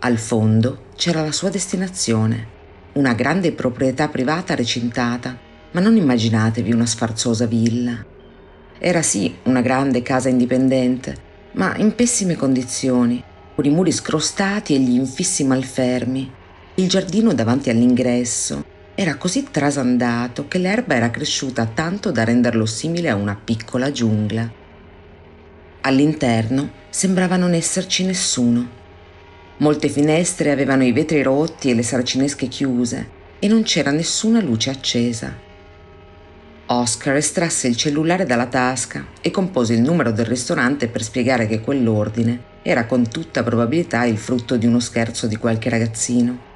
Al 0.01 0.19
fondo 0.19 0.89
c'era 0.97 1.23
la 1.23 1.33
sua 1.33 1.49
destinazione, 1.49 2.47
una 2.93 3.15
grande 3.15 3.53
proprietà 3.53 4.09
privata 4.09 4.55
recintata 4.55 5.51
ma 5.73 5.81
non 5.81 5.97
immaginatevi 5.97 6.73
una 6.73 6.87
sfarzosa 6.87 7.47
villa. 7.47 8.05
Era 8.79 9.03
sì 9.03 9.35
una 9.45 9.61
grande 9.61 10.03
casa 10.03 10.29
indipendente, 10.29 11.15
ma 11.53 11.77
in 11.77 11.95
pessime 11.95 12.37
condizioni, 12.37 13.23
con 13.55 13.65
i 13.65 13.71
muri 13.71 13.93
scrostati 13.93 14.75
e 14.75 14.79
gli 14.79 14.95
infissi 14.95 15.45
malfermi. 15.45 16.31
Il 16.77 16.89
giardino 16.89 17.35
davanti 17.35 17.71
all'ingresso 17.71 18.65
era 18.95 19.17
così 19.17 19.49
trasandato 19.51 20.49
che 20.49 20.59
l'erba 20.59 20.95
era 20.95 21.11
cresciuta 21.11 21.67
tanto 21.67 22.11
da 22.11 22.25
renderlo 22.25 22.67
simile 22.67 23.09
a 23.09 23.15
una 23.15 23.39
piccola 23.43 23.91
giungla. 23.91 24.51
All'interno 25.83 26.71
sembrava 26.91 27.37
non 27.37 27.55
esserci 27.55 28.05
nessuno. 28.05 28.81
Molte 29.59 29.89
finestre 29.89 30.51
avevano 30.51 30.85
i 30.85 30.93
vetri 30.93 31.23
rotti 31.23 31.71
e 31.71 31.75
le 31.75 31.83
saracinesche 31.83 32.49
chiuse 32.49 33.21
e 33.39 33.49
non 33.49 33.63
c'era 33.63 33.91
nessuna 33.91 34.41
luce 34.41 34.71
accesa. 34.71 35.51
Oscar 36.75 37.17
estrasse 37.17 37.69
il 37.69 37.77
cellulare 37.77 38.25
dalla 38.25 38.47
tasca 38.47 39.05
e 39.21 39.31
compose 39.31 39.75
il 39.75 39.83
numero 39.83 40.11
del 40.11 40.25
ristorante 40.25 40.89
per 40.89 41.03
spiegare 41.03 41.47
che 41.47 41.61
quell'ordine 41.61 42.51
era 42.63 42.87
con 42.87 43.07
tutta 43.11 43.43
probabilità 43.43 44.05
il 44.05 44.17
frutto 44.17 44.57
di 44.57 44.65
uno 44.65 44.81
scherzo 44.81 45.27
di 45.27 45.37
qualche 45.37 45.69
ragazzino. 45.69 46.51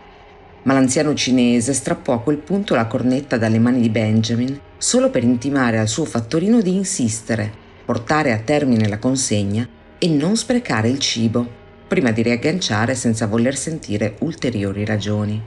Ma 0.62 0.72
l'anziano 0.72 1.12
cinese 1.12 1.74
strappò 1.74 2.14
a 2.14 2.20
quel 2.20 2.38
punto 2.38 2.74
la 2.74 2.86
cornetta 2.86 3.36
dalle 3.36 3.58
mani 3.58 3.82
di 3.82 3.90
Benjamin 3.90 4.58
solo 4.78 5.10
per 5.10 5.22
intimare 5.22 5.78
al 5.78 5.86
suo 5.86 6.06
fattorino 6.06 6.62
di 6.62 6.74
insistere, 6.74 7.52
portare 7.84 8.32
a 8.32 8.38
termine 8.38 8.88
la 8.88 8.98
consegna 8.98 9.68
e 9.98 10.08
non 10.08 10.34
sprecare 10.36 10.88
il 10.88 10.98
cibo, 10.98 11.46
prima 11.86 12.10
di 12.10 12.22
riagganciare 12.22 12.94
senza 12.94 13.26
voler 13.26 13.54
sentire 13.54 14.16
ulteriori 14.20 14.82
ragioni. 14.86 15.40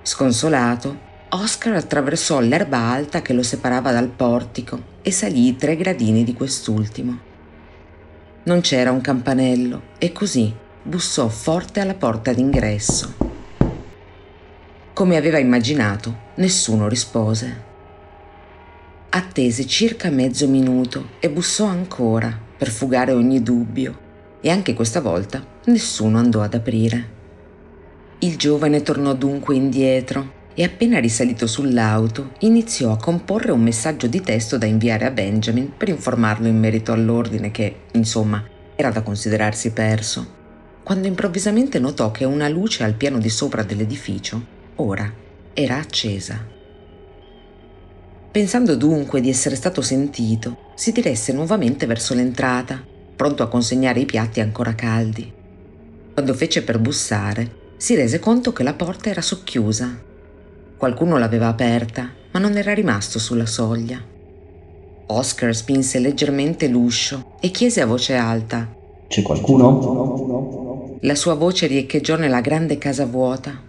Sconsolato, 0.00 1.08
Oscar 1.32 1.76
attraversò 1.76 2.40
l'erba 2.40 2.78
alta 2.78 3.22
che 3.22 3.32
lo 3.32 3.44
separava 3.44 3.92
dal 3.92 4.08
portico 4.08 4.82
e 5.00 5.12
salì 5.12 5.46
i 5.46 5.56
tre 5.56 5.76
gradini 5.76 6.24
di 6.24 6.34
quest'ultimo. 6.34 7.18
Non 8.42 8.60
c'era 8.62 8.90
un 8.90 9.00
campanello 9.00 9.82
e 9.98 10.10
così 10.10 10.52
bussò 10.82 11.28
forte 11.28 11.78
alla 11.78 11.94
porta 11.94 12.32
d'ingresso. 12.32 13.14
Come 14.92 15.16
aveva 15.16 15.38
immaginato, 15.38 16.16
nessuno 16.36 16.88
rispose. 16.88 17.68
Attese 19.10 19.66
circa 19.68 20.10
mezzo 20.10 20.48
minuto 20.48 21.10
e 21.20 21.30
bussò 21.30 21.64
ancora 21.64 22.36
per 22.56 22.70
fugare 22.70 23.12
ogni 23.12 23.40
dubbio 23.40 23.98
e 24.40 24.50
anche 24.50 24.74
questa 24.74 25.00
volta 25.00 25.46
nessuno 25.66 26.18
andò 26.18 26.40
ad 26.40 26.54
aprire. 26.54 27.18
Il 28.18 28.36
giovane 28.36 28.82
tornò 28.82 29.14
dunque 29.14 29.54
indietro 29.54 30.38
e 30.60 30.64
appena 30.64 31.00
risalito 31.00 31.46
sull'auto 31.46 32.32
iniziò 32.40 32.92
a 32.92 32.98
comporre 32.98 33.50
un 33.50 33.62
messaggio 33.62 34.06
di 34.08 34.20
testo 34.20 34.58
da 34.58 34.66
inviare 34.66 35.06
a 35.06 35.10
Benjamin 35.10 35.72
per 35.74 35.88
informarlo 35.88 36.48
in 36.48 36.58
merito 36.58 36.92
all'ordine 36.92 37.50
che, 37.50 37.84
insomma, 37.92 38.44
era 38.76 38.90
da 38.90 39.00
considerarsi 39.00 39.70
perso, 39.70 40.34
quando 40.82 41.06
improvvisamente 41.06 41.78
notò 41.78 42.10
che 42.10 42.26
una 42.26 42.46
luce 42.50 42.84
al 42.84 42.92
piano 42.92 43.16
di 43.16 43.30
sopra 43.30 43.62
dell'edificio 43.62 44.44
ora 44.74 45.10
era 45.54 45.78
accesa. 45.78 46.46
Pensando 48.30 48.76
dunque 48.76 49.22
di 49.22 49.30
essere 49.30 49.56
stato 49.56 49.80
sentito, 49.80 50.72
si 50.74 50.92
diresse 50.92 51.32
nuovamente 51.32 51.86
verso 51.86 52.12
l'entrata, 52.12 52.84
pronto 53.16 53.42
a 53.42 53.48
consegnare 53.48 54.00
i 54.00 54.04
piatti 54.04 54.40
ancora 54.40 54.74
caldi. 54.74 55.32
Quando 56.12 56.34
fece 56.34 56.62
per 56.62 56.78
bussare, 56.78 57.50
si 57.78 57.94
rese 57.94 58.18
conto 58.18 58.52
che 58.52 58.62
la 58.62 58.74
porta 58.74 59.08
era 59.08 59.22
socchiusa 59.22 60.08
Qualcuno 60.80 61.18
l'aveva 61.18 61.48
aperta, 61.48 62.10
ma 62.30 62.40
non 62.40 62.56
era 62.56 62.72
rimasto 62.72 63.18
sulla 63.18 63.44
soglia. 63.44 64.02
Oscar 65.08 65.54
spinse 65.54 65.98
leggermente 65.98 66.68
l'uscio 66.68 67.32
e 67.38 67.50
chiese 67.50 67.82
a 67.82 67.86
voce 67.86 68.14
alta: 68.14 68.66
C'è 69.06 69.20
qualcuno? 69.20 70.96
La 71.02 71.14
sua 71.14 71.34
voce 71.34 71.66
riecheggiò 71.66 72.16
nella 72.16 72.40
grande 72.40 72.78
casa 72.78 73.04
vuota. 73.04 73.60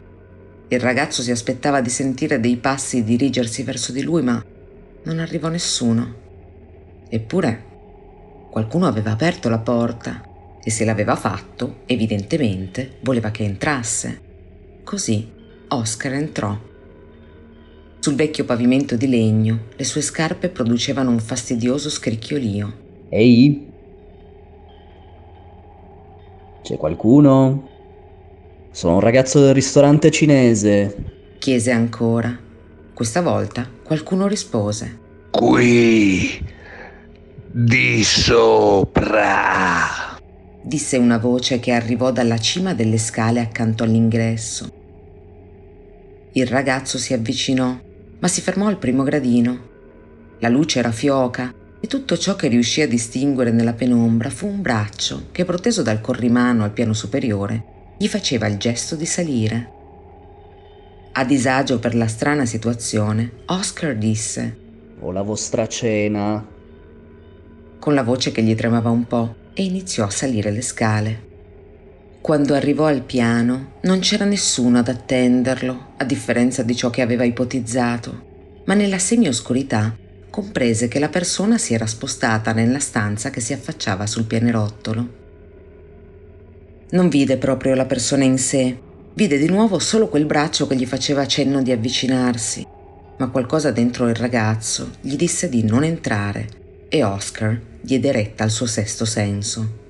Il 0.69 0.79
ragazzo 0.79 1.21
si 1.21 1.31
aspettava 1.31 1.81
di 1.81 1.89
sentire 1.89 2.39
dei 2.39 2.55
passi 2.55 3.03
dirigersi 3.03 3.63
verso 3.63 3.91
di 3.91 4.03
lui, 4.03 4.21
ma 4.21 4.41
non 5.03 5.19
arrivò 5.19 5.49
nessuno. 5.49 6.13
Eppure 7.09 7.63
qualcuno 8.49 8.87
aveva 8.87 9.11
aperto 9.11 9.49
la 9.49 9.59
porta 9.59 10.21
e 10.63 10.71
se 10.71 10.85
l'aveva 10.85 11.17
fatto, 11.17 11.79
evidentemente, 11.87 12.99
voleva 13.01 13.31
che 13.31 13.43
entrasse. 13.43 14.21
Così 14.85 15.29
Oscar 15.67 16.13
entrò. 16.13 16.69
Sul 18.01 18.15
vecchio 18.15 18.45
pavimento 18.45 18.95
di 18.95 19.07
legno 19.07 19.65
le 19.75 19.83
sue 19.83 20.01
scarpe 20.01 20.49
producevano 20.49 21.11
un 21.11 21.19
fastidioso 21.19 21.87
scricchiolio. 21.87 22.73
Ehi? 23.09 23.67
C'è 26.63 26.77
qualcuno? 26.77 27.69
Sono 28.71 28.95
un 28.95 29.01
ragazzo 29.01 29.39
del 29.39 29.53
ristorante 29.53 30.09
cinese. 30.09 30.95
Chiese 31.37 31.69
ancora. 31.69 32.35
Questa 32.91 33.21
volta 33.21 33.69
qualcuno 33.83 34.25
rispose. 34.25 34.97
Qui. 35.29 36.43
Di 37.51 38.03
sopra. 38.03 40.17
Disse 40.59 40.97
una 40.97 41.19
voce 41.19 41.59
che 41.59 41.71
arrivò 41.71 42.11
dalla 42.11 42.39
cima 42.39 42.73
delle 42.73 42.97
scale 42.97 43.41
accanto 43.41 43.83
all'ingresso. 43.83 44.73
Il 46.31 46.47
ragazzo 46.47 46.97
si 46.97 47.13
avvicinò 47.13 47.89
ma 48.21 48.27
si 48.27 48.41
fermò 48.41 48.67
al 48.67 48.77
primo 48.77 49.03
gradino. 49.03 49.69
La 50.39 50.49
luce 50.49 50.79
era 50.79 50.91
fioca 50.91 51.53
e 51.79 51.87
tutto 51.87 52.17
ciò 52.17 52.35
che 52.35 52.47
riuscì 52.47 52.81
a 52.81 52.87
distinguere 52.87 53.51
nella 53.51 53.73
penombra 53.73 54.29
fu 54.29 54.47
un 54.47 54.61
braccio 54.61 55.27
che, 55.31 55.43
proteso 55.43 55.81
dal 55.81 56.01
corrimano 56.01 56.63
al 56.63 56.71
piano 56.71 56.93
superiore, 56.93 57.95
gli 57.97 58.07
faceva 58.07 58.47
il 58.47 58.57
gesto 58.57 58.95
di 58.95 59.05
salire. 59.05 59.71
A 61.13 61.25
disagio 61.25 61.79
per 61.79 61.95
la 61.95 62.07
strana 62.07 62.45
situazione, 62.45 63.31
Oscar 63.47 63.95
disse: 63.95 64.57
Ho 64.99 65.11
la 65.11 65.23
vostra 65.23 65.67
cena. 65.67 66.47
Con 67.79 67.93
la 67.95 68.03
voce 68.03 68.31
che 68.31 68.43
gli 68.43 68.55
tremava 68.55 68.91
un 68.91 69.05
po' 69.05 69.35
e 69.53 69.63
iniziò 69.63 70.05
a 70.05 70.11
salire 70.11 70.51
le 70.51 70.61
scale. 70.61 71.29
Quando 72.21 72.53
arrivò 72.53 72.85
al 72.85 73.01
piano 73.01 73.79
non 73.81 73.97
c'era 73.97 74.25
nessuno 74.25 74.77
ad 74.77 74.87
attenderlo, 74.87 75.93
a 75.97 76.03
differenza 76.03 76.61
di 76.61 76.75
ciò 76.75 76.91
che 76.91 77.01
aveva 77.01 77.23
ipotizzato, 77.23 78.61
ma 78.65 78.75
nella 78.75 78.99
semioscurità 78.99 79.97
comprese 80.29 80.87
che 80.87 80.99
la 80.99 81.09
persona 81.09 81.57
si 81.57 81.73
era 81.73 81.87
spostata 81.87 82.53
nella 82.53 82.77
stanza 82.77 83.31
che 83.31 83.41
si 83.41 83.53
affacciava 83.53 84.05
sul 84.05 84.25
pianerottolo. 84.25 85.09
Non 86.91 87.09
vide 87.09 87.37
proprio 87.37 87.73
la 87.73 87.85
persona 87.85 88.23
in 88.23 88.37
sé, 88.37 88.79
vide 89.15 89.39
di 89.39 89.47
nuovo 89.47 89.79
solo 89.79 90.07
quel 90.07 90.25
braccio 90.25 90.67
che 90.67 90.75
gli 90.75 90.85
faceva 90.85 91.25
cenno 91.25 91.63
di 91.63 91.71
avvicinarsi, 91.71 92.63
ma 93.17 93.29
qualcosa 93.29 93.71
dentro 93.71 94.07
il 94.07 94.15
ragazzo 94.15 94.91
gli 95.01 95.15
disse 95.15 95.49
di 95.49 95.63
non 95.63 95.83
entrare 95.83 96.47
e 96.87 97.03
Oscar 97.03 97.59
diede 97.81 98.11
retta 98.11 98.43
al 98.43 98.51
suo 98.51 98.67
sesto 98.67 99.05
senso. 99.05 99.80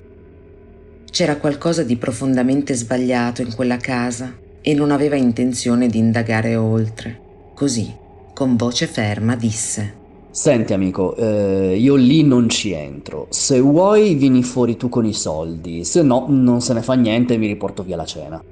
C'era 1.12 1.36
qualcosa 1.36 1.82
di 1.82 1.96
profondamente 1.96 2.72
sbagliato 2.72 3.42
in 3.42 3.54
quella 3.54 3.76
casa 3.76 4.34
e 4.62 4.72
non 4.72 4.90
aveva 4.90 5.14
intenzione 5.14 5.86
di 5.86 5.98
indagare 5.98 6.56
oltre. 6.56 7.20
Così, 7.52 7.94
con 8.32 8.56
voce 8.56 8.86
ferma, 8.86 9.36
disse 9.36 9.92
Senti 10.30 10.72
amico, 10.72 11.14
eh, 11.16 11.76
io 11.76 11.96
lì 11.96 12.24
non 12.24 12.48
ci 12.48 12.72
entro. 12.72 13.26
Se 13.28 13.60
vuoi 13.60 14.14
vieni 14.14 14.42
fuori 14.42 14.78
tu 14.78 14.88
con 14.88 15.04
i 15.04 15.12
soldi, 15.12 15.84
se 15.84 16.00
no 16.00 16.24
non 16.30 16.62
se 16.62 16.72
ne 16.72 16.80
fa 16.80 16.94
niente 16.94 17.34
e 17.34 17.36
mi 17.36 17.46
riporto 17.46 17.82
via 17.82 17.96
la 17.96 18.06
cena. 18.06 18.42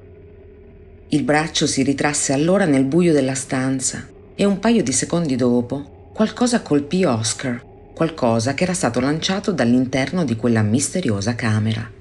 Il 1.09 1.23
braccio 1.23 1.67
si 1.67 1.83
ritrasse 1.83 2.35
allora 2.35 2.67
nel 2.67 2.85
buio 2.85 3.15
della 3.15 3.35
stanza 3.35 4.07
e 4.35 4.45
un 4.45 4.59
paio 4.59 4.83
di 4.83 4.93
secondi 4.93 5.35
dopo 5.35 6.11
qualcosa 6.13 6.61
colpì 6.61 7.05
Oscar, 7.05 7.65
qualcosa 7.95 8.53
che 8.53 8.65
era 8.65 8.75
stato 8.75 9.01
lanciato 9.01 9.51
dall'interno 9.51 10.27
di 10.27 10.37
quella 10.37 10.61
misteriosa 10.61 11.35
camera. 11.35 12.00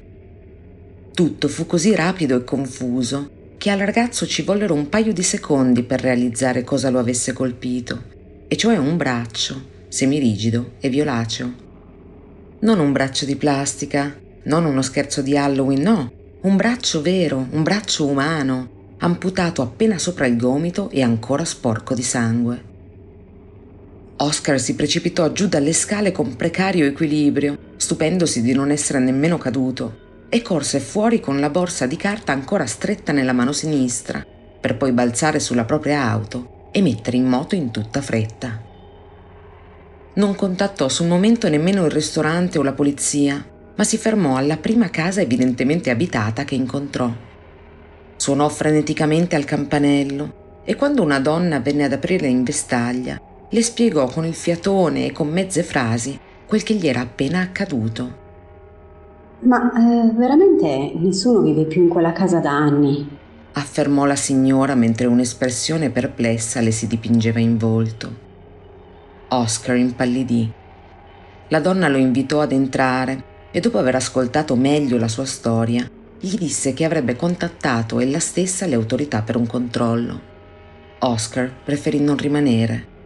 Tutto 1.14 1.48
fu 1.48 1.66
così 1.66 1.96
rapido 1.96 2.38
e 2.38 2.44
confuso 2.44 3.30
che 3.58 3.70
al 3.70 3.80
ragazzo 3.80 4.26
ci 4.26 4.42
vollero 4.42 4.74
un 4.74 4.88
paio 4.88 5.12
di 5.12 5.22
secondi 5.22 5.84
per 5.84 6.00
realizzare 6.00 6.64
cosa 6.64 6.90
lo 6.90 6.98
avesse 6.98 7.34
colpito 7.34 8.04
e 8.48 8.56
cioè 8.56 8.78
un 8.78 8.96
braccio, 8.96 9.62
semirigido 9.90 10.72
e 10.80 10.88
violaceo. 10.88 11.54
Non 12.62 12.80
un 12.80 12.94
braccio 12.94 13.26
di 13.26 13.36
plastica, 13.36 14.18
non 14.44 14.66
uno 14.66 14.82
scherzo 14.82 15.22
di 15.22 15.38
Halloween, 15.38 15.82
no, 15.82 16.12
un 16.42 16.56
braccio 16.56 17.02
vero, 17.02 17.48
un 17.52 17.64
braccio 17.64 18.06
umano, 18.06 18.96
amputato 19.00 19.62
appena 19.62 19.98
sopra 19.98 20.26
il 20.26 20.38
gomito 20.38 20.90
e 20.90 21.02
ancora 21.02 21.44
sporco 21.44 21.94
di 21.94 22.04
sangue. 22.04 22.64
Oscar 24.18 24.60
si 24.60 24.76
precipitò 24.76 25.32
giù 25.32 25.48
dalle 25.48 25.74
scale 25.74 26.12
con 26.12 26.36
precario 26.36 26.86
equilibrio, 26.86 27.58
stupendosi 27.76 28.42
di 28.42 28.54
non 28.54 28.72
essere 28.72 29.00
nemmeno 29.00 29.38
caduto, 29.38 30.08
e 30.30 30.42
corse 30.42 30.80
fuori 30.80 31.20
con 31.20 31.40
la 31.40 31.50
borsa 31.50 31.88
di 31.88 31.98
carta 31.98 32.32
ancora 32.32 32.66
stretta 32.66 33.12
nella 33.12 33.34
mano 33.34 33.52
sinistra, 33.52 34.26
per 34.60 34.78
poi 34.78 34.92
balzare 34.92 35.40
sulla 35.40 35.66
propria 35.66 36.04
auto 36.04 36.70
e 36.72 36.82
mettere 36.82 37.18
in 37.18 37.26
moto 37.26 37.56
in 37.56 37.72
tutta 37.72 38.02
fretta. 38.02 38.62
Non 40.14 40.36
contattò 40.36 40.88
sul 40.90 41.08
momento 41.08 41.50
nemmeno 41.50 41.86
il 41.86 41.92
ristorante 41.92 42.60
o 42.60 42.62
la 42.62 42.74
polizia, 42.74 43.44
ma 43.76 43.84
si 43.84 43.98
fermò 43.98 44.36
alla 44.36 44.58
prima 44.58 44.90
casa 44.90 45.22
evidentemente 45.22 45.90
abitata 45.90 46.44
che 46.44 46.56
incontrò. 46.56 47.10
Suonò 48.18 48.50
freneticamente 48.50 49.36
al 49.36 49.46
campanello 49.46 50.62
e 50.66 50.76
quando 50.76 51.02
una 51.02 51.20
donna 51.20 51.60
venne 51.60 51.86
ad 51.86 51.94
aprire 51.94 52.28
in 52.28 52.44
vestaglia, 52.44 53.20
le 53.50 53.64
spiegò 53.64 54.08
con 54.08 54.26
il 54.26 54.36
fiatone 54.36 55.06
e 55.06 55.12
con 55.12 55.30
mezze 55.30 55.64
frasi 55.64 56.20
quel 56.46 56.64
che 56.64 56.74
gli 56.74 56.88
era 56.88 57.00
appena 57.00 57.40
accaduto. 57.40 58.19
Ma 59.42 59.72
eh, 59.72 60.12
veramente 60.16 60.94
nessuno 60.96 61.42
vive 61.42 61.64
più 61.64 61.84
in 61.84 61.90
quella 61.90 62.12
casa 62.12 62.40
da 62.40 62.52
anni 62.52 63.18
affermò 63.60 64.06
la 64.06 64.16
signora 64.16 64.74
mentre 64.74 65.08
un'espressione 65.08 65.90
perplessa 65.90 66.62
le 66.62 66.72
si 66.72 66.88
dipingeva 66.88 67.40
in 67.40 67.58
volto. 67.58 68.28
Oscar 69.30 69.76
impallidì. 69.76 70.52
La 71.50 71.60
donna 71.60 71.88
lo 71.88 71.98
invitò 71.98 72.42
ad 72.42 72.52
entrare 72.52 73.24
e 73.52 73.60
dopo 73.60 73.78
aver 73.78 73.96
ascoltato 73.96 74.56
meglio 74.56 74.98
la 74.98 75.08
sua 75.08 75.26
storia, 75.26 75.90
gli 76.20 76.36
disse 76.36 76.74
che 76.74 76.86
avrebbe 76.86 77.16
contattato 77.16 78.00
ella 78.00 78.20
stessa 78.20 78.66
le 78.66 78.76
autorità 78.76 79.22
per 79.22 79.36
un 79.36 79.48
controllo. 79.48 80.28
Oscar 81.00 81.52
preferì 81.64 82.00
non 82.00 82.18
rimanere. 82.18 82.98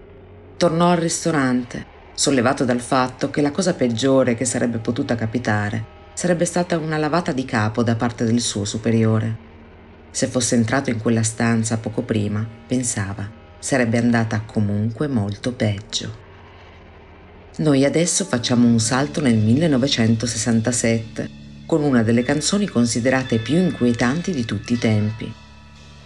Tornò 0.58 0.92
al 0.92 0.98
ristorante, 0.98 1.86
sollevato 2.14 2.64
dal 2.64 2.80
fatto 2.80 3.30
che 3.30 3.42
la 3.42 3.52
cosa 3.52 3.74
peggiore 3.74 4.36
che 4.36 4.46
sarebbe 4.46 4.78
potuta 4.78 5.16
capitare 5.16 5.93
sarebbe 6.14 6.46
stata 6.46 6.78
una 6.78 6.98
lavata 6.98 7.32
di 7.32 7.46
capo 7.46 7.84
da 7.84 7.96
parte 7.96 8.24
del 8.24 8.42
suo 8.42 8.66
superiore. 8.66 9.52
Se 10.12 10.28
fosse 10.28 10.56
entrato 10.56 10.90
in 10.90 11.00
quella 11.00 11.24
stanza 11.24 11.78
poco 11.78 12.04
prima, 12.04 12.46
pensava, 12.68 13.30
sarebbe 13.60 13.98
andata 13.98 14.44
comunque 14.46 15.08
molto 15.08 15.54
peggio. 15.54 16.22
Noi 17.58 17.86
adesso 17.86 18.26
facciamo 18.26 18.68
un 18.68 18.80
salto 18.80 19.22
nel 19.22 19.38
1967 19.38 21.42
con 21.66 21.84
una 21.84 22.04
delle 22.04 22.24
canzoni 22.24 22.68
considerate 22.68 23.38
più 23.38 23.58
inquietanti 23.58 24.32
di 24.32 24.46
tutti 24.46 24.74
i 24.74 24.78
tempi. 24.78 25.32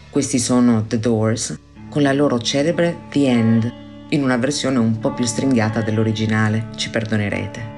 Questi 0.10 0.39
sono 0.39 0.86
The 0.86 0.99
Doors 0.99 1.60
con 1.89 2.01
la 2.01 2.14
loro 2.14 2.39
celebre 2.39 2.95
The 3.10 3.28
End, 3.28 3.74
in 4.10 4.24
una 4.24 4.38
versione 4.38 4.78
un 4.78 4.99
po' 4.99 5.14
più 5.14 5.26
stringata 5.26 5.82
dell'originale, 5.82 6.68
ci 6.76 6.89
perdonerete. 6.89 7.76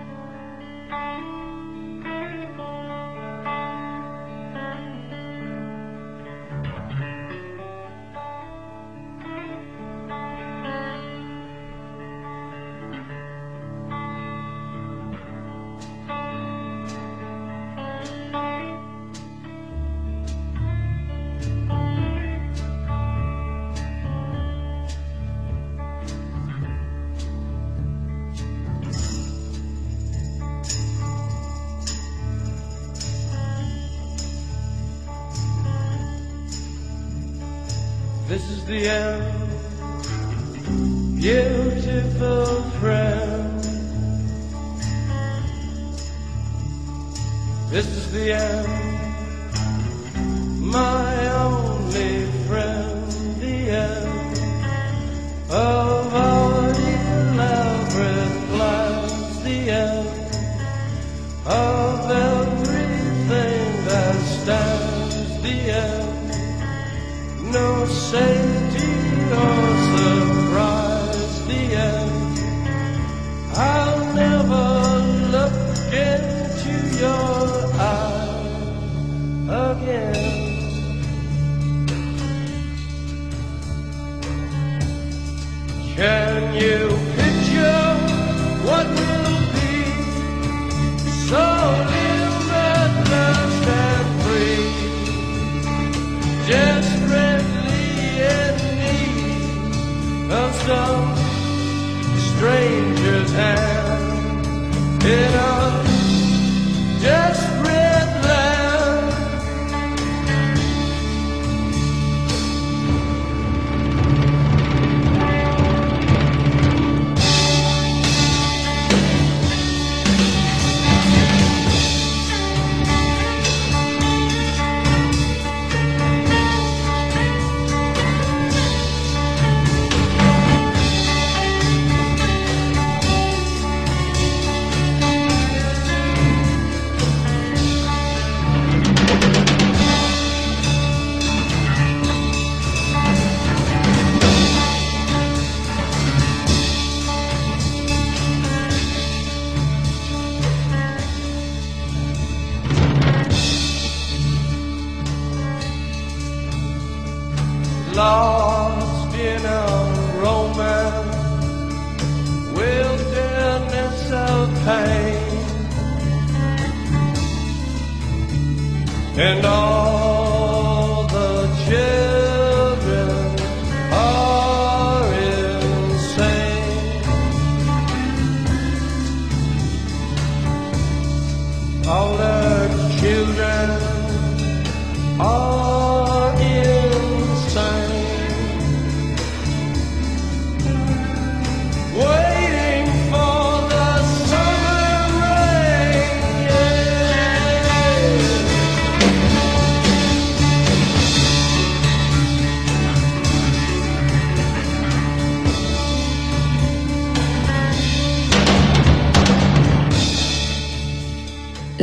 Yeah. 105.02 105.39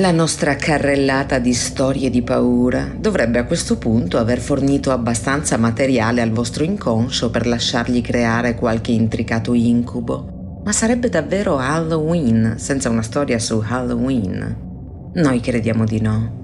La 0.07 0.12
nostra 0.12 0.54
carrellata 0.54 1.40
di 1.40 1.52
storie 1.52 2.11
di 2.11 2.22
paura 2.22 2.88
dovrebbe 2.96 3.40
a 3.40 3.44
questo 3.44 3.76
punto 3.76 4.18
aver 4.18 4.38
fornito 4.38 4.92
abbastanza 4.92 5.57
materiale 5.57 6.20
al 6.20 6.30
vostro 6.30 6.62
inconscio 6.62 7.28
per 7.28 7.44
lasciargli 7.44 8.02
creare 8.02 8.54
qualche 8.54 8.92
intricato 8.92 9.52
incubo. 9.52 10.61
Ma 10.64 10.70
sarebbe 10.70 11.09
davvero 11.09 11.57
Halloween 11.57 12.54
senza 12.57 12.88
una 12.88 13.02
storia 13.02 13.40
su 13.40 13.61
Halloween? 13.66 15.11
Noi 15.14 15.40
crediamo 15.40 15.84
di 15.84 16.00
no. 16.00 16.34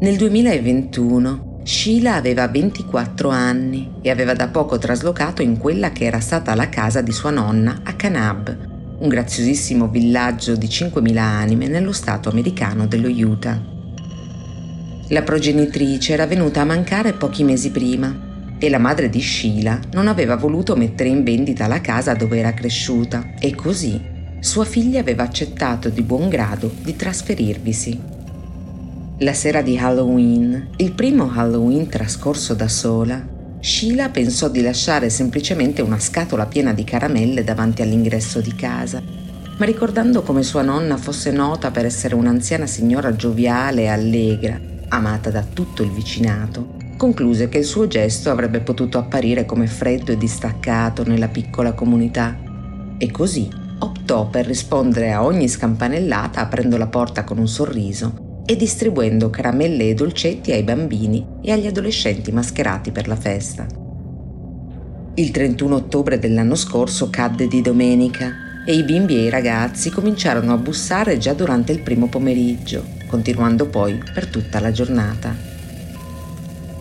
Nel 0.00 0.16
2021 0.16 1.60
Sheila 1.62 2.16
aveva 2.16 2.48
24 2.48 3.28
anni 3.28 3.98
e 4.02 4.10
aveva 4.10 4.32
da 4.32 4.48
poco 4.48 4.76
traslocato 4.76 5.40
in 5.40 5.56
quella 5.56 5.92
che 5.92 6.02
era 6.02 6.18
stata 6.18 6.52
la 6.56 6.68
casa 6.68 7.00
di 7.00 7.12
sua 7.12 7.30
nonna 7.30 7.82
a 7.84 7.94
Kanab, 7.94 8.69
un 9.00 9.08
graziosissimo 9.08 9.88
villaggio 9.88 10.56
di 10.56 10.66
5.000 10.66 11.16
anime 11.16 11.68
nello 11.68 11.92
stato 11.92 12.28
americano 12.28 12.86
dello 12.86 13.08
Utah. 13.08 13.58
La 15.08 15.22
progenitrice 15.22 16.12
era 16.12 16.26
venuta 16.26 16.60
a 16.60 16.66
mancare 16.66 17.14
pochi 17.14 17.42
mesi 17.42 17.70
prima 17.70 18.28
e 18.58 18.68
la 18.68 18.78
madre 18.78 19.08
di 19.08 19.22
Sheila 19.22 19.80
non 19.92 20.06
aveva 20.06 20.36
voluto 20.36 20.76
mettere 20.76 21.08
in 21.08 21.24
vendita 21.24 21.66
la 21.66 21.80
casa 21.80 22.12
dove 22.12 22.38
era 22.38 22.52
cresciuta 22.52 23.32
e 23.38 23.54
così 23.54 24.18
sua 24.40 24.64
figlia 24.64 25.00
aveva 25.00 25.22
accettato 25.22 25.88
di 25.88 26.02
buon 26.02 26.28
grado 26.28 26.70
di 26.82 26.94
trasferirvisi. 26.94 28.00
La 29.18 29.32
sera 29.32 29.62
di 29.62 29.78
Halloween, 29.78 30.72
il 30.76 30.92
primo 30.92 31.30
Halloween 31.34 31.88
trascorso 31.88 32.54
da 32.54 32.68
sola, 32.68 33.22
Sheila 33.62 34.08
pensò 34.08 34.48
di 34.48 34.62
lasciare 34.62 35.10
semplicemente 35.10 35.82
una 35.82 35.98
scatola 35.98 36.46
piena 36.46 36.72
di 36.72 36.82
caramelle 36.82 37.44
davanti 37.44 37.82
all'ingresso 37.82 38.40
di 38.40 38.54
casa, 38.54 39.02
ma 39.58 39.66
ricordando 39.66 40.22
come 40.22 40.42
sua 40.42 40.62
nonna 40.62 40.96
fosse 40.96 41.30
nota 41.30 41.70
per 41.70 41.84
essere 41.84 42.14
un'anziana 42.14 42.64
signora 42.66 43.14
gioviale 43.14 43.82
e 43.82 43.88
allegra, 43.88 44.58
amata 44.88 45.28
da 45.28 45.42
tutto 45.42 45.82
il 45.82 45.90
vicinato, 45.90 46.76
concluse 46.96 47.50
che 47.50 47.58
il 47.58 47.66
suo 47.66 47.86
gesto 47.86 48.30
avrebbe 48.30 48.60
potuto 48.60 48.96
apparire 48.96 49.44
come 49.44 49.66
freddo 49.66 50.10
e 50.10 50.16
distaccato 50.16 51.04
nella 51.04 51.28
piccola 51.28 51.74
comunità. 51.74 52.38
E 52.96 53.10
così 53.10 53.46
optò 53.80 54.28
per 54.28 54.46
rispondere 54.46 55.12
a 55.12 55.22
ogni 55.22 55.48
scampanellata 55.48 56.40
aprendo 56.40 56.78
la 56.78 56.86
porta 56.86 57.24
con 57.24 57.36
un 57.36 57.48
sorriso 57.48 58.28
e 58.50 58.56
distribuendo 58.56 59.30
caramelle 59.30 59.90
e 59.90 59.94
dolcetti 59.94 60.50
ai 60.50 60.64
bambini 60.64 61.24
e 61.40 61.52
agli 61.52 61.68
adolescenti 61.68 62.32
mascherati 62.32 62.90
per 62.90 63.06
la 63.06 63.14
festa. 63.14 63.64
Il 65.14 65.30
31 65.30 65.76
ottobre 65.76 66.18
dell'anno 66.18 66.56
scorso 66.56 67.10
cadde 67.10 67.46
di 67.46 67.62
domenica 67.62 68.64
e 68.66 68.74
i 68.74 68.82
bimbi 68.82 69.14
e 69.14 69.26
i 69.26 69.30
ragazzi 69.30 69.90
cominciarono 69.90 70.52
a 70.52 70.56
bussare 70.56 71.16
già 71.16 71.32
durante 71.32 71.70
il 71.70 71.82
primo 71.82 72.08
pomeriggio, 72.08 72.84
continuando 73.06 73.68
poi 73.68 74.02
per 74.12 74.26
tutta 74.26 74.58
la 74.58 74.72
giornata. 74.72 75.32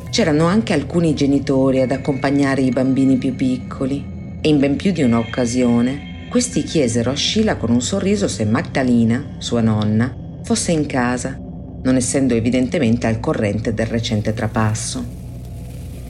C'erano 0.09 0.45
anche 0.45 0.73
alcuni 0.73 1.13
genitori 1.13 1.81
ad 1.81 1.91
accompagnare 1.91 2.61
i 2.63 2.71
bambini 2.71 3.17
più 3.17 3.35
piccoli 3.35 4.03
e 4.41 4.49
in 4.49 4.57
ben 4.57 4.75
più 4.75 4.91
di 4.91 5.03
un'occasione 5.03 6.27
questi 6.31 6.63
chiesero 6.63 7.11
a 7.11 7.15
Sheila 7.15 7.57
con 7.57 7.69
un 7.69 7.81
sorriso 7.81 8.27
se 8.27 8.43
Magdalena, 8.43 9.35
sua 9.37 9.61
nonna, 9.61 10.11
fosse 10.41 10.71
in 10.71 10.87
casa 10.87 11.39
non 11.81 11.95
essendo 11.95 12.33
evidentemente 12.33 13.07
al 13.07 13.19
corrente 13.19 13.73
del 13.73 13.87
recente 13.87 14.33
trapasso. 14.33 15.17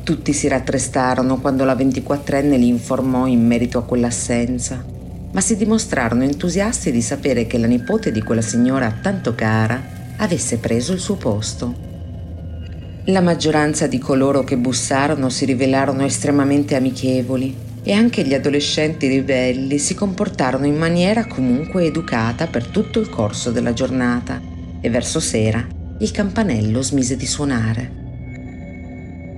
Tutti 0.03 0.33
si 0.33 0.47
rattrestarono 0.47 1.39
quando 1.39 1.65
la 1.65 1.75
24enne 1.75 2.57
li 2.57 2.67
informò 2.67 3.27
in 3.27 3.45
merito 3.45 3.77
a 3.77 3.83
quell'assenza, 3.83 4.83
ma 5.31 5.41
si 5.41 5.55
dimostrarono 5.55 6.23
entusiasti 6.23 6.91
di 6.91 7.01
sapere 7.01 7.45
che 7.45 7.59
la 7.59 7.67
nipote 7.67 8.11
di 8.11 8.23
quella 8.23 8.41
signora 8.41 8.97
tanto 9.01 9.35
cara 9.35 9.97
avesse 10.17 10.57
preso 10.57 10.93
il 10.93 10.99
suo 10.99 11.15
posto. 11.15 11.87
La 13.05 13.21
maggioranza 13.21 13.85
di 13.85 13.99
coloro 13.99 14.43
che 14.43 14.57
bussarono 14.57 15.29
si 15.29 15.45
rivelarono 15.45 16.03
estremamente 16.03 16.75
amichevoli 16.75 17.55
e 17.83 17.93
anche 17.93 18.23
gli 18.23 18.33
adolescenti 18.33 19.07
ribelli 19.07 19.77
si 19.77 19.93
comportarono 19.93 20.65
in 20.65 20.75
maniera 20.75 21.25
comunque 21.25 21.85
educata 21.85 22.47
per 22.47 22.65
tutto 22.65 22.99
il 22.99 23.09
corso 23.09 23.51
della 23.51 23.73
giornata 23.73 24.48
e 24.81 24.89
verso 24.89 25.19
sera 25.19 25.65
il 26.01 26.11
campanello 26.11 26.81
smise 26.81 27.15
di 27.15 27.25
suonare. 27.25 27.97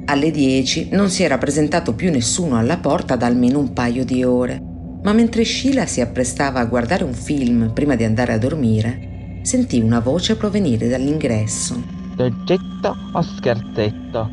Alle 0.05 0.29
10 0.29 0.89
non 0.91 1.09
si 1.09 1.23
era 1.23 1.37
presentato 1.37 1.93
più 1.93 2.11
nessuno 2.11 2.57
alla 2.57 2.77
porta 2.77 3.15
da 3.15 3.25
almeno 3.25 3.59
un 3.59 3.73
paio 3.73 4.05
di 4.05 4.23
ore, 4.23 4.61
ma 5.03 5.13
mentre 5.13 5.43
Sheila 5.43 5.85
si 5.85 6.01
apprestava 6.01 6.59
a 6.59 6.65
guardare 6.65 7.03
un 7.03 7.13
film 7.13 7.71
prima 7.73 7.95
di 7.95 8.03
andare 8.03 8.33
a 8.33 8.37
dormire, 8.37 9.39
sentì 9.41 9.79
una 9.79 9.99
voce 9.99 10.35
provenire 10.35 10.87
dall'ingresso. 10.87 11.81
Dolcetto 12.15 12.95
o 13.13 13.21
scherzetto? 13.21 14.29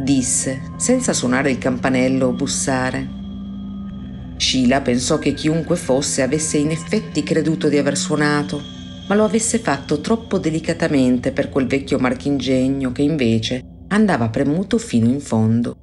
Disse, 0.00 0.60
senza 0.78 1.12
suonare 1.12 1.50
il 1.50 1.58
campanello 1.58 2.28
o 2.28 2.32
bussare. 2.32 3.22
Sheila 4.36 4.80
pensò 4.80 5.18
che 5.18 5.34
chiunque 5.34 5.76
fosse 5.76 6.22
avesse 6.22 6.56
in 6.56 6.70
effetti 6.70 7.22
creduto 7.22 7.68
di 7.68 7.76
aver 7.76 7.96
suonato 7.96 8.73
ma 9.06 9.14
lo 9.14 9.24
avesse 9.24 9.58
fatto 9.58 10.00
troppo 10.00 10.38
delicatamente 10.38 11.32
per 11.32 11.50
quel 11.50 11.66
vecchio 11.66 11.98
marchingegno 11.98 12.92
che 12.92 13.02
invece 13.02 13.62
andava 13.88 14.28
premuto 14.28 14.78
fino 14.78 15.06
in 15.06 15.20
fondo. 15.20 15.76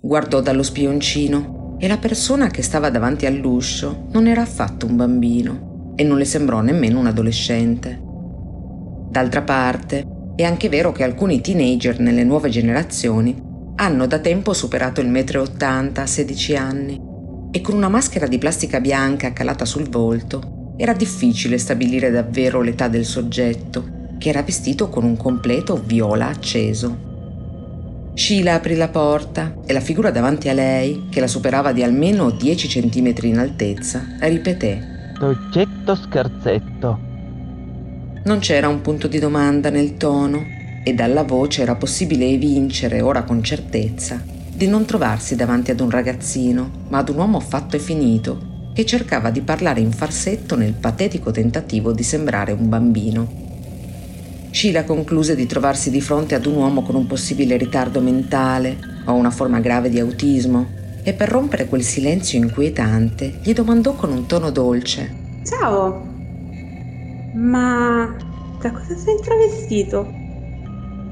Guardò 0.00 0.40
dallo 0.40 0.62
spioncino 0.62 1.76
e 1.78 1.88
la 1.88 1.98
persona 1.98 2.48
che 2.48 2.62
stava 2.62 2.90
davanti 2.90 3.26
all'uscio 3.26 4.06
non 4.12 4.26
era 4.26 4.42
affatto 4.42 4.86
un 4.86 4.96
bambino 4.96 5.94
e 5.96 6.04
non 6.04 6.18
le 6.18 6.24
sembrò 6.24 6.60
nemmeno 6.60 7.00
un 7.00 7.06
adolescente. 7.06 8.00
D'altra 9.10 9.42
parte, 9.42 10.06
è 10.36 10.42
anche 10.44 10.68
vero 10.68 10.92
che 10.92 11.02
alcuni 11.02 11.40
teenager 11.40 11.98
nelle 11.98 12.22
nuove 12.22 12.50
generazioni 12.50 13.42
hanno 13.76 14.06
da 14.06 14.18
tempo 14.18 14.52
superato 14.52 15.00
il 15.00 15.10
1,80 15.10 15.90
m 15.90 15.92
a 15.96 16.06
16 16.06 16.56
anni 16.56 17.00
e 17.50 17.60
con 17.60 17.74
una 17.74 17.88
maschera 17.88 18.26
di 18.26 18.38
plastica 18.38 18.80
bianca 18.80 19.32
calata 19.32 19.64
sul 19.64 19.88
volto 19.88 20.55
era 20.76 20.92
difficile 20.92 21.56
stabilire 21.58 22.10
davvero 22.10 22.60
l'età 22.60 22.88
del 22.88 23.04
soggetto, 23.04 23.94
che 24.18 24.28
era 24.28 24.42
vestito 24.42 24.88
con 24.88 25.04
un 25.04 25.16
completo 25.16 25.80
viola 25.82 26.28
acceso. 26.28 27.04
Sheila 28.14 28.54
aprì 28.54 28.76
la 28.76 28.88
porta 28.88 29.56
e 29.66 29.72
la 29.72 29.80
figura 29.80 30.10
davanti 30.10 30.48
a 30.48 30.52
lei, 30.52 31.06
che 31.10 31.20
la 31.20 31.26
superava 31.26 31.72
di 31.72 31.82
almeno 31.82 32.30
10 32.30 32.68
cm 32.68 33.14
in 33.22 33.38
altezza, 33.38 34.04
ripeté: 34.20 35.12
Dolcetto 35.18 35.94
scherzetto. 35.94 36.98
Non 38.24 38.38
c'era 38.40 38.68
un 38.68 38.80
punto 38.80 39.06
di 39.06 39.18
domanda 39.18 39.70
nel 39.70 39.96
tono 39.96 40.44
e 40.82 40.94
dalla 40.94 41.22
voce 41.22 41.62
era 41.62 41.74
possibile 41.74 42.26
evincere, 42.26 43.00
ora 43.00 43.22
con 43.22 43.42
certezza, 43.42 44.22
di 44.52 44.66
non 44.66 44.84
trovarsi 44.84 45.36
davanti 45.36 45.70
ad 45.70 45.80
un 45.80 45.90
ragazzino, 45.90 46.70
ma 46.88 46.98
ad 46.98 47.08
un 47.08 47.16
uomo 47.16 47.40
fatto 47.40 47.76
e 47.76 47.78
finito, 47.78 48.54
che 48.76 48.84
cercava 48.84 49.30
di 49.30 49.40
parlare 49.40 49.80
in 49.80 49.90
farsetto 49.90 50.54
nel 50.54 50.74
patetico 50.74 51.30
tentativo 51.30 51.92
di 51.92 52.02
sembrare 52.02 52.52
un 52.52 52.68
bambino. 52.68 53.26
Sheila 54.50 54.84
concluse 54.84 55.34
di 55.34 55.46
trovarsi 55.46 55.88
di 55.90 56.02
fronte 56.02 56.34
ad 56.34 56.44
un 56.44 56.56
uomo 56.56 56.82
con 56.82 56.94
un 56.94 57.06
possibile 57.06 57.56
ritardo 57.56 58.02
mentale 58.02 58.76
o 59.06 59.14
una 59.14 59.30
forma 59.30 59.60
grave 59.60 59.88
di 59.88 59.98
autismo 59.98 60.68
e 61.02 61.14
per 61.14 61.30
rompere 61.30 61.68
quel 61.68 61.82
silenzio 61.82 62.38
inquietante 62.38 63.38
gli 63.42 63.54
domandò 63.54 63.94
con 63.94 64.10
un 64.10 64.26
tono 64.26 64.50
dolce 64.50 65.40
Ciao, 65.42 66.06
ma 67.32 68.14
da 68.60 68.70
cosa 68.72 68.94
sei 68.94 69.16
travestito? 69.22 70.06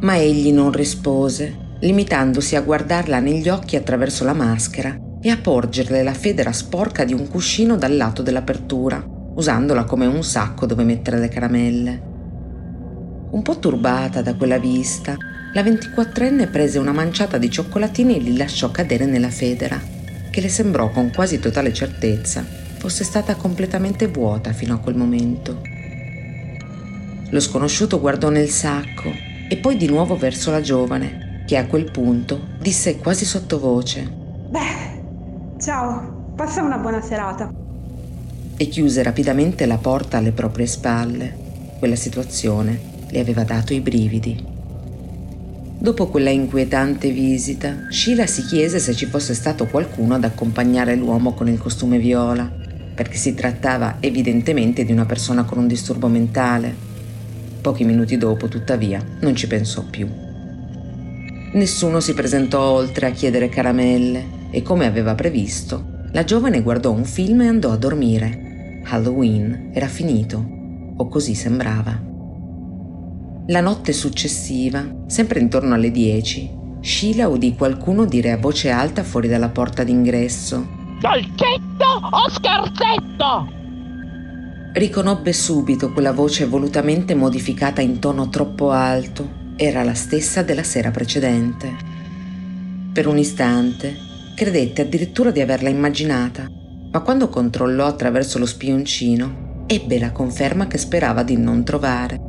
ma 0.01 0.19
egli 0.19 0.53
non 0.53 0.71
rispose 0.71 1.77
limitandosi 1.81 2.57
a 2.57 2.61
guardarla 2.61 3.21
negli 3.21 3.49
occhi 3.49 3.77
attraverso 3.77 4.23
la 4.25 4.35
maschera 4.35 5.04
e 5.27 5.31
a 5.31 5.39
porgerle 5.39 6.03
la 6.03 6.12
federa 6.12 6.53
sporca 6.53 7.03
di 7.03 7.14
un 7.14 7.27
cuscino 7.29 7.79
dal 7.79 7.97
lato 7.97 8.20
dell'apertura, 8.20 9.03
usandola 9.35 9.85
come 9.85 10.05
un 10.05 10.22
sacco 10.22 10.66
dove 10.66 10.85
mettere 10.85 11.18
le 11.18 11.29
caramelle. 11.29 12.03
Un 13.31 13.41
po' 13.41 13.59
turbata 13.59 14.20
da 14.20 14.35
quella 14.35 14.59
vista, 14.59 15.16
la 15.55 15.62
24enne 15.62 16.51
prese 16.51 16.79
una 16.79 16.93
manciata 16.93 17.39
di 17.39 17.51
cioccolatini 17.51 18.16
e 18.16 18.20
li 18.20 18.37
lasciò 18.37 18.70
cadere 18.70 19.07
nella 19.07 19.31
federa, 19.31 19.81
che 20.29 20.43
le 20.43 20.51
sembrò 20.51 20.91
con 20.91 21.11
quasi 21.11 21.39
totale 21.39 21.72
certezza 21.72 22.45
fosse 22.77 23.03
stata 23.03 23.35
completamente 23.35 24.09
vuota 24.09 24.53
fino 24.53 24.75
a 24.75 24.79
quel 24.79 24.95
momento. 24.95 25.62
Lo 27.31 27.41
sconosciuto 27.41 27.99
guardò 27.99 28.29
nel 28.29 28.51
sacco 28.51 29.11
e 29.49 29.57
poi 29.57 29.79
di 29.79 29.87
nuovo 29.87 30.18
verso 30.18 30.51
la 30.51 30.61
giovane, 30.61 31.45
che 31.47 31.57
a 31.57 31.64
quel 31.64 31.91
punto 31.91 32.49
disse 32.61 32.99
quasi 32.99 33.25
sottovoce 33.25 34.22
Beh, 34.51 34.93
ciao, 35.65 36.33
passa 36.37 36.62
una 36.62 36.77
buona 36.77 37.01
serata. 37.01 37.51
e 38.57 38.69
chiuse 38.69 39.03
rapidamente 39.03 39.65
la 39.65 39.79
porta 39.79 40.19
alle 40.19 40.33
proprie 40.33 40.67
spalle. 40.67 41.35
Quella 41.79 41.97
situazione 41.97 42.79
le 43.09 43.19
aveva 43.19 43.45
dato 43.45 43.73
i 43.73 43.81
brividi. 43.81 44.45
Dopo 45.79 46.09
quella 46.09 46.29
inquietante 46.29 47.09
visita, 47.11 47.87
Sheila 47.89 48.27
si 48.27 48.45
chiese 48.45 48.79
se 48.79 48.93
ci 48.95 49.07
fosse 49.07 49.33
stato 49.33 49.67
qualcuno 49.67 50.15
ad 50.15 50.25
accompagnare 50.25 50.97
l'uomo 50.97 51.33
con 51.33 51.49
il 51.49 51.59
costume 51.59 51.99
viola, 51.99 52.49
perché 52.95 53.17
si 53.17 53.33
trattava 53.35 53.97
evidentemente 54.01 54.85
di 54.85 54.93
una 54.93 55.07
persona 55.07 55.45
con 55.45 55.57
un 55.57 55.67
disturbo 55.67 56.09
mentale. 56.09 56.75
Pochi 57.62 57.85
minuti 57.85 58.19
dopo, 58.19 58.49
tuttavia, 58.49 59.03
non 59.21 59.35
ci 59.35 59.47
pensò 59.47 59.83
più. 59.83 60.07
Nessuno 61.55 62.01
si 62.01 62.12
presentò 62.12 62.61
oltre 62.61 63.07
a 63.07 63.11
chiedere 63.12 63.49
caramelle 63.49 64.43
e 64.55 64.63
come 64.63 64.87
aveva 64.87 65.17
previsto, 65.17 65.85
la 66.13 66.23
giovane 66.23 66.63
guardò 66.63 66.93
un 66.93 67.05
film 67.05 67.41
e 67.41 67.49
andò 67.49 67.73
a 67.73 67.77
dormire. 67.77 68.83
Halloween 68.85 69.71
era 69.75 69.89
finito, 69.89 70.45
o 70.97 71.09
così 71.09 71.35
sembrava. 71.35 72.01
La 73.49 73.61
notte 73.61 73.93
successiva, 73.93 74.87
sempre 75.07 75.41
intorno 75.41 75.75
alle 75.75 75.91
10, 75.91 76.63
Sheila 76.81 77.27
udì 77.27 77.57
qualcuno 77.57 78.05
dire 78.05 78.31
a 78.31 78.39
voce 78.39 78.71
alta 78.71 79.03
fuori 79.03 79.27
dalla 79.27 79.49
porta 79.49 79.83
d'ingresso 79.83 80.83
Dolcetto 81.01 81.85
o 82.13 82.31
scherzetto? 82.31 83.49
Riconobbe 84.73 85.33
subito 85.33 85.93
quella 85.93 86.13
voce 86.13 86.47
volutamente 86.47 87.15
modificata 87.15 87.81
in 87.81 87.99
tono 87.99 88.29
troppo 88.29 88.71
alto. 88.71 89.43
Era 89.57 89.83
la 89.83 89.95
stessa 89.95 90.43
della 90.43 90.63
sera 90.63 90.91
precedente. 90.91 91.77
Per 92.93 93.07
un 93.07 93.19
istante 93.19 94.13
credette 94.35 94.82
addirittura 94.82 95.30
di 95.30 95.41
averla 95.41 95.68
immaginata, 95.68 96.47
ma 96.91 97.01
quando 97.01 97.28
controllò 97.28 97.87
attraverso 97.87 98.39
lo 98.39 98.47
spioncino, 98.47 99.62
ebbe 99.66 99.99
la 99.99 100.11
conferma 100.12 100.66
che 100.66 100.76
sperava 100.76 101.22
di 101.22 101.37
non 101.37 101.64
trovare. 101.64 102.20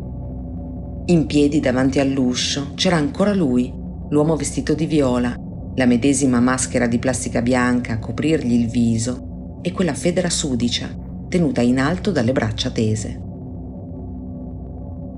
In 1.08 1.26
piedi 1.26 1.60
davanti 1.60 2.00
all'uscio 2.00 2.72
c'era 2.76 2.96
ancora 2.96 3.34
lui, 3.34 3.74
l'uomo 4.10 4.36
vestito 4.36 4.74
di 4.74 4.86
viola, 4.86 5.36
la 5.76 5.86
medesima 5.86 6.40
maschera 6.40 6.88
di 6.88 7.00
plastica 7.00 7.42
bianca 7.42 7.94
a 7.94 8.00
coprirgli 8.00 8.54
il 8.54 8.68
viso 8.68 9.60
e 9.62 9.72
quella 9.72 9.94
federa 9.94 10.30
sudicia 10.30 10.90
tenuta 11.28 11.62
in 11.62 11.80
alto 11.80 12.12
dalle 12.12 12.32
braccia 12.32 12.70
tese. 12.70 13.22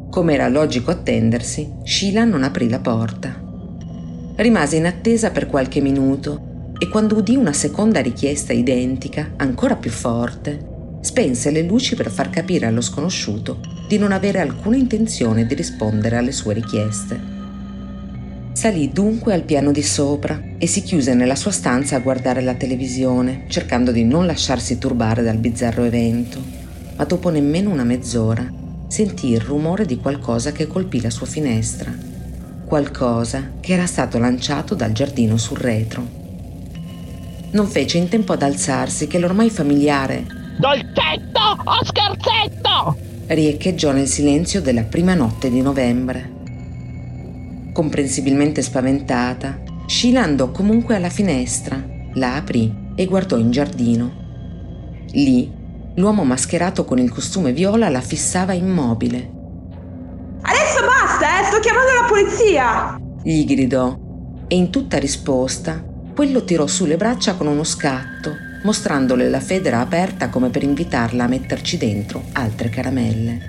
Come 0.09 0.33
era 0.33 0.47
logico 0.47 0.89
attendersi, 0.89 1.69
Sheila 1.83 2.23
non 2.23 2.43
aprì 2.43 2.69
la 2.69 2.79
porta. 2.79 3.43
Rimase 4.37 4.77
in 4.77 4.85
attesa 4.85 5.31
per 5.31 5.47
qualche 5.47 5.81
minuto 5.81 6.46
e 6.77 6.89
quando 6.89 7.17
udì 7.17 7.35
una 7.35 7.53
seconda 7.53 8.01
richiesta 8.01 8.53
identica, 8.53 9.31
ancora 9.37 9.75
più 9.75 9.91
forte, 9.91 10.75
spense 11.01 11.51
le 11.51 11.63
luci 11.63 11.95
per 11.95 12.09
far 12.09 12.29
capire 12.29 12.65
allo 12.65 12.81
sconosciuto 12.81 13.59
di 13.87 13.97
non 13.97 14.11
avere 14.11 14.41
alcuna 14.41 14.75
intenzione 14.75 15.45
di 15.45 15.55
rispondere 15.55 16.17
alle 16.17 16.31
sue 16.31 16.53
richieste. 16.53 17.35
Salì 18.51 18.91
dunque 18.91 19.33
al 19.33 19.43
piano 19.43 19.71
di 19.71 19.83
sopra 19.83 20.41
e 20.57 20.65
si 20.67 20.81
chiuse 20.81 21.13
nella 21.13 21.35
sua 21.35 21.51
stanza 21.51 21.95
a 21.95 21.99
guardare 21.99 22.41
la 22.41 22.55
televisione, 22.55 23.45
cercando 23.47 23.91
di 23.91 24.03
non 24.03 24.25
lasciarsi 24.25 24.77
turbare 24.79 25.21
dal 25.21 25.37
bizzarro 25.37 25.83
evento. 25.83 26.41
Ma 26.95 27.03
dopo 27.03 27.29
nemmeno 27.29 27.69
una 27.69 27.83
mezz'ora 27.83 28.51
sentì 28.87 29.29
il 29.29 29.41
rumore 29.41 29.85
di 29.85 29.97
qualcosa 29.97 30.51
che 30.51 30.65
colpì 30.65 31.01
la 31.01 31.11
sua 31.11 31.27
finestra. 31.27 31.95
Qualcosa 32.65 33.51
che 33.59 33.73
era 33.73 33.85
stato 33.85 34.17
lanciato 34.17 34.73
dal 34.73 34.91
giardino 34.91 35.37
sul 35.37 35.57
retro. 35.57 36.16
Non 37.51 37.67
fece 37.67 37.97
in 37.97 38.09
tempo 38.09 38.33
ad 38.33 38.41
alzarsi 38.41 39.07
che 39.07 39.19
l'ormai 39.19 39.49
familiare 39.49 40.25
Dolcetto 40.59 41.39
o 41.63 41.85
scherzetto? 41.85 42.97
riecheggiò 43.27 43.91
nel 43.91 44.07
silenzio 44.07 44.61
della 44.61 44.83
prima 44.83 45.13
notte 45.13 45.49
di 45.49 45.61
novembre. 45.61 46.35
Comprensibilmente 47.73 48.61
spaventata, 48.61 49.61
Sheila 49.85 50.23
andò 50.23 50.49
comunque 50.49 50.95
alla 50.95 51.09
finestra, 51.09 51.81
la 52.13 52.35
aprì 52.35 52.73
e 52.95 53.05
guardò 53.05 53.37
in 53.37 53.51
giardino. 53.51 54.11
Lì, 55.11 55.51
l'uomo 55.95 56.23
mascherato 56.23 56.85
con 56.85 56.97
il 56.97 57.11
costume 57.11 57.51
viola 57.51 57.89
la 57.89 58.01
fissava 58.01 58.53
immobile. 58.53 59.31
Adesso 60.41 60.85
basta, 60.85 61.39
eh, 61.39 61.43
sto 61.45 61.59
chiamando 61.59 61.91
la 61.91 62.07
polizia! 62.07 62.99
Gli 63.21 63.45
gridò 63.45 63.95
e 64.47 64.55
in 64.55 64.71
tutta 64.71 64.97
risposta, 64.97 65.83
quello 66.17 66.43
tirò 66.43 66.65
su 66.65 66.87
le 66.87 66.97
braccia 66.97 67.35
con 67.35 67.45
uno 67.45 67.63
scatto, 67.63 68.35
mostrandole 68.63 69.29
la 69.29 69.39
federa 69.39 69.81
aperta 69.81 70.29
come 70.29 70.49
per 70.49 70.63
invitarla 70.63 71.25
a 71.25 71.27
metterci 71.27 71.77
dentro 71.77 72.23
altre 72.31 72.69
caramelle. 72.69 73.39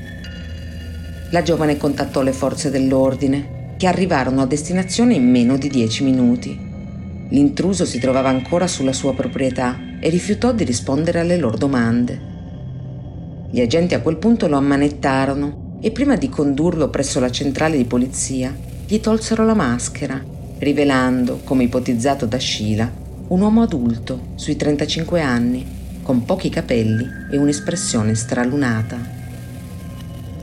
La 1.30 1.40
giovane 1.40 1.78
contattò 1.78 2.20
le 2.20 2.34
forze 2.34 2.70
dell'ordine, 2.70 3.72
che 3.78 3.86
arrivarono 3.86 4.42
a 4.42 4.46
destinazione 4.46 5.14
in 5.14 5.30
meno 5.30 5.56
di 5.56 5.70
dieci 5.70 6.04
minuti. 6.04 6.60
L'intruso 7.30 7.86
si 7.86 7.98
trovava 7.98 8.28
ancora 8.28 8.66
sulla 8.66 8.92
sua 8.92 9.14
proprietà 9.14 9.78
e 9.98 10.10
rifiutò 10.10 10.52
di 10.52 10.64
rispondere 10.64 11.20
alle 11.20 11.38
loro 11.38 11.56
domande. 11.56 12.20
Gli 13.50 13.62
agenti 13.62 13.94
a 13.94 14.02
quel 14.02 14.18
punto 14.18 14.46
lo 14.46 14.58
ammanettarono 14.58 15.78
e 15.80 15.90
prima 15.90 16.16
di 16.16 16.28
condurlo 16.28 16.90
presso 16.90 17.18
la 17.18 17.30
centrale 17.30 17.78
di 17.78 17.86
polizia 17.86 18.54
gli 18.86 19.00
tolsero 19.00 19.44
la 19.46 19.54
maschera, 19.54 20.22
rivelando, 20.58 21.40
come 21.44 21.64
ipotizzato 21.64 22.26
da 22.26 22.38
Sheila, 22.38 22.90
un 23.28 23.40
uomo 23.40 23.62
adulto 23.62 24.28
sui 24.34 24.56
35 24.56 25.20
anni, 25.20 25.66
con 26.02 26.24
pochi 26.24 26.48
capelli 26.48 27.06
e 27.30 27.36
un'espressione 27.36 28.14
stralunata. 28.14 29.16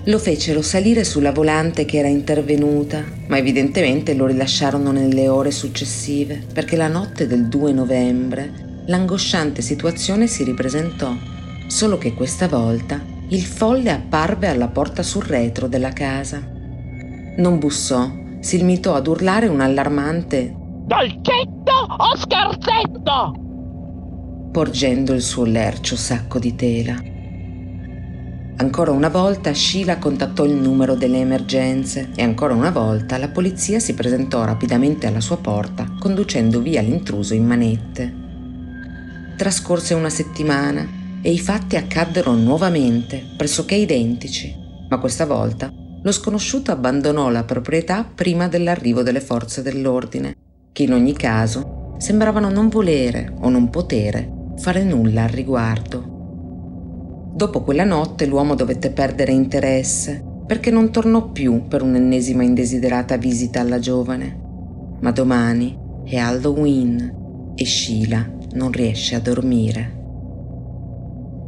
Lo 0.07 0.19
fecero 0.19 0.61
salire 0.61 1.03
sulla 1.03 1.31
volante 1.31 1.85
che 1.85 1.97
era 1.97 2.07
intervenuta, 2.07 3.03
ma 3.27 3.37
evidentemente 3.37 4.13
lo 4.13 4.27
rilasciarono 4.27 4.91
nelle 4.91 5.27
ore 5.27 5.49
successive, 5.49 6.43
perché 6.53 6.75
la 6.75 6.87
notte 6.87 7.25
del 7.25 7.47
2 7.47 7.73
novembre 7.73 8.51
l'angosciante 8.85 9.63
situazione 9.63 10.27
si 10.27 10.43
ripresentò, 10.43 11.11
solo 11.65 11.97
che 11.97 12.13
questa 12.13 12.47
volta 12.47 13.03
il 13.29 13.41
folle 13.41 13.89
apparve 13.89 14.47
alla 14.47 14.67
porta 14.67 15.01
sul 15.01 15.23
retro 15.23 15.67
della 15.67 15.91
casa. 15.91 16.39
Non 17.37 17.57
bussò, 17.57 18.23
si 18.45 18.57
limitò 18.57 18.93
ad 18.93 19.07
urlare 19.07 19.47
un 19.47 19.59
allarmante 19.59 20.53
Dolcetto 20.85 21.73
o 21.97 22.15
scherzetto? 22.15 23.41
porgendo 24.51 25.13
il 25.13 25.23
suo 25.23 25.45
lercio 25.45 25.95
sacco 25.95 26.37
di 26.37 26.55
tela. 26.55 26.95
Ancora 28.57 28.91
una 28.91 29.09
volta 29.09 29.51
Sheila 29.51 29.97
contattò 29.97 30.45
il 30.45 30.53
numero 30.53 30.93
delle 30.93 31.21
emergenze 31.21 32.11
e 32.15 32.21
ancora 32.21 32.53
una 32.53 32.69
volta 32.69 33.17
la 33.17 33.29
polizia 33.29 33.79
si 33.79 33.95
presentò 33.95 34.45
rapidamente 34.45 35.07
alla 35.07 35.21
sua 35.21 35.37
porta, 35.37 35.91
conducendo 35.99 36.61
via 36.61 36.81
l'intruso 36.81 37.33
in 37.33 37.45
manette. 37.47 38.13
Trascorse 39.35 39.95
una 39.95 40.11
settimana 40.11 40.87
e 41.19 41.31
i 41.31 41.39
fatti 41.39 41.77
accaddero 41.77 42.33
nuovamente, 42.35 43.25
pressoché 43.35 43.73
identici, 43.73 44.55
ma 44.87 44.99
questa 44.99 45.25
volta 45.25 45.73
lo 46.05 46.11
sconosciuto 46.11 46.71
abbandonò 46.71 47.29
la 47.31 47.43
proprietà 47.43 48.03
prima 48.03 48.47
dell'arrivo 48.47 49.01
delle 49.01 49.21
forze 49.21 49.63
dell'ordine, 49.63 50.35
che 50.71 50.83
in 50.83 50.93
ogni 50.93 51.13
caso 51.13 51.95
sembravano 51.97 52.51
non 52.51 52.69
volere 52.69 53.33
o 53.39 53.49
non 53.49 53.71
potere 53.71 54.31
fare 54.57 54.83
nulla 54.83 55.23
al 55.23 55.29
riguardo. 55.29 56.13
Dopo 57.33 57.63
quella 57.63 57.85
notte 57.85 58.27
l'uomo 58.27 58.53
dovette 58.53 58.91
perdere 58.91 59.31
interesse 59.31 60.23
perché 60.45 60.69
non 60.69 60.91
tornò 60.91 61.31
più 61.31 61.67
per 61.67 61.81
un'ennesima 61.81 62.43
indesiderata 62.43 63.17
visita 63.17 63.61
alla 63.61 63.79
giovane. 63.79 64.97
Ma 64.99 65.09
domani 65.09 65.75
è 66.05 66.17
Halloween 66.17 67.53
e 67.55 67.65
Sheila 67.65 68.29
non 68.53 68.71
riesce 68.71 69.15
a 69.15 69.19
dormire. 69.19 69.94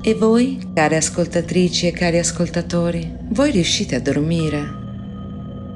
E 0.02 0.14
voi, 0.16 0.60
care 0.74 0.98
ascoltatrici 0.98 1.88
e 1.88 1.92
cari 1.92 2.18
ascoltatori, 2.18 3.18
voi 3.30 3.52
riuscite 3.52 3.96
a 3.96 4.00
dormire? 4.00 4.86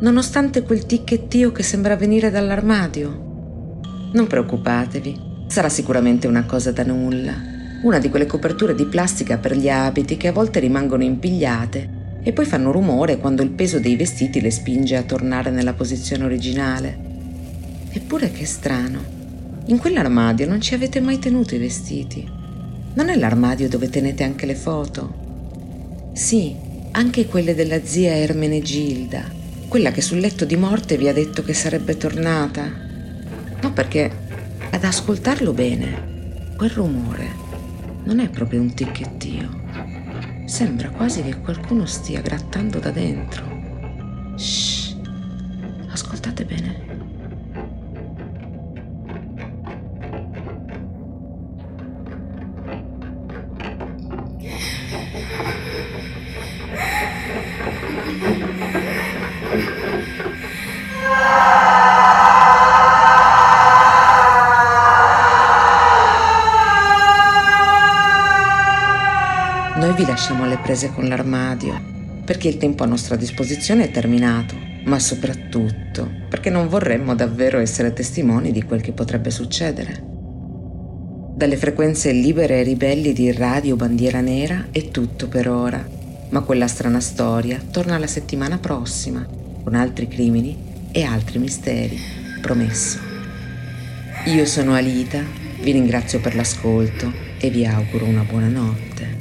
nonostante 0.01 0.63
quel 0.63 0.85
ticchettio 0.85 1.51
che 1.51 1.63
sembra 1.63 1.95
venire 1.95 2.31
dall'armadio. 2.31 4.09
Non 4.13 4.27
preoccupatevi, 4.27 5.45
sarà 5.47 5.69
sicuramente 5.69 6.27
una 6.27 6.45
cosa 6.45 6.71
da 6.71 6.83
nulla, 6.83 7.33
una 7.83 7.99
di 7.99 8.09
quelle 8.09 8.25
coperture 8.25 8.75
di 8.75 8.85
plastica 8.85 9.37
per 9.37 9.55
gli 9.55 9.69
abiti 9.69 10.17
che 10.17 10.27
a 10.27 10.33
volte 10.33 10.59
rimangono 10.59 11.03
impigliate 11.03 11.99
e 12.23 12.33
poi 12.33 12.45
fanno 12.45 12.71
rumore 12.71 13.17
quando 13.17 13.41
il 13.43 13.51
peso 13.51 13.79
dei 13.79 13.95
vestiti 13.95 14.41
le 14.41 14.51
spinge 14.51 14.95
a 14.95 15.03
tornare 15.03 15.51
nella 15.51 15.73
posizione 15.73 16.23
originale. 16.23 17.09
Eppure 17.91 18.31
che 18.31 18.45
strano, 18.45 18.99
in 19.65 19.77
quell'armadio 19.77 20.47
non 20.47 20.61
ci 20.61 20.73
avete 20.73 20.99
mai 20.99 21.19
tenuto 21.19 21.53
i 21.53 21.59
vestiti. 21.59 22.39
Non 22.93 23.07
è 23.07 23.15
l'armadio 23.15 23.69
dove 23.69 23.89
tenete 23.89 24.23
anche 24.23 24.45
le 24.45 24.55
foto? 24.55 26.11
Sì, 26.11 26.53
anche 26.91 27.25
quelle 27.25 27.55
della 27.55 27.83
zia 27.85 28.13
Ermenegilda, 28.13 29.23
quella 29.69 29.91
che 29.91 30.01
sul 30.01 30.19
letto 30.19 30.43
di 30.43 30.57
morte 30.57 30.97
vi 30.97 31.07
ha 31.07 31.13
detto 31.13 31.41
che 31.41 31.53
sarebbe 31.53 31.95
tornata. 31.95 32.69
No, 33.61 33.71
perché 33.71 34.11
ad 34.71 34.83
ascoltarlo 34.83 35.53
bene, 35.53 36.51
quel 36.57 36.71
rumore 36.71 37.29
non 38.03 38.19
è 38.19 38.29
proprio 38.29 38.59
un 38.59 38.73
ticchettio. 38.73 39.59
Sembra 40.45 40.89
quasi 40.89 41.21
che 41.23 41.37
qualcuno 41.37 41.85
stia 41.85 42.19
grattando 42.19 42.79
da 42.79 42.91
dentro. 42.91 44.33
Shh, 44.35 44.97
ascoltate 45.87 46.43
bene. 46.43 46.90
Prese 70.71 70.93
con 70.93 71.09
l'armadio, 71.09 71.81
perché 72.23 72.47
il 72.47 72.55
tempo 72.55 72.83
a 72.83 72.87
nostra 72.87 73.17
disposizione 73.17 73.83
è 73.83 73.91
terminato, 73.91 74.55
ma 74.85 74.99
soprattutto 74.99 76.09
perché 76.29 76.49
non 76.49 76.69
vorremmo 76.69 77.13
davvero 77.13 77.59
essere 77.59 77.91
testimoni 77.91 78.53
di 78.53 78.63
quel 78.63 78.79
che 78.79 78.93
potrebbe 78.93 79.31
succedere. 79.31 80.01
Dalle 81.35 81.57
frequenze 81.57 82.13
libere 82.13 82.61
e 82.61 82.63
ribelli 82.63 83.11
di 83.11 83.33
Radio 83.33 83.75
Bandiera 83.75 84.21
Nera 84.21 84.67
è 84.71 84.87
tutto 84.91 85.27
per 85.27 85.49
ora, 85.49 85.85
ma 86.29 86.39
quella 86.39 86.67
strana 86.67 87.01
storia 87.01 87.61
torna 87.69 87.97
la 87.97 88.07
settimana 88.07 88.57
prossima, 88.57 89.27
con 89.63 89.75
altri 89.75 90.07
crimini 90.07 90.57
e 90.89 91.03
altri 91.03 91.37
misteri, 91.37 91.99
promesso. 92.39 92.97
Io 94.27 94.45
sono 94.45 94.73
Alita, 94.73 95.21
vi 95.59 95.73
ringrazio 95.73 96.21
per 96.21 96.33
l'ascolto 96.33 97.11
e 97.37 97.49
vi 97.49 97.65
auguro 97.65 98.05
una 98.05 98.23
buona 98.23 98.47
notte. 98.47 99.20